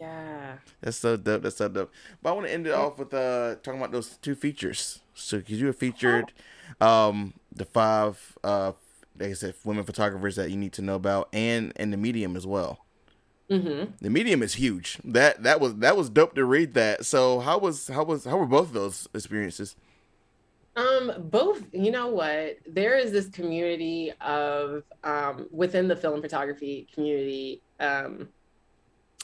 [0.00, 0.56] Yeah.
[0.80, 1.42] That's so dope.
[1.42, 1.92] That's so dope.
[2.22, 5.00] But I want to end it off with uh talking about those two features.
[5.14, 6.32] So because you were featured,
[6.80, 8.72] um, the five uh,
[9.18, 12.36] like I said, women photographers that you need to know about, and and the medium
[12.36, 12.84] as well.
[13.52, 13.92] Mm-hmm.
[14.00, 14.98] The medium is huge.
[15.04, 17.04] That that was that was dope to read that.
[17.06, 19.76] So how was how was how were both of those experiences?
[20.74, 22.56] Um, both, you know what?
[22.66, 28.28] There is this community of um within the film photography community um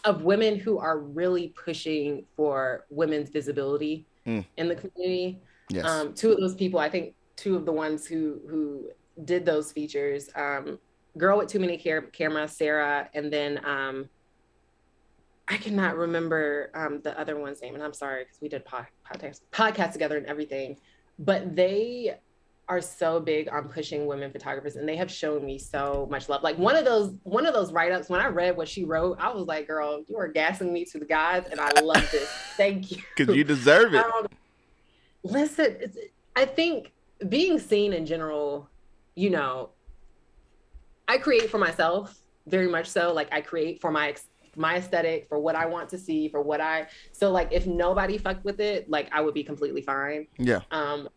[0.04, 4.44] of women who are really pushing for women's visibility Mm.
[4.58, 5.40] in the community.
[5.70, 5.86] Yes.
[5.86, 8.90] Um, two of those people, I think two of the ones who who
[9.24, 10.78] did those features, um,
[11.16, 14.08] girl with too many car- cameras, Sarah, and then um,
[15.48, 18.86] I cannot remember um, the other one's name, and I'm sorry because we did pod-
[19.10, 20.76] podcast podcast together and everything,
[21.18, 22.18] but they
[22.68, 26.42] are so big on pushing women photographers and they have shown me so much love
[26.42, 29.32] like one of those one of those write-ups when i read what she wrote i
[29.32, 32.90] was like girl you are gassing me to the gods and i love this thank
[32.90, 34.04] you Because you deserve it.
[34.04, 34.26] um,
[35.22, 35.96] listen, it's,
[36.36, 36.92] I think
[37.28, 38.68] being seen in general,
[39.14, 39.70] you know,
[41.08, 42.14] I create for myself
[42.46, 43.12] very much so.
[43.12, 44.26] Like I create for my ex-
[44.58, 46.88] my aesthetic, for what I want to see, for what I.
[47.12, 50.26] So like, if nobody fucked with it, like I would be completely fine.
[50.38, 50.60] Yeah.
[50.70, 51.08] Um,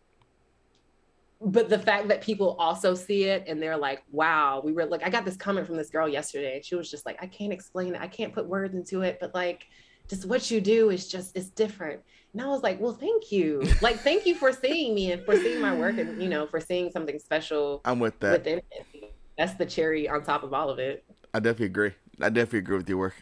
[1.44, 5.04] but the fact that people also see it and they're like, wow, we were like,
[5.04, 6.56] I got this comment from this girl yesterday.
[6.56, 8.00] And she was just like, I can't explain it.
[8.00, 9.18] I can't put words into it.
[9.20, 9.66] But like,
[10.08, 12.00] just what you do is just it's different.
[12.32, 13.62] And I was like, well, thank you.
[13.82, 16.60] Like, thank you for seeing me and for seeing my work and you know, for
[16.60, 17.80] seeing something special.
[17.84, 18.32] I'm with that.
[18.32, 19.12] Within it.
[19.36, 21.04] That's the cherry on top of all of it.
[21.34, 21.92] I definitely agree.
[22.20, 23.14] I definitely agree with your work.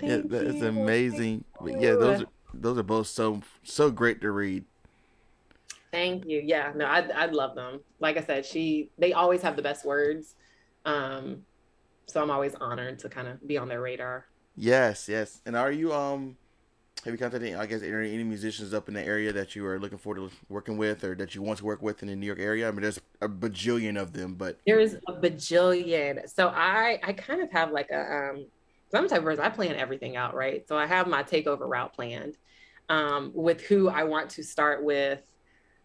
[0.00, 1.44] Yeah, yeah, that's amazing.
[1.60, 4.64] But yeah, those are those are both so so great to read.
[5.92, 6.40] Thank you.
[6.44, 7.80] Yeah, no, I I love them.
[7.98, 10.34] Like I said, she they always have the best words.
[10.84, 11.42] Um,
[12.06, 14.26] so I'm always honored to kind of be on their radar.
[14.56, 15.40] Yes, yes.
[15.46, 16.36] And are you um
[17.04, 19.78] have you contacted I guess any, any musicians up in the area that you are
[19.78, 22.26] looking forward to working with or that you want to work with in the New
[22.26, 22.68] York area?
[22.68, 26.28] I mean there's a bajillion of them, but there's a bajillion.
[26.28, 28.00] So I I kind of have like a
[28.30, 28.46] um
[28.90, 30.66] some type of person I plan everything out, right?
[30.68, 32.36] So I have my takeover route planned
[32.88, 35.20] um with who I want to start with.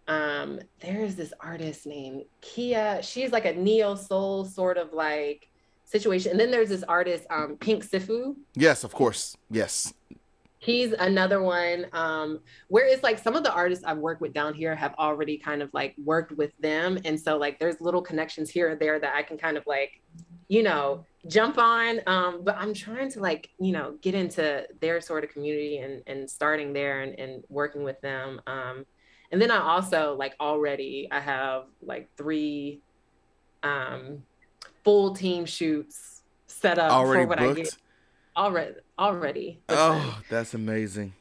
[0.08, 3.02] Um there is this artist named Kia.
[3.02, 5.50] She's like a neo soul sort of like
[5.86, 6.32] situation.
[6.32, 8.36] And then there's this artist, um, Pink Siifu.
[8.56, 9.38] Yes, of course.
[9.50, 9.94] Yes.
[10.58, 11.88] He's another one.
[11.92, 12.40] Um,
[12.70, 15.62] where it's like some of the artists I've worked with down here have already kind
[15.62, 16.98] of like worked with them.
[17.06, 20.02] And so like there's little connections here and there that I can kind of like,
[20.48, 22.00] you know, jump on.
[22.08, 26.04] Um, but I'm trying to like, you know, get into their sort of community and,
[26.08, 28.42] and starting there and, and working with them.
[28.48, 28.86] Um,
[29.32, 32.82] and then I also like already I have like three
[33.64, 34.24] um
[34.84, 37.60] full team shoots set up already for what booked?
[37.60, 37.78] I get.
[38.36, 39.60] Already, already.
[39.70, 41.14] Oh, that's amazing.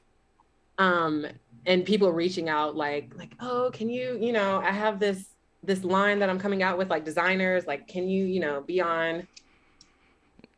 [0.79, 1.27] Um,
[1.67, 5.27] and people reaching out like, like, oh, can you, you know, I have this
[5.63, 8.81] this line that I'm coming out with, like designers, like, can you, you know, be
[8.81, 9.27] on?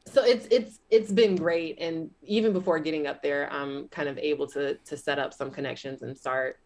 [0.07, 4.19] So it's it's it's been great, and even before getting up there, I'm kind of
[4.19, 6.59] able to to set up some connections and start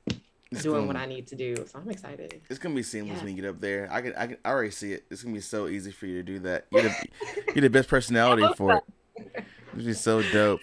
[0.51, 1.55] It's doing gonna- what I need to do.
[1.67, 2.41] So I'm excited.
[2.51, 3.25] It's gonna be seamless Yeah.
[3.25, 3.89] when you get up there.
[3.91, 5.05] I can, I can, I already see it.
[5.11, 6.67] It's gonna be so easy for you to do that.
[6.73, 6.95] You're the,
[7.55, 8.83] you're the best personality for it.
[9.17, 10.61] It's going to be so dope.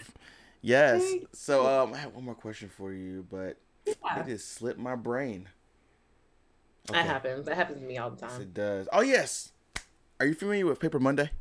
[0.61, 1.03] Yes.
[1.33, 4.19] So, um, I have one more question for you, but Yeah.
[4.21, 5.47] it just slipped my brain.
[6.91, 7.45] That happens.
[7.45, 8.41] That happens to me all the Yes, time.
[8.41, 8.87] it does.
[8.93, 9.51] Oh yes.
[10.19, 11.31] Are you familiar with Paper Monday?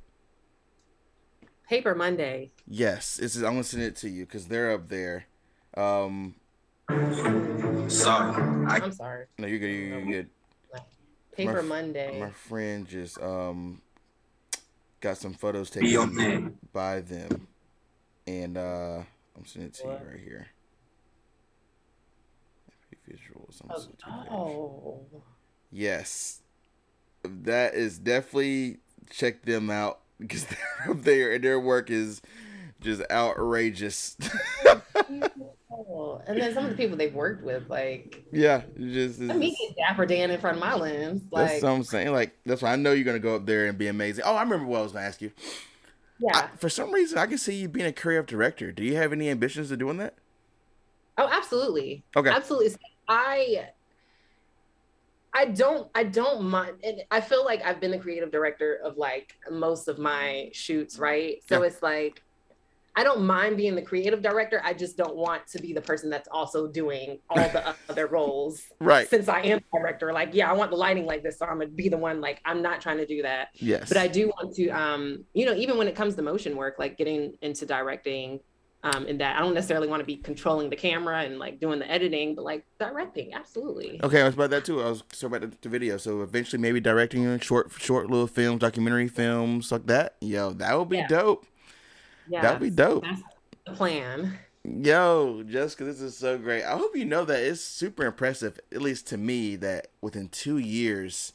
[1.68, 2.50] Paper Monday.
[2.66, 3.18] Yes.
[3.18, 3.36] It's.
[3.36, 5.26] I'm gonna send it to you because they're up there.
[5.76, 6.34] Um.
[7.88, 8.66] Sorry.
[8.66, 9.26] I I'm sorry.
[9.38, 9.66] No, you're good.
[9.68, 10.30] You're good.
[11.32, 12.20] Paper f- Monday.
[12.20, 13.82] My friend just um
[15.00, 17.48] got some photos taken by them,
[18.26, 19.02] and uh
[19.36, 20.00] I'm sending it to What?
[20.00, 20.46] you right here.
[23.10, 23.60] Visuals.
[23.68, 25.04] I'm so too oh.
[25.74, 26.40] Yes,
[27.24, 28.78] that is definitely
[29.10, 32.22] check them out because they're up there and their work is
[32.80, 34.16] just outrageous.
[36.26, 39.76] And then some of the people they've worked with, like yeah, just let me get
[39.76, 41.22] Dapper Dan in front of my lens.
[41.30, 42.12] Like, that's what I'm saying.
[42.12, 44.24] Like that's why I know you're gonna go up there and be amazing.
[44.24, 45.32] Oh, I remember what I was gonna ask you.
[46.18, 46.48] yeah.
[46.52, 48.72] I, for some reason, I can see you being a creative director.
[48.72, 50.14] Do you have any ambitions of doing that?
[51.18, 52.04] oh, absolutely.
[52.16, 52.30] Okay.
[52.30, 52.76] Absolutely.
[53.08, 53.68] I
[55.34, 58.96] I don't I don't mind and I feel like I've been the creative director of
[58.96, 61.42] like most of my shoots, right?
[61.48, 61.66] So Yeah.
[61.66, 62.22] it's like
[62.96, 64.62] I don't mind being the creative director.
[64.64, 68.62] I just don't want to be the person that's also doing all the other roles.
[68.78, 69.08] Right.
[69.10, 71.70] Since I am director, like, yeah, I want the lighting like this, so I'm gonna
[71.70, 72.20] be the one.
[72.20, 73.48] Like, I'm not trying to do that.
[73.54, 73.88] Yes.
[73.88, 76.76] but I do want to, um, you know, even when it comes to motion work,
[76.78, 78.38] like getting into directing,
[78.84, 81.78] um, in that I don't necessarily want to be controlling the camera and like doing
[81.78, 83.98] the editing, but like directing, absolutely.
[84.04, 84.80] Okay, I was about that too.
[84.82, 85.96] I was so about the, the video.
[85.96, 90.16] So eventually, maybe directing in short, short little films, documentary films like that.
[90.20, 91.08] Yo, that would be Yeah.
[91.08, 91.46] dope.
[92.28, 93.02] Yeah, That'd be dope.
[93.02, 93.22] That's
[93.66, 94.38] the plan.
[94.64, 96.62] Yo, Jessica, this is so great.
[96.64, 100.56] I hope you know that it's super impressive, at least to me, that within two
[100.56, 101.34] years,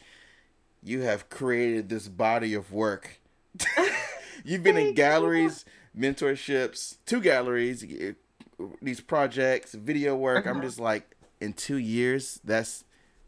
[0.81, 3.19] you have created this body of work.
[4.43, 5.65] You've been in galleries.
[5.67, 5.71] you.
[5.97, 7.85] Mentorships, two galleries,
[8.81, 10.45] these projects, video work.
[10.45, 10.61] I'm Uh-huh.
[10.65, 12.83] just like, in two years, that's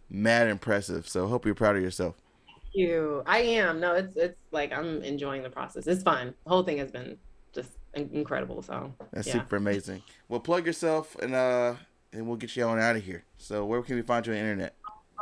[0.10, 1.08] mad impressive.
[1.08, 2.16] So hope you're proud of yourself.
[2.46, 3.24] Thank you.
[3.26, 3.80] I am.
[3.80, 5.88] No, it's it's like I'm enjoying the process.
[5.88, 6.34] It's fun.
[6.44, 7.18] The whole thing has been
[7.54, 8.62] just incredible.
[8.62, 9.34] So That's yeah.
[9.34, 10.04] super amazing.
[10.28, 11.76] Well, plug yourself and uh,
[12.14, 13.24] and we'll get you on out of here.
[13.38, 14.76] So where can we find you on the internet?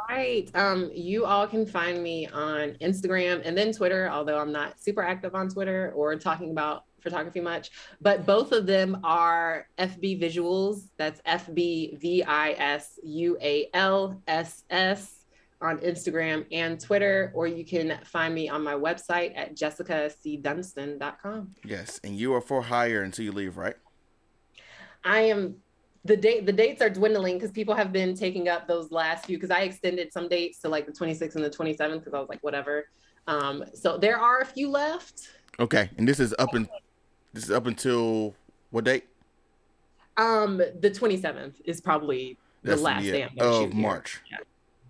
[0.08, 0.50] Right.
[0.56, 5.04] Um, you all can find me on Instagram and then Twitter, although I'm not super
[5.04, 7.72] active on Twitter or talking about photography much.
[8.02, 10.90] But both of them are FB Visuals.
[10.98, 15.20] That's F B V I S U A L S S
[15.62, 21.56] on Instagram and Twitter, or you can find me on my website at jessicacdunston.com.
[21.66, 23.76] Yes, and you are for hire until you leave, right?
[25.04, 25.56] I am
[26.06, 29.38] the date the dates are dwindling because people have been taking up those last few
[29.38, 32.30] because I extended some dates to like the 26th and the 27th because I was
[32.30, 32.86] like whatever.
[33.28, 35.30] Um, so there are a few left.
[35.60, 36.70] Okay, and this is up in
[37.34, 38.36] this is up until
[38.72, 39.06] what date?
[40.18, 43.74] Um, the 27th is probably the That's last the day I'm of.
[43.74, 44.22] March.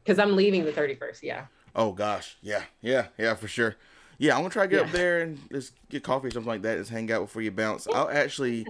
[0.03, 1.24] Because I'm leaving the 31st.
[1.24, 1.45] Yeah.
[1.76, 3.76] Oh gosh, yeah, yeah, yeah, for sure.
[4.18, 6.64] Yeah, I'm gonna try to get up there and just get coffee or something like
[6.64, 6.78] that.
[6.78, 7.88] Just hang out before you bounce.
[7.88, 8.66] I'll actually,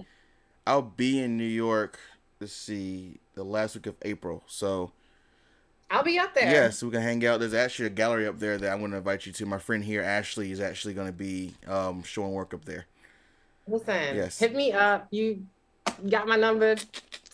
[0.66, 1.98] I'll be in New York.
[2.40, 4.44] Let's see, the last week of April.
[4.46, 4.92] So
[5.90, 6.44] I'll be up there.
[6.44, 7.40] yes, we can hang out.
[7.40, 9.46] There's actually a gallery up there that I'm gonna invite you to.
[9.46, 12.86] My friend here, Ashley, is actually gonna be um, showing work up there.
[13.70, 14.38] Listen, Yes.
[14.38, 15.06] hit me up.
[15.10, 15.46] You
[16.08, 16.76] got my number.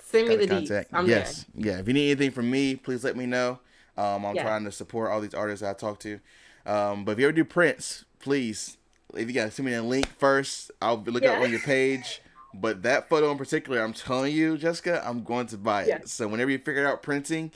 [0.03, 0.87] Send me the deets.
[0.93, 1.79] I'm yes, yeah.
[1.79, 3.59] If you need anything from me, please let me know.
[3.97, 4.43] Um, I'm Yeah.
[4.43, 6.21] trying to support all these artists I talk to.
[6.67, 8.77] Um, but if you ever do prints, please,
[9.15, 12.21] if you gotta send me a link first, I'll look up on your page.
[12.55, 15.89] But that photo in particular, I'm telling you, Jessica, I'm going to buy it.
[15.89, 15.99] Yeah.
[16.05, 17.51] So whenever you figure out printing,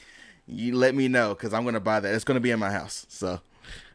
[0.46, 2.14] you let me know because I'm gonna buy that.
[2.14, 3.06] It's gonna be in my house.
[3.08, 3.40] So there.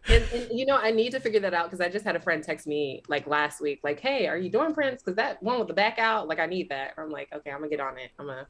[0.07, 2.19] And, and you know, I need to figure that out because I just had a
[2.19, 5.01] friend text me like last week, like, "Hey, are you doing prints?
[5.03, 7.57] Because that one with the back out, like, I need that." I'm like, "Okay, I'm
[7.57, 8.11] gonna get on it.
[8.19, 8.47] I'm gonna,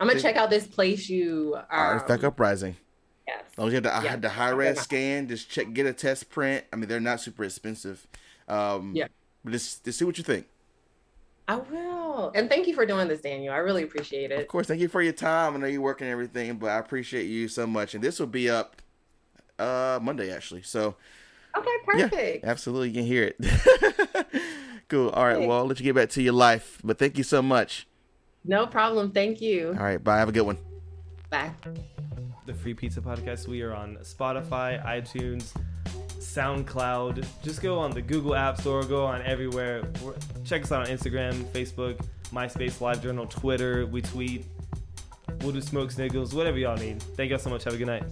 [0.00, 2.76] I'm gonna check out this place you." Um, Artifact Uprising.
[3.26, 3.42] Yes.
[3.52, 4.16] As long as you have the, Yeah.
[4.16, 6.64] the high res scan, just check, get a test print.
[6.72, 8.06] I mean, they're not super expensive.
[8.48, 9.08] Um, Yeah.
[9.44, 10.46] But just, just see what you think.
[11.46, 12.32] I will.
[12.34, 13.52] And thank you for doing this, Daniel.
[13.52, 14.40] I really appreciate it.
[14.40, 15.54] Of course, thank you for your time.
[15.54, 17.94] I know you're working and everything, but I appreciate you so much.
[17.94, 18.80] And this will be up
[19.58, 20.62] uh Monday actually.
[20.62, 20.94] So
[21.56, 22.44] Okay, yeah, perfect.
[22.44, 24.32] absolutely, you can hear it.
[24.88, 25.08] cool.
[25.10, 26.78] All right, well, I'll let you get back to your life.
[26.84, 27.86] But thank you so much.
[28.44, 29.10] No problem.
[29.10, 29.68] Thank you.
[29.76, 30.18] All right, bye.
[30.18, 30.58] Have a good one.
[31.30, 31.50] Bye.
[32.46, 33.48] the Free Pizza Podcast.
[33.48, 35.52] We are on Spotify, iTunes,
[36.18, 37.24] SoundCloud.
[37.42, 39.82] Just go on the Google App Store, go on everywhere.
[40.02, 41.98] We're- Check us out on Instagram, Facebook,
[42.32, 43.86] MySpace, LiveJournal, Twitter.
[43.86, 44.44] We tweet.
[45.40, 47.02] We'll do smoke signals, whatever y'all need.
[47.02, 47.64] Thank y'all so much.
[47.64, 48.04] Have a good night.